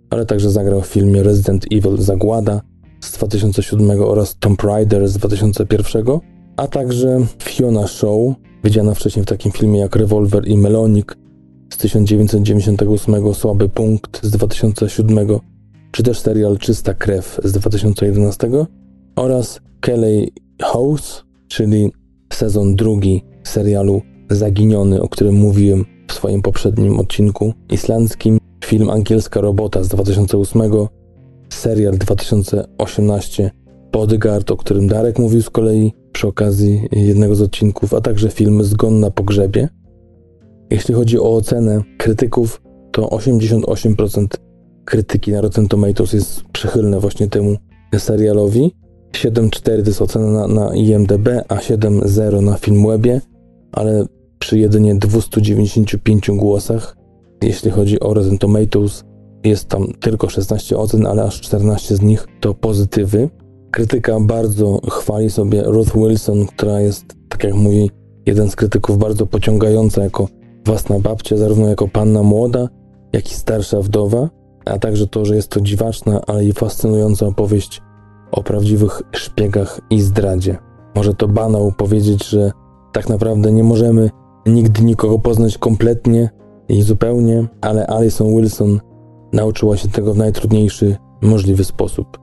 ale 0.09 0.25
także 0.25 0.51
zagrał 0.51 0.81
w 0.81 0.87
filmie 0.87 1.23
Resident 1.23 1.65
Evil 1.71 1.97
Zagłada 1.97 2.61
z 3.01 3.11
2007 3.11 4.01
oraz 4.01 4.35
Tomb 4.39 4.63
Raider 4.63 5.07
z 5.07 5.17
2001, 5.17 6.05
a 6.57 6.67
także 6.67 7.19
Fiona 7.43 7.87
Shaw, 7.87 8.35
widziana 8.63 8.93
wcześniej 8.93 9.23
w 9.25 9.27
takim 9.27 9.51
filmie 9.51 9.79
jak 9.79 9.95
Revolver 9.95 10.47
i 10.47 10.57
Melonik 10.57 11.17
1998, 11.81 13.33
Słaby 13.33 13.69
Punkt 13.69 14.25
z 14.25 14.31
2007, 14.31 15.27
czy 15.91 16.03
też 16.03 16.19
serial 16.19 16.57
Czysta 16.57 16.93
Krew 16.93 17.39
z 17.43 17.51
2011 17.51 18.49
oraz 19.15 19.59
Kelly 19.79 20.27
House, 20.61 21.23
czyli 21.47 21.91
sezon 22.33 22.75
drugi 22.75 23.23
serialu 23.43 24.01
Zaginiony, 24.29 25.01
o 25.01 25.09
którym 25.09 25.35
mówiłem 25.35 25.85
w 26.07 26.13
swoim 26.13 26.41
poprzednim 26.41 26.99
odcinku 26.99 27.53
islandzkim, 27.71 28.37
film 28.65 28.89
Angielska 28.89 29.41
Robota 29.41 29.83
z 29.83 29.87
2008, 29.87 30.61
serial 31.49 31.97
2018 31.97 33.51
Bodyguard, 33.91 34.51
o 34.51 34.57
którym 34.57 34.87
Darek 34.87 35.19
mówił 35.19 35.41
z 35.41 35.49
kolei 35.49 35.93
przy 36.11 36.27
okazji 36.27 36.87
jednego 36.91 37.35
z 37.35 37.41
odcinków, 37.41 37.93
a 37.93 38.01
także 38.01 38.29
film 38.29 38.63
Zgon 38.63 38.99
na 38.99 39.11
pogrzebie. 39.11 39.69
Jeśli 40.71 40.93
chodzi 40.93 41.19
o 41.19 41.35
ocenę 41.35 41.83
krytyków, 41.97 42.61
to 42.91 43.07
88% 43.07 44.25
krytyki 44.85 45.31
na 45.31 45.41
Rotten 45.41 45.67
Tomatoes 45.67 46.13
jest 46.13 46.43
przychylne 46.51 46.99
właśnie 46.99 47.27
temu 47.27 47.55
serialowi. 47.97 48.75
7,4 49.11 49.61
to 49.61 49.71
jest 49.71 50.01
ocena 50.01 50.31
na, 50.31 50.47
na 50.47 50.75
IMDb, 50.75 51.27
a 51.47 51.55
7,0 51.55 52.43
na 52.43 52.57
Filmwebie, 52.57 53.21
ale 53.71 54.05
przy 54.39 54.59
jedynie 54.59 54.95
295 54.95 56.31
głosach. 56.31 56.97
Jeśli 57.43 57.71
chodzi 57.71 57.99
o 57.99 58.13
Rotten 58.13 58.37
Tomatoes, 58.37 59.03
jest 59.43 59.65
tam 59.65 59.87
tylko 59.99 60.29
16 60.29 60.77
ocen, 60.77 61.05
ale 61.05 61.23
aż 61.23 61.41
14 61.41 61.95
z 61.95 62.01
nich 62.01 62.27
to 62.39 62.53
pozytywy. 62.53 63.29
Krytyka 63.71 64.19
bardzo 64.19 64.81
chwali 64.89 65.29
sobie 65.29 65.63
Ruth 65.63 65.95
Wilson, 65.95 66.45
która 66.45 66.81
jest, 66.81 67.05
tak 67.29 67.43
jak 67.43 67.53
mówi 67.53 67.91
jeden 68.25 68.49
z 68.49 68.55
krytyków, 68.55 68.97
bardzo 68.97 69.25
pociągająca 69.25 70.03
jako 70.03 70.27
własna 70.65 70.99
babcia, 70.99 71.37
zarówno 71.37 71.67
jako 71.67 71.87
panna 71.87 72.23
młoda, 72.23 72.67
jak 73.13 73.31
i 73.31 73.33
starsza 73.33 73.81
wdowa, 73.81 74.29
a 74.65 74.79
także 74.79 75.07
to, 75.07 75.25
że 75.25 75.35
jest 75.35 75.49
to 75.49 75.61
dziwaczna, 75.61 76.21
ale 76.27 76.45
i 76.45 76.53
fascynująca 76.53 77.25
opowieść 77.25 77.81
o 78.31 78.43
prawdziwych 78.43 79.01
szpiegach 79.11 79.79
i 79.89 80.01
zdradzie. 80.01 80.57
Może 80.95 81.13
to 81.13 81.27
banał 81.27 81.71
powiedzieć, 81.71 82.29
że 82.29 82.51
tak 82.91 83.09
naprawdę 83.09 83.51
nie 83.51 83.63
możemy 83.63 84.09
nigdy 84.45 84.83
nikogo 84.83 85.19
poznać 85.19 85.57
kompletnie 85.57 86.29
i 86.69 86.81
zupełnie, 86.81 87.47
ale 87.61 87.87
Alison 87.87 88.27
Wilson 88.27 88.79
nauczyła 89.33 89.77
się 89.77 89.87
tego 89.87 90.13
w 90.13 90.17
najtrudniejszy 90.17 90.97
możliwy 91.21 91.63
sposób. 91.63 92.19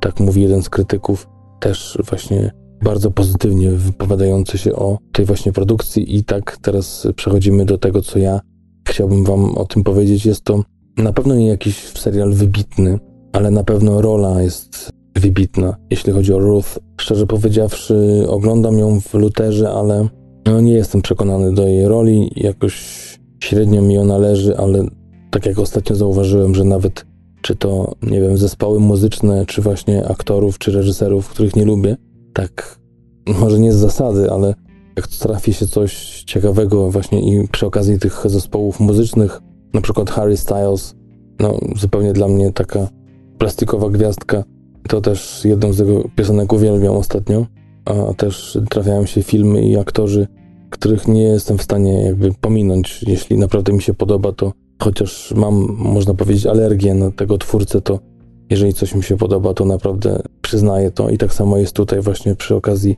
Tak 0.00 0.20
mówi 0.20 0.42
jeden 0.42 0.62
z 0.62 0.70
krytyków, 0.70 1.28
też 1.60 1.98
właśnie 2.08 2.50
bardzo 2.82 3.10
pozytywnie 3.10 3.70
wypowiadający 3.70 4.58
się 4.58 4.72
o 4.72 4.98
tej 5.12 5.24
właśnie 5.24 5.52
produkcji. 5.52 6.16
I 6.16 6.24
tak 6.24 6.58
teraz 6.62 7.08
przechodzimy 7.16 7.64
do 7.64 7.78
tego, 7.78 8.02
co 8.02 8.18
ja 8.18 8.40
chciałbym 8.88 9.24
Wam 9.24 9.54
o 9.54 9.64
tym 9.64 9.84
powiedzieć. 9.84 10.26
Jest 10.26 10.44
to 10.44 10.62
na 10.96 11.12
pewno 11.12 11.34
nie 11.34 11.46
jakiś 11.46 11.76
serial 11.76 12.32
wybitny, 12.32 12.98
ale 13.32 13.50
na 13.50 13.64
pewno 13.64 14.02
rola 14.02 14.42
jest 14.42 14.90
wybitna, 15.16 15.76
jeśli 15.90 16.12
chodzi 16.12 16.32
o 16.34 16.38
Ruth. 16.38 16.78
Szczerze 17.00 17.26
powiedziawszy, 17.26 18.24
oglądam 18.28 18.78
ją 18.78 19.00
w 19.00 19.14
Luterze, 19.14 19.70
ale 19.70 20.08
no 20.46 20.60
nie 20.60 20.72
jestem 20.72 21.02
przekonany 21.02 21.54
do 21.54 21.68
jej 21.68 21.88
roli. 21.88 22.30
Jakoś 22.36 22.74
średnio 23.40 23.82
mi 23.82 23.98
ona 23.98 24.18
leży, 24.18 24.56
ale 24.56 24.84
tak 25.30 25.46
jak 25.46 25.58
ostatnio 25.58 25.96
zauważyłem, 25.96 26.54
że 26.54 26.64
nawet 26.64 27.04
czy 27.42 27.56
to, 27.56 27.92
nie 28.02 28.20
wiem, 28.20 28.38
zespoły 28.38 28.80
muzyczne, 28.80 29.46
czy 29.46 29.62
właśnie 29.62 30.08
aktorów, 30.08 30.58
czy 30.58 30.72
reżyserów, 30.72 31.28
których 31.28 31.56
nie 31.56 31.64
lubię, 31.64 31.96
tak 32.38 32.78
może 33.26 33.58
nie 33.58 33.72
z 33.72 33.76
zasady, 33.76 34.30
ale 34.30 34.54
jak 34.96 35.08
trafi 35.08 35.52
się 35.52 35.66
coś 35.66 36.22
ciekawego 36.26 36.90
właśnie 36.90 37.20
i 37.20 37.48
przy 37.48 37.66
okazji 37.66 37.98
tych 37.98 38.22
zespołów 38.24 38.80
muzycznych, 38.80 39.40
na 39.74 39.80
przykład 39.80 40.10
Harry 40.10 40.36
Styles, 40.36 40.94
no 41.40 41.58
zupełnie 41.76 42.12
dla 42.12 42.28
mnie 42.28 42.52
taka 42.52 42.88
Plastikowa 43.38 43.90
Gwiazdka 43.90 44.44
to 44.88 45.00
też 45.00 45.44
jedną 45.44 45.72
z 45.72 45.78
jego 45.78 46.08
piosenek 46.16 46.52
uwielbiam 46.52 46.96
ostatnio, 46.96 47.46
a 47.84 48.14
też 48.14 48.58
trafiają 48.70 49.06
się 49.06 49.22
filmy 49.22 49.62
i 49.62 49.76
aktorzy, 49.76 50.26
których 50.70 51.08
nie 51.08 51.22
jestem 51.22 51.58
w 51.58 51.62
stanie 51.62 52.02
jakby 52.02 52.32
pominąć. 52.40 53.04
Jeśli 53.06 53.38
naprawdę 53.38 53.72
mi 53.72 53.82
się 53.82 53.94
podoba, 53.94 54.32
to 54.32 54.52
chociaż 54.82 55.32
mam, 55.36 55.76
można 55.78 56.14
powiedzieć, 56.14 56.46
alergię 56.46 56.94
na 56.94 57.10
tego 57.10 57.38
twórcę, 57.38 57.80
to 57.80 57.98
jeżeli 58.50 58.74
coś 58.74 58.94
mi 58.94 59.02
się 59.02 59.16
podoba, 59.16 59.54
to 59.54 59.64
naprawdę 59.64 60.22
przyznaję 60.42 60.90
to. 60.90 61.10
I 61.10 61.18
tak 61.18 61.34
samo 61.34 61.58
jest 61.58 61.72
tutaj 61.72 62.00
właśnie 62.00 62.34
przy 62.34 62.54
okazji 62.54 62.96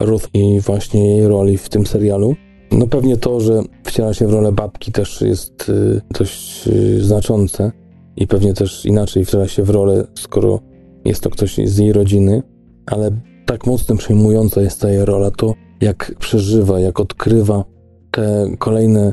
Ruth 0.00 0.28
i 0.34 0.60
właśnie 0.60 1.16
jej 1.16 1.28
roli 1.28 1.58
w 1.58 1.68
tym 1.68 1.86
serialu. 1.86 2.34
No 2.72 2.86
pewnie 2.86 3.16
to, 3.16 3.40
że 3.40 3.62
wciela 3.84 4.14
się 4.14 4.26
w 4.26 4.32
rolę 4.32 4.52
babki 4.52 4.92
też 4.92 5.20
jest 5.20 5.68
y, 5.68 6.00
dość 6.18 6.68
y, 6.68 7.04
znaczące 7.04 7.72
i 8.16 8.26
pewnie 8.26 8.54
też 8.54 8.86
inaczej 8.86 9.24
wciela 9.24 9.48
się 9.48 9.62
w 9.62 9.70
rolę, 9.70 10.06
skoro 10.14 10.60
jest 11.04 11.22
to 11.22 11.30
ktoś 11.30 11.56
z 11.64 11.78
jej 11.78 11.92
rodziny, 11.92 12.42
ale 12.86 13.10
tak 13.46 13.66
mocno 13.66 13.96
przejmująca 13.96 14.60
jest 14.60 14.80
ta 14.80 14.90
jej 14.90 15.04
rola, 15.04 15.30
to 15.30 15.54
jak 15.80 16.14
przeżywa, 16.18 16.80
jak 16.80 17.00
odkrywa 17.00 17.64
te 18.10 18.46
kolejne 18.58 19.12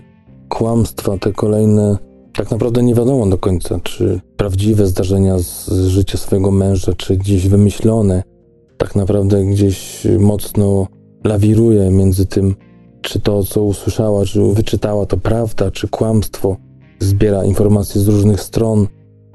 kłamstwa, 0.49 1.17
te 1.17 1.33
kolejne, 1.33 1.97
tak 2.37 2.51
naprawdę 2.51 2.83
nie 2.83 2.95
wiadomo 2.95 3.27
do 3.27 3.37
końca, 3.37 3.79
czy 3.83 4.21
prawdziwe 4.37 4.87
zdarzenia 4.87 5.39
z 5.39 5.69
życia 5.87 6.17
swojego 6.17 6.51
męża, 6.51 6.93
czy 6.93 7.17
gdzieś 7.17 7.47
wymyślone, 7.47 8.23
tak 8.77 8.95
naprawdę 8.95 9.45
gdzieś 9.45 10.07
mocno 10.19 10.87
lawiruje 11.23 11.91
między 11.91 12.25
tym, 12.25 12.55
czy 13.01 13.19
to, 13.19 13.43
co 13.43 13.63
usłyszała, 13.63 14.25
czy 14.25 14.41
wyczytała, 14.53 15.05
to 15.05 15.17
prawda, 15.17 15.71
czy 15.71 15.87
kłamstwo. 15.87 16.57
Zbiera 16.99 17.45
informacje 17.45 18.01
z 18.01 18.07
różnych 18.07 18.41
stron, 18.41 18.87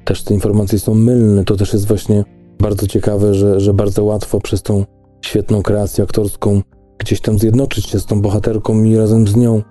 też 0.03 0.23
te 0.23 0.33
informacje 0.33 0.79
są 0.79 0.95
mylne. 0.95 1.43
To 1.43 1.55
też 1.55 1.73
jest 1.73 1.87
właśnie 1.87 2.23
bardzo 2.59 2.87
ciekawe, 2.87 3.33
że, 3.33 3.59
że 3.59 3.73
bardzo 3.73 4.03
łatwo 4.03 4.39
przez 4.39 4.61
tą 4.61 4.85
świetną 5.21 5.61
kreację 5.61 6.03
aktorską 6.03 6.61
gdzieś 6.97 7.21
tam 7.21 7.39
zjednoczyć 7.39 7.85
się 7.85 7.99
z 7.99 8.05
tą 8.05 8.21
bohaterką 8.21 8.83
i 8.83 8.95
razem 8.95 9.27
z 9.27 9.35
nią 9.35 9.61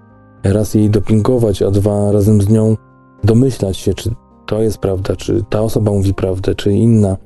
raz 0.45 0.75
jej 0.75 0.91
dopingować, 0.91 1.63
a 1.63 1.71
dwa 1.71 2.13
razem 2.13 2.43
z 2.43 2.49
nią 2.49 2.77
domyślać 3.25 3.77
się, 3.77 3.95
czy 3.95 4.11
to 4.47 4.63
jest 4.63 4.79
prawda, 4.79 5.17
czy 5.17 5.45
ta 5.51 5.61
osoba 5.61 5.91
mówi 5.91 6.15
prawdę, 6.15 6.55
czy 6.55 6.73
inna. 6.73 7.17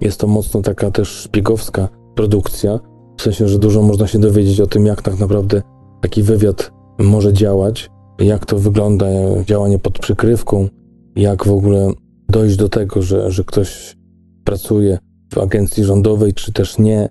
Jest 0.00 0.20
to 0.20 0.26
mocno 0.26 0.62
taka 0.62 0.90
też 0.90 1.08
szpiegowska 1.08 1.88
produkcja, 2.14 2.80
w 3.18 3.22
sensie, 3.22 3.48
że 3.48 3.58
dużo 3.58 3.82
można 3.82 4.06
się 4.06 4.18
dowiedzieć 4.18 4.60
o 4.60 4.66
tym, 4.66 4.86
jak 4.86 5.02
tak 5.02 5.18
naprawdę 5.18 5.62
taki 6.00 6.22
wywiad 6.22 6.72
może 6.98 7.32
działać, 7.32 7.90
jak 8.18 8.46
to 8.46 8.58
wygląda, 8.58 9.06
działanie 9.44 9.78
pod 9.78 9.98
przykrywką, 9.98 10.68
jak 11.16 11.46
w 11.46 11.52
ogóle 11.52 11.92
dojść 12.28 12.56
do 12.56 12.68
tego, 12.68 13.02
że, 13.02 13.30
że 13.30 13.44
ktoś 13.44 13.96
pracuje 14.44 14.98
w 15.34 15.38
agencji 15.38 15.84
rządowej, 15.84 16.34
czy 16.34 16.52
też 16.52 16.78
nie. 16.78 17.08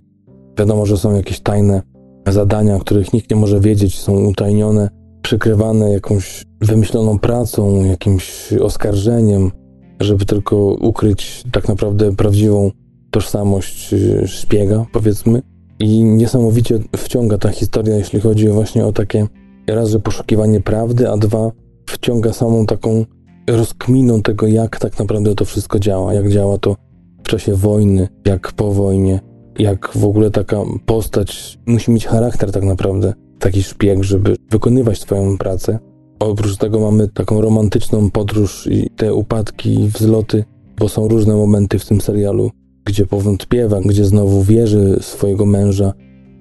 Wiadomo, 0.58 0.86
że 0.86 0.98
są 0.98 1.16
jakieś 1.16 1.40
tajne 1.40 1.82
zadania, 2.28 2.80
których 2.80 3.14
nikt 3.14 3.30
nie 3.30 3.36
może 3.36 3.60
wiedzieć, 3.60 4.00
są 4.00 4.14
utajnione, 4.14 4.90
przykrywane 5.26 5.92
jakąś 5.92 6.46
wymyśloną 6.62 7.20
pracą, 7.20 7.84
jakimś 7.84 8.54
oskarżeniem, 8.54 9.52
żeby 10.00 10.26
tylko 10.26 10.58
ukryć 10.66 11.44
tak 11.52 11.68
naprawdę 11.68 12.16
prawdziwą 12.16 12.72
tożsamość 13.12 13.94
y, 13.94 14.28
szpiega, 14.28 14.86
powiedzmy. 14.92 15.42
I 15.80 16.04
niesamowicie 16.04 16.80
wciąga 16.98 17.38
ta 17.38 17.50
historia, 17.50 17.96
jeśli 17.96 18.20
chodzi 18.20 18.50
właśnie 18.50 18.86
o 18.86 18.92
takie 18.92 19.28
raz, 19.68 19.90
że 19.90 20.00
poszukiwanie 20.00 20.62
prawdy, 20.62 21.10
a 21.10 21.18
dwa, 21.18 21.52
wciąga 21.86 22.34
samą 22.34 22.66
taką 22.66 23.06
rozkminą 23.50 24.22
tego, 24.22 24.48
jak 24.48 24.80
tak 24.80 25.00
naprawdę 25.00 25.36
to 25.36 25.46
wszystko 25.46 25.80
działa, 25.80 26.14
jak 26.14 26.30
działa 26.30 26.58
to 26.58 26.76
w 27.24 27.28
czasie 27.28 27.56
wojny, 27.56 28.08
jak 28.26 28.54
po 28.54 28.72
wojnie, 28.72 29.20
jak 29.60 29.92
w 29.96 30.06
ogóle 30.06 30.32
taka 30.32 30.58
postać 30.86 31.60
musi 31.66 31.92
mieć 31.92 32.08
charakter 32.08 32.52
tak 32.52 32.64
naprawdę, 32.64 33.14
taki 33.40 33.64
szpieg, 33.64 34.04
żeby 34.04 34.36
wykonywać 34.52 35.00
swoją 35.00 35.38
pracę. 35.38 35.80
Oprócz 36.20 36.58
tego 36.58 36.80
mamy 36.80 37.08
taką 37.08 37.42
romantyczną 37.42 38.12
podróż 38.12 38.68
i 38.72 38.90
te 38.90 39.14
upadki 39.14 39.80
i 39.80 39.88
wzloty, 39.88 40.44
bo 40.80 40.90
są 40.90 41.08
różne 41.08 41.36
momenty 41.36 41.80
w 41.80 41.86
tym 41.86 42.02
serialu, 42.02 42.52
gdzie 42.86 43.06
powątpiewa, 43.06 43.82
gdzie 43.82 44.06
znowu 44.06 44.44
wierzy 44.44 44.98
swojego 45.02 45.46
męża 45.46 45.94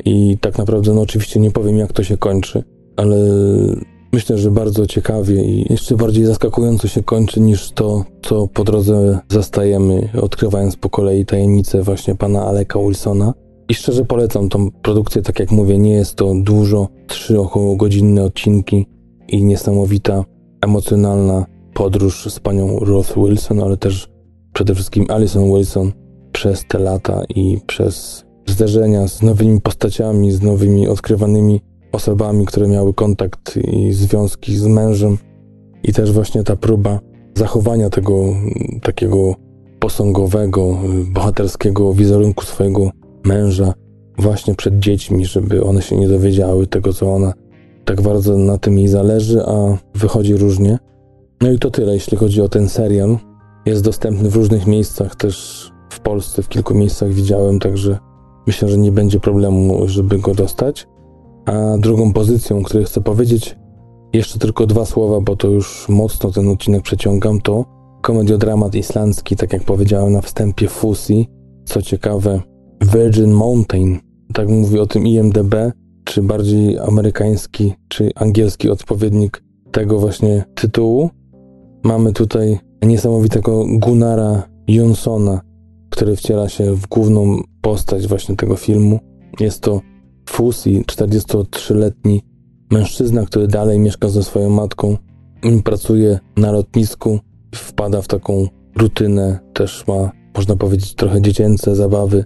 i 0.05 0.39
tak 0.41 0.59
naprawdę, 0.59 0.95
no 0.95 1.01
oczywiście 1.01 1.41
nie 1.41 1.51
powiem 1.51 1.79
jak 1.79 1.93
to 1.93 2.05
się 2.05 2.17
kończy, 2.17 2.63
ale 2.97 3.17
myślę, 4.13 4.39
że 4.39 4.51
bardzo 4.51 4.87
ciekawie 4.87 5.45
i 5.45 5.73
jeszcze 5.73 5.97
bardziej 5.97 6.25
zaskakująco 6.25 6.89
się 6.89 7.03
kończy 7.03 7.41
niż 7.41 7.71
to, 7.71 8.05
co 8.23 8.49
po 8.49 8.65
drodze 8.65 9.19
zastajemy, 9.29 10.09
odkrywając 10.23 10.77
po 10.77 10.91
kolei 10.91 11.27
tajemnicę 11.27 11.83
właśnie 11.83 12.15
pana 12.15 12.47
Aleka 12.47 12.79
Wilsona. 12.79 13.35
I 13.69 13.75
szczerze 13.75 14.05
polecam 14.05 14.49
tą 14.49 14.71
produkcję, 14.71 15.23
tak 15.23 15.41
jak 15.41 15.51
mówię, 15.51 15.79
nie 15.79 15.93
jest 15.93 16.15
to 16.15 16.35
dużo, 16.35 16.89
trzy 17.07 17.41
około 17.41 17.77
godzinne 17.77 18.23
odcinki 18.23 18.87
i 19.29 19.45
niesamowita, 19.45 20.25
emocjonalna 20.61 21.47
podróż 21.75 22.33
z 22.33 22.41
panią 22.41 22.79
Ruth 22.79 23.15
Wilson, 23.17 23.61
ale 23.61 23.77
też 23.77 24.09
przede 24.53 24.75
wszystkim 24.75 25.07
Alison 25.09 25.55
Wilson 25.55 25.93
przez 26.33 26.65
te 26.69 26.79
lata 26.79 27.23
i 27.35 27.59
przez 27.67 28.25
zderzenia 28.47 29.09
z 29.09 29.23
nowymi 29.23 29.61
postaciami, 29.61 30.33
z 30.33 30.43
nowymi 30.43 30.89
odkrywanymi 30.89 31.61
osobami, 31.93 32.47
które 32.47 32.69
miały 32.69 32.95
kontakt 32.95 33.57
i 33.57 33.93
związki 33.93 34.57
z 34.57 34.67
mężem, 34.67 35.19
i 35.83 35.93
też 35.93 36.13
właśnie 36.13 36.43
ta 36.43 36.57
próba 36.57 37.01
zachowania 37.35 37.91
tego 37.91 38.25
takiego 38.83 39.35
posągowego, 39.79 40.79
bohaterskiego 41.13 41.95
wizerunku 41.95 42.45
swojego 42.45 42.91
męża 43.25 43.73
właśnie 44.19 44.55
przed 44.55 44.79
dziećmi, 44.79 45.27
żeby 45.27 45.65
one 45.65 45.83
się 45.83 45.97
nie 45.97 46.09
dowiedziały 46.09 46.67
tego, 46.67 46.93
co 46.93 47.15
ona 47.15 47.33
tak 47.85 48.03
bardzo 48.03 48.39
na 48.39 48.59
tym 48.59 48.79
jej 48.79 48.89
zależy, 48.89 49.43
a 49.47 49.79
wychodzi 49.95 50.37
różnie. 50.37 50.79
No 51.41 51.51
i 51.51 51.59
to 51.59 51.71
tyle, 51.71 51.95
jeśli 51.95 52.17
chodzi 52.17 52.41
o 52.41 52.49
ten 52.49 52.69
serial. 52.69 53.19
Jest 53.67 53.85
dostępny 53.85 54.31
w 54.31 54.37
różnych 54.37 54.67
miejscach, 54.67 55.17
też 55.17 55.71
w 55.91 56.01
Polsce 56.01 56.43
w 56.43 56.49
kilku 56.49 56.75
miejscach 56.75 57.13
widziałem, 57.13 57.59
także 57.59 57.99
myślę, 58.47 58.69
że 58.69 58.79
nie 58.79 58.93
będzie 58.93 59.21
problemu, 59.21 59.89
żeby 59.89 60.19
go 60.19 60.35
dostać. 60.35 60.87
A 61.47 61.79
drugą 61.79 62.13
pozycją, 62.13 62.59
o 62.59 62.63
której 62.63 62.85
chcę 62.85 63.01
powiedzieć, 63.01 63.57
jeszcze 64.13 64.39
tylko 64.39 64.67
dwa 64.67 64.85
słowa, 64.85 65.21
bo 65.21 65.37
to 65.37 65.49
już 65.49 65.89
mocno 65.89 66.31
ten 66.31 66.49
odcinek 66.49 66.83
przeciągam, 66.83 67.41
to 67.41 67.65
komediodramat 68.03 68.75
islandzki, 68.75 69.37
tak 69.37 69.53
jak 69.53 69.63
powiedziałem 69.63 70.13
na 70.13 70.21
wstępie, 70.21 70.69
Fusi. 70.69 71.29
Co 71.65 71.83
ciekawe, 71.83 72.41
Virgin 72.95 73.33
Mountain, 73.33 73.99
tak 74.33 74.49
mówi 74.49 74.79
o 74.79 74.87
tym 74.87 75.07
IMDB, 75.07 75.55
czy 76.05 76.23
bardziej 76.23 76.79
amerykański, 76.79 77.73
czy 77.89 78.11
angielski 78.15 78.71
odpowiednik 78.71 79.43
tego 79.73 79.99
właśnie 79.99 80.45
tytułu. 80.55 81.11
Mamy 81.85 82.13
tutaj 82.13 82.59
niesamowitego 82.83 83.65
Gunnara 83.69 84.43
Jonsona, 84.69 85.41
który 85.91 86.17
wciela 86.17 86.49
się 86.49 86.75
w 86.75 86.87
główną 86.87 87.43
postać 87.61 88.07
właśnie 88.07 88.37
tego 88.37 88.57
filmu. 88.57 88.99
Jest 89.41 89.61
to 89.61 89.81
Fusi, 90.29 90.85
43-letni 90.85 92.23
mężczyzna, 92.71 93.27
który 93.27 93.47
dalej 93.47 93.79
mieszka 93.79 94.09
ze 94.09 94.23
swoją 94.23 94.51
matką, 94.51 94.97
pracuje 95.65 96.19
na 96.37 96.53
lotnisku, 96.53 97.19
wpada 97.55 98.03
w 98.03 98.09
taką 98.09 98.47
rutynę, 98.77 99.39
też 99.55 99.87
ma, 99.87 100.13
można 100.37 100.57
powiedzieć, 100.57 100.95
trochę 100.95 101.23
dziecięce 101.23 101.75
zabawy. 101.75 102.25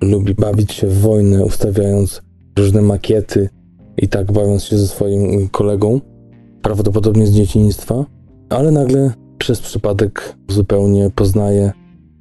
Lubi 0.00 0.34
bawić 0.34 0.72
się 0.72 0.86
w 0.86 1.00
wojnę, 1.00 1.44
ustawiając 1.44 2.22
różne 2.58 2.82
makiety 2.82 3.48
i 3.96 4.08
tak 4.08 4.32
bawiąc 4.32 4.64
się 4.64 4.78
ze 4.78 4.88
swoim 4.88 5.48
kolegą, 5.48 6.00
prawdopodobnie 6.62 7.26
z 7.26 7.32
dzieciństwa, 7.32 8.04
ale 8.48 8.70
nagle 8.70 9.12
przez 9.38 9.60
przypadek 9.60 10.36
zupełnie 10.48 11.10
poznaje 11.14 11.72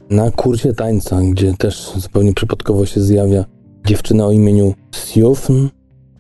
na 0.09 0.31
kurcie 0.31 0.73
tańca, 0.73 1.21
gdzie 1.21 1.53
też 1.53 1.91
zupełnie 1.97 2.33
przypadkowo 2.33 2.85
się 2.85 3.01
zjawia 3.01 3.45
dziewczyna 3.87 4.25
o 4.25 4.31
imieniu 4.31 4.73
Sjofn, 4.95 5.67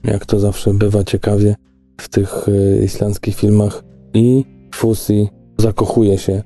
jak 0.03 0.25
to 0.25 0.39
zawsze 0.39 0.73
bywa 0.73 1.03
ciekawie 1.03 1.55
w 2.01 2.09
tych 2.09 2.47
y, 2.47 2.81
islandzkich 2.85 3.35
filmach, 3.35 3.83
i 4.13 4.45
Fusi 4.75 5.29
zakochuje 5.57 6.17
się, 6.17 6.43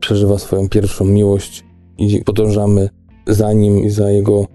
przeżywa 0.00 0.38
swoją 0.38 0.68
pierwszą 0.68 1.04
miłość 1.04 1.64
i 1.98 2.24
podążamy 2.24 2.88
za 3.28 3.52
nim 3.52 3.78
i 3.84 3.90
za 3.90 4.10
jego 4.10 4.46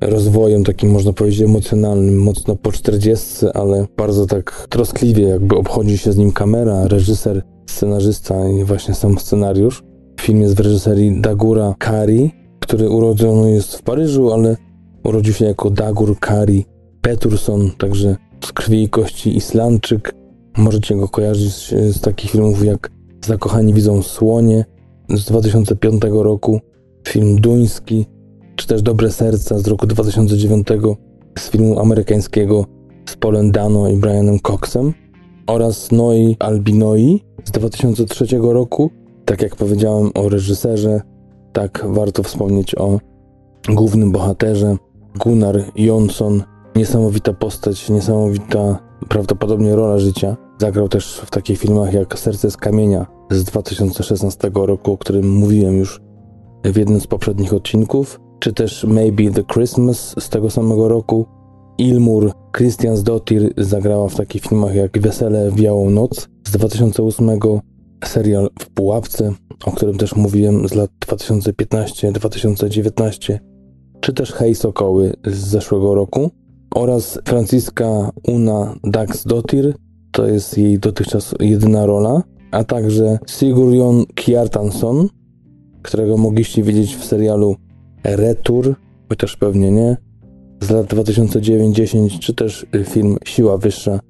rozwojem 0.00 0.64
takim 0.64 0.90
można 0.90 1.12
powiedzieć 1.12 1.42
emocjonalnym, 1.42 2.18
mocno 2.18 2.56
po 2.56 2.72
40, 2.72 3.46
ale 3.54 3.86
bardzo 3.96 4.26
tak 4.26 4.66
troskliwie 4.68 5.24
jakby 5.24 5.56
obchodzi 5.56 5.98
się 5.98 6.12
z 6.12 6.16
nim 6.16 6.32
kamera, 6.32 6.88
reżyser, 6.88 7.42
scenarzysta 7.66 8.48
i 8.48 8.64
właśnie 8.64 8.94
sam 8.94 9.18
scenariusz. 9.18 9.82
Film 10.20 10.40
jest 10.40 10.56
w 10.56 10.60
reżyserii 10.60 11.20
Dagura 11.20 11.74
Kari, 11.78 12.30
który 12.60 12.90
urodzony 12.90 13.52
jest 13.52 13.76
w 13.76 13.82
Paryżu, 13.82 14.32
ale 14.32 14.56
urodził 15.04 15.34
się 15.34 15.44
jako 15.44 15.70
Dagur 15.70 16.18
Kari 16.18 16.64
Peturson, 17.00 17.70
także 17.78 18.16
z 18.44 18.52
krwi 18.52 18.82
i 18.82 18.88
kości 18.88 19.36
Islandczyk. 19.36 20.14
Możecie 20.56 20.96
go 20.96 21.08
kojarzyć 21.08 21.52
z, 21.52 21.70
z 21.70 22.00
takich 22.00 22.30
filmów 22.30 22.64
jak 22.64 22.90
Zakochani 23.26 23.74
widzą 23.74 24.02
słonie 24.02 24.64
z 25.08 25.24
2005 25.24 26.02
roku, 26.10 26.60
film 27.08 27.40
duński, 27.40 28.06
czy 28.56 28.66
też 28.66 28.82
Dobre 28.82 29.10
Serca 29.10 29.58
z 29.58 29.66
roku 29.68 29.86
2009 29.86 30.68
z 31.38 31.50
filmu 31.50 31.80
amerykańskiego 31.80 32.64
z 33.08 33.16
Polem 33.16 33.52
Dano 33.52 33.88
i 33.88 33.96
Brianem 33.96 34.38
Coxem 34.38 34.92
oraz 35.46 35.92
Noi 35.92 36.36
Albinoi 36.38 37.20
z 37.44 37.50
2003 37.50 38.26
roku. 38.40 38.90
Tak 39.24 39.42
jak 39.42 39.56
powiedziałem 39.56 40.10
o 40.14 40.28
reżyserze, 40.28 41.00
tak 41.52 41.86
warto 41.88 42.22
wspomnieć 42.22 42.74
o 42.74 42.98
głównym 43.68 44.12
bohaterze 44.12 44.76
Gunnar 45.16 45.64
Jonsson. 45.76 46.42
Niesamowita 46.76 47.32
postać, 47.32 47.90
niesamowita 47.90 48.78
prawdopodobnie 49.08 49.76
rola 49.76 49.98
życia. 49.98 50.36
Zagrał 50.58 50.88
też 50.88 51.22
w 51.26 51.30
takich 51.30 51.58
filmach 51.58 51.92
jak 51.92 52.18
Serce 52.18 52.50
z 52.50 52.56
kamienia 52.56 53.06
z 53.30 53.44
2016 53.44 54.50
roku, 54.54 54.92
o 54.92 54.98
którym 54.98 55.30
mówiłem 55.30 55.76
już 55.76 56.00
w 56.64 56.76
jednym 56.76 57.00
z 57.00 57.06
poprzednich 57.06 57.54
odcinków, 57.54 58.20
czy 58.42 58.52
też 58.52 58.84
Maybe 58.84 59.30
the 59.30 59.42
Christmas 59.54 60.14
z 60.18 60.28
tego 60.28 60.50
samego 60.50 60.88
roku. 60.88 61.26
Ilmur 61.78 62.32
Christiansdottir 62.56 63.52
zagrała 63.56 64.08
w 64.08 64.14
takich 64.14 64.42
filmach 64.42 64.74
jak 64.74 64.98
Wesele 64.98 65.50
w 65.50 65.54
Białą 65.54 65.90
Noc 65.90 66.28
z 66.48 66.50
2008, 66.50 67.30
serial 68.04 68.48
W 68.60 68.70
Pułapce, 68.70 69.32
o 69.64 69.72
którym 69.72 69.98
też 69.98 70.16
mówiłem 70.16 70.68
z 70.68 70.74
lat 70.74 70.90
2015-2019, 71.06 73.38
czy 74.00 74.12
też 74.12 74.32
Hej 74.32 74.54
Sokoły 74.54 75.12
z 75.26 75.36
zeszłego 75.36 75.94
roku 75.94 76.30
oraz 76.74 77.18
Franciska 77.24 78.10
Una 78.28 78.74
Dax-Dottir, 78.84 79.74
to 80.12 80.26
jest 80.26 80.58
jej 80.58 80.78
dotychczas 80.78 81.34
jedyna 81.40 81.86
rola, 81.86 82.22
a 82.50 82.64
także 82.64 83.18
Sigurjon 83.26 84.04
Kjartansson, 84.14 85.08
którego 85.82 86.16
mogliście 86.16 86.62
widzieć 86.62 86.96
w 86.96 87.04
serialu 87.04 87.56
Retur, 88.04 88.74
chociaż 89.08 89.36
pewnie 89.36 89.70
nie, 89.70 89.96
z 90.60 90.70
lat 90.70 90.86
2009-10, 90.86 92.18
czy 92.18 92.34
też 92.34 92.66
film 92.84 93.16
Siła 93.24 93.58
Wyższa 93.58 94.00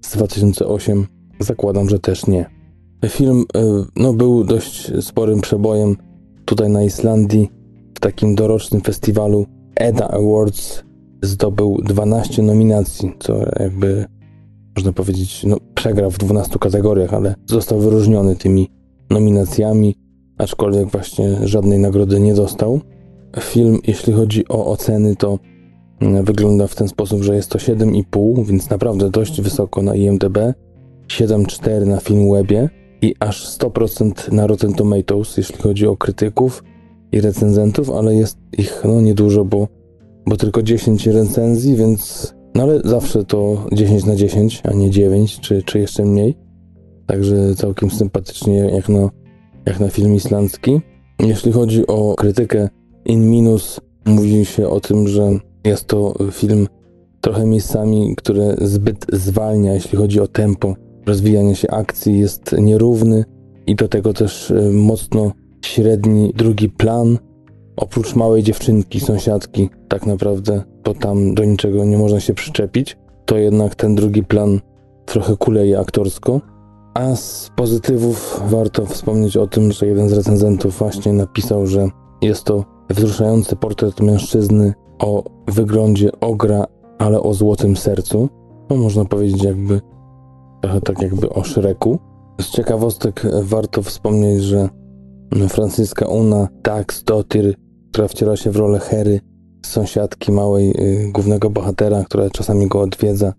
z 0.00 0.12
2008, 0.12 1.06
zakładam, 1.40 1.88
że 1.88 1.98
też 1.98 2.26
nie. 2.26 2.50
Film 3.08 3.44
e, 3.54 3.62
no, 3.96 4.12
był 4.12 4.44
dość 4.44 4.92
sporym 5.04 5.40
przebojem 5.40 5.96
tutaj 6.44 6.70
na 6.70 6.82
Islandii 6.82 7.50
w 7.94 8.00
takim 8.00 8.34
dorocznym 8.34 8.82
festiwalu 8.82 9.46
EDA 9.76 10.08
Awards 10.08 10.84
zdobył 11.22 11.80
12 11.84 12.42
nominacji, 12.42 13.12
co 13.18 13.34
jakby 13.60 14.04
można 14.76 14.92
powiedzieć, 14.92 15.44
no, 15.44 15.56
przegrał 15.74 16.10
w 16.10 16.18
12 16.18 16.58
kategoriach, 16.58 17.14
ale 17.14 17.34
został 17.46 17.80
wyróżniony 17.80 18.36
tymi 18.36 18.68
nominacjami, 19.10 19.94
aczkolwiek 20.38 20.88
właśnie 20.88 21.48
żadnej 21.48 21.78
nagrody 21.78 22.20
nie 22.20 22.34
dostał. 22.34 22.80
Film, 23.40 23.78
jeśli 23.86 24.12
chodzi 24.12 24.48
o 24.48 24.66
oceny, 24.66 25.16
to 25.16 25.38
mm, 26.00 26.24
wygląda 26.24 26.66
w 26.66 26.74
ten 26.74 26.88
sposób, 26.88 27.22
że 27.22 27.34
jest 27.34 27.50
to 27.50 27.58
7,5, 27.58 28.46
więc 28.46 28.70
naprawdę 28.70 29.10
dość 29.10 29.40
wysoko 29.40 29.82
na 29.82 29.94
IMDb, 29.94 30.38
7,4 31.08 31.86
na 31.86 32.00
Filmwebie 32.00 32.68
i 33.02 33.14
aż 33.20 33.48
100% 33.58 34.32
na 34.32 34.46
Rotten 34.46 34.72
Tomatoes, 34.72 35.36
jeśli 35.36 35.56
chodzi 35.56 35.86
o 35.86 35.96
krytyków 35.96 36.64
i 37.12 37.20
recenzentów, 37.20 37.90
ale 37.90 38.14
jest 38.14 38.38
ich 38.58 38.82
no 38.84 39.00
niedużo, 39.00 39.44
bo, 39.44 39.68
bo 40.26 40.36
tylko 40.36 40.62
10 40.62 41.06
recenzji, 41.06 41.76
więc 41.76 42.34
no 42.54 42.62
ale 42.62 42.80
zawsze 42.84 43.24
to 43.24 43.66
10 43.72 44.04
na 44.04 44.16
10, 44.16 44.62
a 44.64 44.72
nie 44.72 44.90
9 44.90 45.40
czy, 45.40 45.62
czy 45.62 45.78
jeszcze 45.78 46.04
mniej. 46.04 46.36
Także 47.06 47.54
całkiem 47.54 47.90
sympatycznie 47.90 48.58
jak 48.58 48.88
na, 48.88 49.10
jak 49.66 49.80
na 49.80 49.88
film 49.88 50.14
islandzki. 50.14 50.80
Jeśli 51.20 51.52
chodzi 51.52 51.86
o 51.86 52.14
krytykę 52.14 52.68
in 53.04 53.30
minus, 53.30 53.80
mówi 54.04 54.44
się 54.44 54.68
o 54.68 54.80
tym, 54.80 55.08
że 55.08 55.30
jest 55.64 55.84
to 55.84 56.14
film 56.32 56.68
trochę 57.20 57.46
miejscami, 57.46 58.14
które 58.16 58.56
zbyt 58.60 59.06
zwalnia, 59.12 59.74
jeśli 59.74 59.98
chodzi 59.98 60.20
o 60.20 60.28
tempo 60.28 60.74
rozwijania 61.06 61.54
się 61.54 61.70
akcji, 61.70 62.18
jest 62.18 62.54
nierówny 62.58 63.24
i 63.66 63.74
do 63.74 63.88
tego 63.88 64.12
też 64.12 64.50
e, 64.50 64.70
mocno 64.70 65.32
średni 65.64 66.32
drugi 66.36 66.68
plan. 66.68 67.18
Oprócz 67.76 68.14
małej 68.14 68.42
dziewczynki, 68.42 69.00
sąsiadki, 69.00 69.70
tak 69.88 70.06
naprawdę, 70.06 70.62
bo 70.84 70.94
tam 70.94 71.34
do 71.34 71.44
niczego 71.44 71.84
nie 71.84 71.98
można 71.98 72.20
się 72.20 72.34
przyczepić, 72.34 72.96
to 73.26 73.36
jednak 73.36 73.74
ten 73.74 73.94
drugi 73.94 74.24
plan 74.24 74.60
trochę 75.06 75.36
kuleje 75.36 75.78
aktorsko. 75.78 76.40
A 76.94 77.16
z 77.16 77.50
pozytywów 77.56 78.42
warto 78.46 78.86
wspomnieć 78.86 79.36
o 79.36 79.46
tym, 79.46 79.72
że 79.72 79.86
jeden 79.86 80.08
z 80.08 80.12
recenzentów 80.12 80.78
właśnie 80.78 81.12
napisał, 81.12 81.66
że 81.66 81.88
jest 82.22 82.44
to 82.44 82.64
wzruszający 82.90 83.56
portret 83.56 84.00
mężczyzny 84.00 84.74
o 84.98 85.24
wyglądzie 85.48 86.10
ogra, 86.20 86.66
ale 86.98 87.22
o 87.22 87.34
złotym 87.34 87.76
sercu. 87.76 88.28
No 88.70 88.76
można 88.76 89.04
powiedzieć 89.04 89.42
jakby 89.42 89.80
trochę 90.62 90.80
tak 90.80 91.02
jakby 91.02 91.30
o 91.30 91.44
Szreku. 91.44 91.98
Z 92.40 92.50
ciekawostek 92.50 93.22
warto 93.42 93.82
wspomnieć, 93.82 94.42
że 94.42 94.68
Franciska 95.48 96.06
Una 96.06 96.48
Dax 96.62 97.04
Dottir, 97.04 97.54
która 97.92 98.08
wciela 98.08 98.36
się 98.36 98.50
w 98.50 98.56
rolę 98.56 98.78
Hery, 98.78 99.20
sąsiadki 99.66 100.32
małej 100.32 100.70
y, 100.70 101.12
głównego 101.12 101.50
bohatera, 101.50 102.04
która 102.04 102.30
czasami 102.30 102.68
go 102.68 102.80
odwiedza 102.80 103.32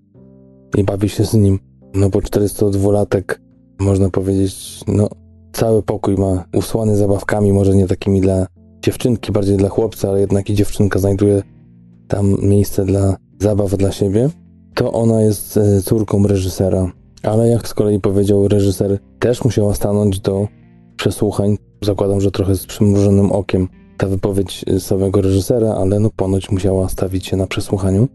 i 0.77 0.83
bawi 0.83 1.09
się 1.09 1.25
z 1.25 1.33
nim. 1.33 1.59
No 1.93 2.09
bo 2.09 2.19
402-latek, 2.19 3.39
można 3.79 4.09
powiedzieć, 4.09 4.83
no 4.87 5.07
cały 5.53 5.83
pokój 5.83 6.15
ma 6.15 6.45
usłany 6.55 6.95
zabawkami, 6.97 7.53
może 7.53 7.75
nie 7.75 7.87
takimi 7.87 8.21
dla 8.21 8.47
dziewczynki, 8.81 9.31
bardziej 9.31 9.57
dla 9.57 9.69
chłopca, 9.69 10.09
ale 10.09 10.19
jednak 10.19 10.49
i 10.49 10.53
dziewczynka 10.53 10.99
znajduje 10.99 11.43
tam 12.07 12.37
miejsce 12.41 12.85
dla 12.85 13.17
zabaw 13.39 13.77
dla 13.77 13.91
siebie. 13.91 14.29
To 14.73 14.91
ona 14.91 15.21
jest 15.21 15.57
y, 15.57 15.81
córką 15.83 16.27
reżysera, 16.27 16.91
ale 17.23 17.47
jak 17.47 17.67
z 17.67 17.73
kolei 17.73 17.99
powiedział 17.99 18.47
reżyser, 18.47 18.99
też 19.19 19.43
musiała 19.43 19.73
stanąć 19.73 20.19
do 20.19 20.47
przesłuchań. 20.95 21.57
Zakładam, 21.81 22.21
że 22.21 22.31
trochę 22.31 22.55
z 22.55 22.65
przymrużonym 22.65 23.31
okiem 23.31 23.67
ta 23.97 24.07
wypowiedź 24.07 24.65
samego 24.79 25.21
reżysera, 25.21 25.73
ale 25.73 25.99
no 25.99 26.09
ponoć 26.15 26.51
musiała 26.51 26.89
stawić 26.89 27.27
się 27.27 27.37
na 27.37 27.47
przesłuchaniu. 27.47 28.07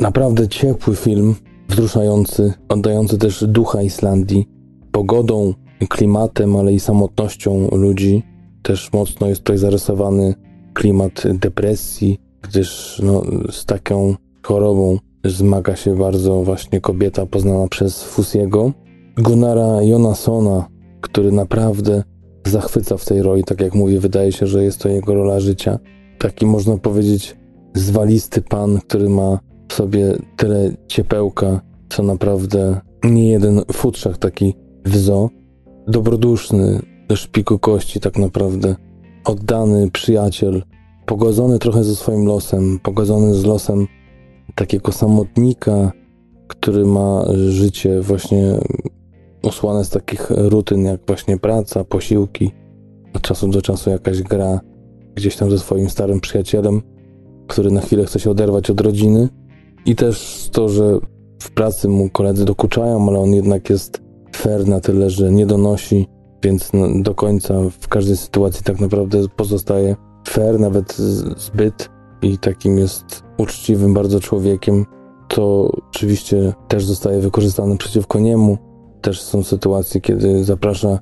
Naprawdę 0.00 0.48
ciepły 0.48 0.96
film, 0.96 1.34
wzruszający, 1.68 2.52
oddający 2.68 3.18
też 3.18 3.44
ducha 3.48 3.82
Islandii, 3.82 4.48
pogodą, 4.92 5.54
klimatem, 5.88 6.56
ale 6.56 6.72
i 6.72 6.80
samotnością 6.80 7.68
ludzi. 7.72 8.22
Też 8.64 8.92
mocno 8.92 9.26
jest 9.26 9.40
tutaj 9.40 9.58
zarysowany 9.58 10.34
klimat 10.74 11.22
depresji, 11.34 12.18
gdyż 12.42 13.00
no, 13.04 13.22
z 13.50 13.64
taką 13.64 14.14
chorobą 14.42 14.98
zmaga 15.24 15.76
się 15.76 15.96
bardzo 15.96 16.42
właśnie 16.42 16.80
kobieta 16.80 17.26
poznana 17.26 17.68
przez 17.68 18.02
Fusiego. 18.02 18.72
Gunnara 19.16 19.82
Jonassona, 19.82 20.66
który 21.00 21.32
naprawdę 21.32 22.02
zachwyca 22.46 22.96
w 22.96 23.04
tej 23.04 23.22
roli, 23.22 23.44
tak 23.44 23.60
jak 23.60 23.74
mówię, 23.74 24.00
wydaje 24.00 24.32
się, 24.32 24.46
że 24.46 24.64
jest 24.64 24.80
to 24.80 24.88
jego 24.88 25.14
rola 25.14 25.40
życia. 25.40 25.78
Taki 26.18 26.46
można 26.46 26.78
powiedzieć 26.78 27.36
zwalisty 27.74 28.42
pan, 28.42 28.78
który 28.88 29.08
ma 29.08 29.38
w 29.68 29.74
sobie 29.74 30.16
tyle 30.36 30.70
ciepełka, 30.88 31.60
co 31.88 32.02
naprawdę 32.02 32.80
nie 33.04 33.30
jeden 33.30 33.62
futrzak 33.72 34.18
taki 34.18 34.54
wzo. 34.84 35.30
Dobroduszny, 35.88 36.93
do 37.08 37.16
szpiku 37.16 37.58
kości 37.58 38.00
tak 38.00 38.18
naprawdę. 38.18 38.76
Oddany 39.24 39.90
przyjaciel, 39.90 40.62
pogodzony 41.06 41.58
trochę 41.58 41.84
ze 41.84 41.96
swoim 41.96 42.26
losem, 42.26 42.78
pogodzony 42.82 43.34
z 43.34 43.44
losem 43.44 43.86
takiego 44.54 44.92
samotnika, 44.92 45.92
który 46.48 46.84
ma 46.84 47.24
życie 47.48 48.00
właśnie 48.00 48.58
osłane 49.42 49.84
z 49.84 49.90
takich 49.90 50.30
rutyn, 50.30 50.84
jak 50.84 51.00
właśnie 51.06 51.38
praca, 51.38 51.84
posiłki, 51.84 52.50
od 53.14 53.22
czasu 53.22 53.48
do 53.48 53.62
czasu 53.62 53.90
jakaś 53.90 54.22
gra 54.22 54.60
gdzieś 55.14 55.36
tam 55.36 55.50
ze 55.50 55.58
swoim 55.58 55.90
starym 55.90 56.20
przyjacielem, 56.20 56.82
który 57.46 57.70
na 57.70 57.80
chwilę 57.80 58.04
chce 58.04 58.20
się 58.20 58.30
oderwać 58.30 58.70
od 58.70 58.80
rodziny. 58.80 59.28
I 59.86 59.96
też 59.96 60.48
to, 60.52 60.68
że 60.68 60.98
w 61.42 61.50
pracy 61.50 61.88
mu 61.88 62.10
koledzy 62.10 62.44
dokuczają, 62.44 63.08
ale 63.08 63.18
on 63.18 63.34
jednak 63.34 63.70
jest 63.70 64.02
fair 64.36 64.68
na 64.68 64.80
tyle, 64.80 65.10
że 65.10 65.32
nie 65.32 65.46
donosi, 65.46 66.06
więc 66.44 66.70
do 66.94 67.14
końca 67.14 67.54
w 67.80 67.88
każdej 67.88 68.16
sytuacji 68.16 68.64
tak 68.64 68.80
naprawdę 68.80 69.28
pozostaje 69.36 69.96
fair, 70.28 70.60
nawet 70.60 70.96
zbyt 71.36 71.90
i 72.22 72.38
takim 72.38 72.78
jest 72.78 73.22
uczciwym 73.38 73.94
bardzo 73.94 74.20
człowiekiem, 74.20 74.86
to 75.28 75.70
oczywiście 75.88 76.52
też 76.68 76.84
zostaje 76.84 77.20
wykorzystany 77.20 77.76
przeciwko 77.76 78.18
niemu. 78.18 78.58
Też 79.00 79.22
są 79.22 79.42
sytuacje, 79.42 80.00
kiedy 80.00 80.44
zaprasza 80.44 80.98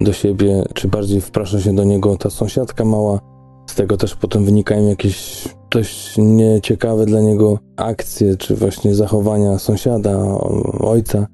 do 0.00 0.12
siebie, 0.12 0.64
czy 0.74 0.88
bardziej 0.88 1.20
wprasza 1.20 1.60
się 1.60 1.74
do 1.74 1.84
niego 1.84 2.16
ta 2.16 2.30
sąsiadka 2.30 2.84
mała. 2.84 3.20
Z 3.66 3.74
tego 3.74 3.96
też 3.96 4.14
potem 4.14 4.44
wynikają 4.44 4.88
jakieś 4.88 5.48
dość 5.70 6.18
nieciekawe 6.18 7.06
dla 7.06 7.20
niego 7.20 7.58
akcje, 7.76 8.36
czy 8.36 8.56
właśnie 8.56 8.94
zachowania 8.94 9.58
sąsiada, 9.58 10.38
ojca, 10.80 11.26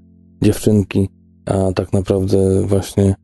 dziewczynki, 0.43 1.09
a 1.47 1.73
tak 1.73 1.93
naprawdę 1.93 2.67
właśnie 2.67 3.15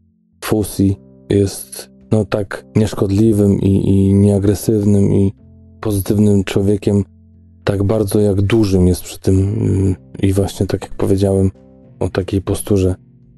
Fusi 0.44 0.96
jest 1.30 1.90
no 2.12 2.24
tak 2.24 2.64
nieszkodliwym 2.76 3.60
i, 3.60 3.90
i 3.90 4.14
nieagresywnym 4.14 5.14
i 5.14 5.32
pozytywnym 5.80 6.44
człowiekiem, 6.44 7.04
tak 7.64 7.82
bardzo 7.82 8.20
jak 8.20 8.42
dużym 8.42 8.86
jest 8.86 9.02
przy 9.02 9.20
tym 9.20 9.38
mm, 9.38 9.96
i 10.22 10.32
właśnie 10.32 10.66
tak 10.66 10.82
jak 10.82 10.94
powiedziałem 10.94 11.50
o 12.00 12.08
takiej 12.08 12.42
posturze, 12.42 12.94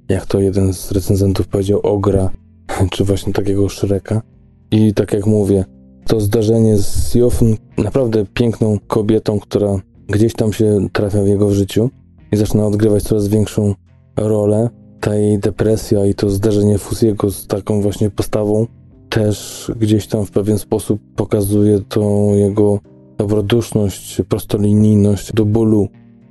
jak 0.08 0.26
to 0.26 0.40
jeden 0.40 0.74
z 0.74 0.92
recenzentów 0.92 1.48
powiedział, 1.48 1.80
ogra, 1.82 2.30
czy 2.92 3.04
właśnie 3.04 3.32
takiego 3.32 3.68
Szreka. 3.68 4.22
I 4.70 4.94
tak 4.94 5.12
jak 5.12 5.26
mówię, 5.26 5.64
to 6.06 6.20
zdarzenie 6.20 6.78
z 6.78 7.14
Jofn, 7.14 7.54
naprawdę 7.78 8.24
piękną 8.34 8.78
kobietą, 8.86 9.40
która 9.40 9.80
gdzieś 10.08 10.34
tam 10.34 10.52
się 10.52 10.88
trafia 10.92 11.22
w 11.22 11.26
jego 11.26 11.50
życiu 11.50 11.90
i 12.32 12.36
zaczyna 12.36 12.66
odgrywać 12.66 13.02
coraz 13.02 13.28
większą 13.28 13.74
rolę. 14.16 14.68
Ta 15.00 15.14
jej 15.14 15.38
depresja 15.38 16.06
i 16.06 16.14
to 16.14 16.30
zdarzenie 16.30 16.78
Fusiego 16.78 17.30
z 17.30 17.46
taką 17.46 17.82
właśnie 17.82 18.10
postawą 18.10 18.66
też 19.08 19.70
gdzieś 19.76 20.06
tam 20.06 20.26
w 20.26 20.30
pewien 20.30 20.58
sposób 20.58 21.00
pokazuje 21.16 21.80
tą 21.88 22.34
jego 22.34 22.78
dobroduszność, 23.18 24.22
prostolinijność 24.28 25.32
do 25.32 25.44
bólu. 25.44 25.88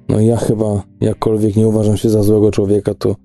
No 0.09 0.19
ja 0.19 0.37
chyba, 0.37 0.83
jakkolwiek 1.01 1.55
nie 1.55 1.67
uważam 1.67 1.97
się 1.97 2.09
za 2.09 2.23
złego 2.23 2.51
człowieka, 2.51 2.93
to 2.93 3.15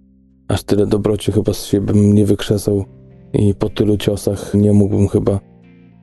aż 0.49 0.63
tyle 0.63 0.87
dobroci 0.87 1.33
chyba 1.33 1.53
z 1.53 1.65
siebie 1.65 1.87
bym 1.87 2.15
nie 2.15 2.27
wykrzesał 2.27 2.85
i 3.33 3.55
po 3.55 3.69
tylu 3.69 3.97
ciosach 3.97 4.55
nie 4.55 4.73
mógłbym 4.73 5.09
chyba 5.09 5.41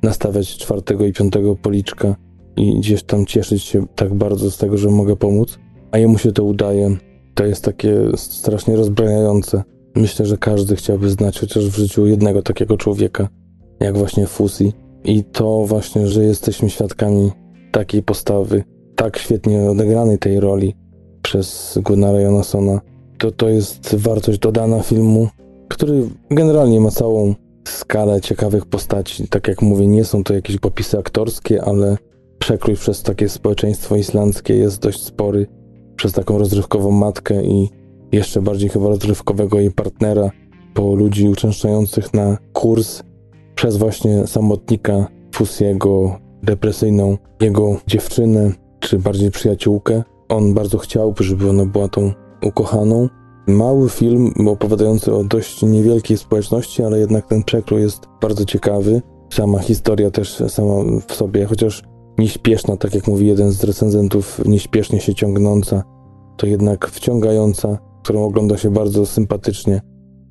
nastawiać 0.04 0.58
czwartego 0.58 1.06
i 1.06 1.14
piątego 1.14 1.56
policzka 1.56 2.16
i 2.58 2.80
gdzieś 2.80 3.04
tam 3.04 3.26
cieszyć 3.26 3.64
się 3.64 3.86
tak 3.96 4.14
bardzo 4.14 4.52
z 4.52 4.58
tego, 4.58 4.78
że 4.78 4.90
mogę 4.90 5.16
pomóc. 5.16 5.60
A 5.92 5.98
jemu 5.98 6.18
się 6.18 6.32
to 6.32 6.44
udaje. 6.44 6.98
To 7.34 7.46
jest 7.46 7.64
takie 7.64 7.96
strasznie 8.16 8.76
rozbrajające. 8.76 9.64
Myślę, 9.96 10.26
że 10.26 10.38
każdy 10.38 10.76
chciałby 10.76 11.10
znać 11.10 11.40
chociaż 11.40 11.66
w 11.66 11.76
życiu 11.76 12.08
jednego 12.08 12.42
takiego 12.42 12.78
człowieka, 12.78 13.28
jak 13.80 13.98
właśnie 13.98 14.28
Fusi. 14.28 14.74
I 15.04 15.24
to 15.24 15.66
właśnie, 15.66 16.08
że 16.08 16.24
jesteśmy 16.24 16.70
świadkami 16.70 17.32
takiej 17.72 18.04
postawy, 18.04 18.64
tak 18.96 19.18
świetnie 19.18 19.72
odegranej 19.72 20.20
tej 20.20 20.40
roli 20.40 20.76
przez 21.22 21.80
Gunnara 21.84 22.20
Jonasona, 22.20 22.82
to 23.18 23.32
to 23.32 23.50
jest 23.50 23.96
wartość 23.96 24.40
dodana 24.40 24.84
filmu, 24.84 25.28
który 25.68 26.04
generalnie 26.32 26.80
ma 26.80 26.92
całą 26.92 27.36
skalę 27.68 28.22
ciekawych 28.22 28.66
postaci. 28.66 29.28
Tak 29.28 29.48
jak 29.48 29.62
mówię, 29.62 29.88
nie 29.88 30.06
są 30.06 30.24
to 30.24 30.34
jakieś 30.34 30.58
popisy 30.58 30.98
aktorskie, 30.98 31.64
ale 31.64 31.98
przekrój 32.40 32.76
przez 32.76 33.04
takie 33.04 33.30
społeczeństwo 33.30 33.96
islandzkie 33.96 34.56
jest 34.56 34.82
dość 34.82 35.04
spory. 35.04 35.48
Przez 36.02 36.14
taką 36.14 36.38
rozrywkową 36.38 36.92
matkę 36.92 37.44
i 37.44 37.70
jeszcze 38.12 38.42
bardziej 38.42 38.70
chyba 38.70 38.88
rozrywkowego 38.88 39.60
jej 39.60 39.72
partnera, 39.72 40.32
po 40.74 40.96
ludzi 40.96 41.30
uczęszczających 41.30 42.14
na 42.14 42.38
kurs, 42.54 43.04
przez 43.56 43.78
właśnie 43.78 44.28
samotnika 44.28 45.08
Fusiego, 45.36 46.20
depresyjną 46.44 47.18
jego 47.42 47.78
dziewczynę, 47.88 48.52
czy 48.80 49.00
bardziej 49.00 49.32
przyjaciółkę. 49.32 50.04
On 50.30 50.54
bardzo 50.54 50.78
chciałby, 50.78 51.24
żeby 51.24 51.50
ona 51.50 51.66
była 51.66 51.88
tą 51.88 52.12
ukochaną. 52.44 53.10
Mały 53.48 53.90
film 53.90 54.34
opowiadający 54.48 55.14
o 55.16 55.24
dość 55.24 55.62
niewielkiej 55.62 56.18
społeczności, 56.18 56.84
ale 56.84 57.00
jednak 57.00 57.28
ten 57.28 57.44
przekrój 57.44 57.82
jest 57.82 58.02
bardzo 58.22 58.46
ciekawy. 58.46 59.02
Sama 59.34 59.60
historia 59.60 60.12
też 60.12 60.36
sama 60.48 60.74
w 61.08 61.14
sobie, 61.14 61.46
chociaż 61.46 61.84
nieśpieszna, 62.22 62.78
tak 62.78 62.96
jak 62.96 63.08
mówi 63.08 63.28
jeden 63.28 63.52
z 63.52 63.64
recenzentów, 63.64 64.42
nieśpiesznie 64.46 65.00
się 65.00 65.16
ciągnąca, 65.16 65.84
to 66.38 66.48
jednak 66.48 66.88
wciągająca, 66.88 67.78
którą 68.04 68.24
ogląda 68.26 68.58
się 68.58 68.72
bardzo 68.72 69.06
sympatycznie 69.06 69.82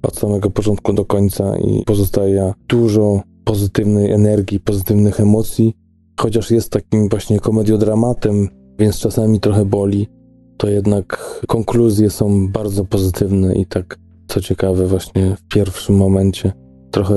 od 0.02 0.18
samego 0.18 0.50
początku 0.50 0.92
do 0.92 1.04
końca 1.04 1.58
i 1.58 1.84
pozostaje 1.84 2.52
dużo 2.68 3.22
pozytywnej 3.44 4.10
energii, 4.10 4.60
pozytywnych 4.60 5.20
emocji, 5.20 5.76
chociaż 6.20 6.50
jest 6.50 6.70
takim 6.70 7.08
właśnie 7.08 7.40
komediodramatem, 7.40 8.48
więc 8.78 8.98
czasami 8.98 9.40
trochę 9.40 9.64
boli, 9.64 10.08
to 10.56 10.68
jednak 10.68 11.40
konkluzje 11.46 12.10
są 12.10 12.48
bardzo 12.48 12.84
pozytywne 12.84 13.54
i 13.54 13.66
tak, 13.66 13.98
co 14.28 14.40
ciekawe, 14.40 14.86
właśnie 14.86 15.36
w 15.36 15.42
pierwszym 15.48 15.96
momencie 15.96 16.52
trochę 16.90 17.14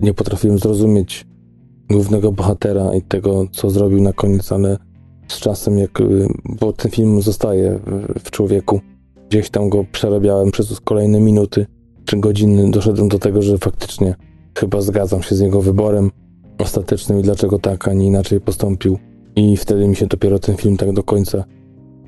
nie 0.00 0.14
potrafiłem 0.14 0.58
zrozumieć 0.58 1.26
głównego 1.90 2.32
bohatera 2.32 2.94
i 2.94 3.02
tego, 3.02 3.46
co 3.52 3.70
zrobił 3.70 4.02
na 4.02 4.12
koniec, 4.12 4.52
ale 4.52 4.78
z 5.28 5.40
czasem, 5.40 5.78
jak, 5.78 6.02
bo 6.60 6.72
ten 6.72 6.90
film 6.90 7.22
zostaje 7.22 7.78
w, 7.86 8.20
w 8.24 8.30
człowieku, 8.30 8.80
gdzieś 9.28 9.50
tam 9.50 9.68
go 9.68 9.84
przerabiałem 9.92 10.50
przez 10.50 10.80
kolejne 10.80 11.20
minuty 11.20 11.66
czy 12.04 12.16
godziny, 12.16 12.70
doszedłem 12.70 13.08
do 13.08 13.18
tego, 13.18 13.42
że 13.42 13.58
faktycznie 13.58 14.14
chyba 14.58 14.80
zgadzam 14.80 15.22
się 15.22 15.34
z 15.34 15.40
jego 15.40 15.60
wyborem 15.60 16.10
ostatecznym 16.58 17.20
i 17.20 17.22
dlaczego 17.22 17.58
tak, 17.58 17.88
a 17.88 17.92
nie 17.92 18.06
inaczej 18.06 18.40
postąpił. 18.40 18.98
I 19.36 19.56
wtedy 19.56 19.88
mi 19.88 19.96
się 19.96 20.06
dopiero 20.06 20.38
ten 20.38 20.56
film 20.56 20.76
tak 20.76 20.92
do 20.92 21.02
końca, 21.02 21.44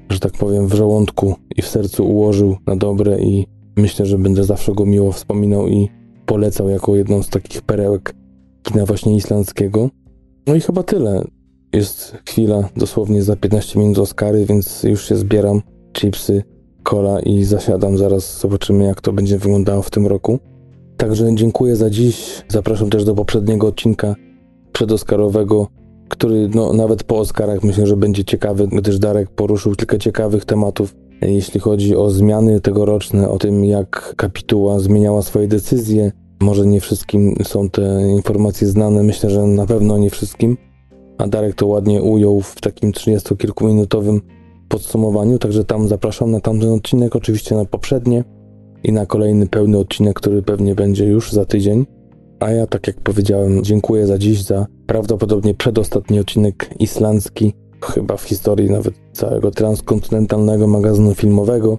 że 0.09 0.21
tak 0.21 0.33
powiem, 0.33 0.67
w 0.67 0.75
żołądku 0.75 1.35
i 1.57 1.63
w 1.63 1.69
sercu 1.69 2.09
ułożył 2.09 2.57
na 2.67 2.77
dobre 2.77 3.19
i 3.21 3.47
myślę, 3.77 4.07
że 4.07 4.19
będę 4.19 4.45
zawsze 4.45 4.73
go 4.73 4.87
miło 4.87 5.13
wspominał 5.13 5.69
i 5.69 5.89
polecał 6.27 6.69
jako 6.69 6.97
jedną 6.97 7.23
z 7.23 7.29
takich 7.29 7.63
perełek 7.63 8.15
kina 8.67 8.87
właśnie 8.87 9.17
islandzkiego. 9.17 9.91
No 10.47 10.55
i 10.55 10.61
chyba 10.61 10.83
tyle. 10.83 11.25
Jest 11.73 12.17
chwila, 12.29 12.69
dosłownie 12.77 13.23
za 13.23 13.37
15 13.37 13.79
minut 13.79 13.99
Oscary, 13.99 14.47
więc 14.47 14.83
już 14.83 15.09
się 15.09 15.17
zbieram, 15.17 15.63
chipsy, 15.93 16.43
cola 16.83 17.21
i 17.21 17.45
zasiadam. 17.45 17.99
Zaraz 17.99 18.41
zobaczymy, 18.41 18.85
jak 18.85 19.01
to 19.01 19.13
będzie 19.13 19.39
wyglądało 19.39 19.83
w 19.83 19.91
tym 19.91 20.07
roku. 20.07 20.39
Także 20.97 21.35
dziękuję 21.35 21.77
za 21.77 21.91
dziś. 21.91 22.45
Zapraszam 22.49 22.91
też 22.91 23.05
do 23.05 23.15
poprzedniego 23.15 23.67
odcinka 23.67 24.15
przedoskarowego, 24.73 25.67
który 26.09 26.49
no, 26.55 26.73
nawet 26.73 27.05
po 27.05 27.19
Oscarach 27.19 27.63
myślę, 27.63 27.87
że 27.87 27.97
będzie 27.97 28.25
ciekawy, 28.25 28.69
gdyż 28.69 28.99
Darek 28.99 29.31
poruszył 29.31 29.75
kilka 29.75 29.99
ciekawych 29.99 30.45
tematów, 30.45 30.95
jeśli 31.23 31.61
chodzi 31.61 31.97
o 31.97 32.11
zmiany 32.11 32.61
tegoroczne, 32.61 33.29
o 33.29 33.39
tym 33.39 33.65
jak 33.65 34.15
kapituła 34.17 34.79
zmieniała 34.79 35.23
swoje 35.23 35.49
decyzje. 35.49 36.13
Może 36.41 36.67
nie 36.67 36.81
wszystkim 36.81 37.35
są 37.45 37.71
te 37.71 38.09
informacje 38.09 38.69
znane, 38.69 39.03
myślę, 39.03 39.31
że 39.31 39.43
na 39.43 39.67
pewno 39.67 39.99
nie 39.99 40.11
wszystkim, 40.11 40.57
a 41.19 41.27
Darek 41.27 41.55
to 41.55 41.67
ładnie 41.67 42.03
ujął 42.03 42.41
w 42.41 42.61
takim 42.61 42.93
30-kilkuminutowym 42.93 44.21
podsumowaniu, 44.69 45.39
także 45.39 45.65
tam 45.65 45.89
zapraszam 45.89 46.31
na 46.31 46.41
tamten 46.41 46.71
odcinek, 46.71 47.17
oczywiście 47.17 47.55
na 47.55 47.65
poprzednie 47.65 48.25
i 48.85 48.93
na 48.93 49.07
kolejny 49.07 49.47
pełny 49.47 49.79
odcinek, 49.79 50.17
który 50.21 50.43
pewnie 50.43 50.75
będzie 50.75 51.05
już 51.05 51.33
za 51.33 51.45
tydzień. 51.45 51.87
A 52.41 52.51
ja, 52.51 52.67
tak 52.67 52.87
jak 52.87 53.01
powiedziałem, 53.01 53.65
dziękuję 53.65 54.07
za 54.07 54.19
dziś, 54.19 54.43
za 54.43 54.67
prawdopodobnie 54.87 55.55
przedostatni 55.55 56.21
odcinek 56.21 56.71
islandzki, 56.81 57.55
chyba 57.85 58.17
w 58.17 58.23
historii 58.23 58.71
nawet 58.71 58.95
całego 59.13 59.51
transkontynentalnego 59.51 60.67
magazynu 60.67 61.15
filmowego. 61.15 61.79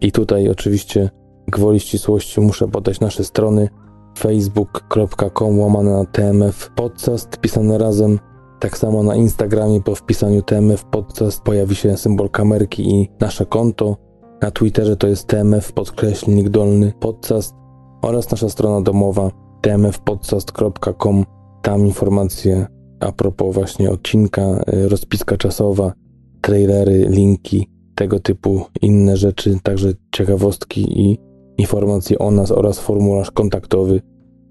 I 0.00 0.12
tutaj 0.12 0.48
oczywiście 0.48 1.10
gwoli 1.48 1.80
ścisłości 1.80 2.40
muszę 2.40 2.68
podać 2.68 3.00
nasze 3.00 3.24
strony 3.24 3.68
facebook.com 4.16 5.58
łamane 5.60 5.90
na 5.90 6.04
tmf 6.04 6.70
podcast 6.70 7.36
pisane 7.36 7.78
razem. 7.78 8.18
Tak 8.60 8.78
samo 8.78 9.02
na 9.02 9.14
Instagramie 9.14 9.80
po 9.80 9.94
wpisaniu 9.94 10.42
tmf 10.42 10.84
podcast 10.84 11.42
pojawi 11.42 11.74
się 11.74 11.96
symbol 11.96 12.30
kamerki 12.30 12.90
i 12.90 13.08
nasze 13.20 13.46
konto. 13.46 13.96
Na 14.42 14.50
Twitterze 14.50 14.96
to 14.96 15.06
jest 15.06 15.26
tmf 15.26 15.72
podkreślnik 15.72 16.48
dolny 16.48 16.92
podcast 17.00 17.54
oraz 18.02 18.30
nasza 18.30 18.48
strona 18.48 18.80
domowa 18.80 19.30
tmfpodcast.com. 19.60 21.24
Tam 21.62 21.86
informacje 21.86 22.66
a 23.00 23.12
propos 23.12 23.54
właśnie 23.54 23.90
odcinka, 23.90 24.42
y, 24.74 24.88
rozpiska 24.88 25.36
czasowa, 25.36 25.92
trailery, 26.40 27.06
linki, 27.08 27.70
tego 27.94 28.20
typu 28.20 28.64
inne 28.82 29.16
rzeczy, 29.16 29.58
także 29.62 29.92
ciekawostki 30.14 31.00
i 31.00 31.18
informacje 31.58 32.18
o 32.18 32.30
nas 32.30 32.50
oraz 32.50 32.78
formularz 32.78 33.30
kontaktowy, 33.30 34.00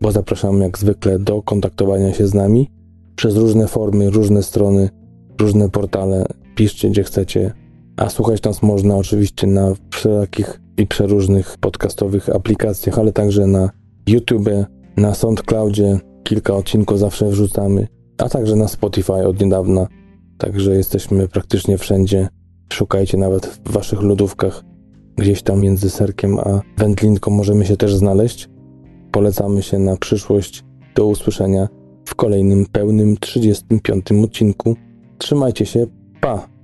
bo 0.01 0.11
zapraszam 0.11 0.61
jak 0.61 0.77
zwykle 0.77 1.19
do 1.19 1.41
kontaktowania 1.41 2.13
się 2.13 2.27
z 2.27 2.33
nami 2.33 2.71
przez 3.15 3.37
różne 3.37 3.67
formy, 3.67 4.09
różne 4.09 4.43
strony, 4.43 4.89
różne 5.39 5.69
portale. 5.69 6.25
Piszcie 6.55 6.89
gdzie 6.89 7.03
chcecie, 7.03 7.53
a 7.97 8.09
słuchać 8.09 8.43
nas 8.43 8.61
można 8.61 8.97
oczywiście 8.97 9.47
na 9.47 9.73
wszelakich 9.91 10.61
i 10.77 10.87
przeróżnych 10.87 11.57
podcastowych 11.59 12.29
aplikacjach, 12.29 12.99
ale 12.99 13.11
także 13.11 13.47
na 13.47 13.69
YouTube, 14.07 14.49
na 14.97 15.13
SoundCloudzie 15.13 15.99
kilka 16.23 16.55
odcinków 16.55 16.99
zawsze 16.99 17.29
wrzucamy, 17.29 17.87
a 18.17 18.29
także 18.29 18.55
na 18.55 18.67
Spotify 18.67 19.27
od 19.27 19.41
niedawna. 19.41 19.87
Także 20.37 20.75
jesteśmy 20.75 21.27
praktycznie 21.27 21.77
wszędzie. 21.77 22.27
Szukajcie 22.73 23.17
nawet 23.17 23.45
w 23.45 23.71
waszych 23.71 24.01
lodówkach, 24.01 24.63
gdzieś 25.17 25.41
tam 25.41 25.61
między 25.61 25.89
serkiem 25.89 26.39
a 26.39 26.61
wędlinką 26.77 27.31
możemy 27.31 27.65
się 27.65 27.77
też 27.77 27.95
znaleźć. 27.95 28.49
Polecamy 29.11 29.63
się 29.63 29.79
na 29.79 29.97
przyszłość. 29.97 30.63
Do 30.95 31.07
usłyszenia 31.07 31.67
w 32.05 32.15
kolejnym 32.15 32.65
pełnym 32.65 33.17
35 33.17 34.05
odcinku. 34.23 34.75
Trzymajcie 35.17 35.65
się, 35.65 35.87
pa! 36.21 36.54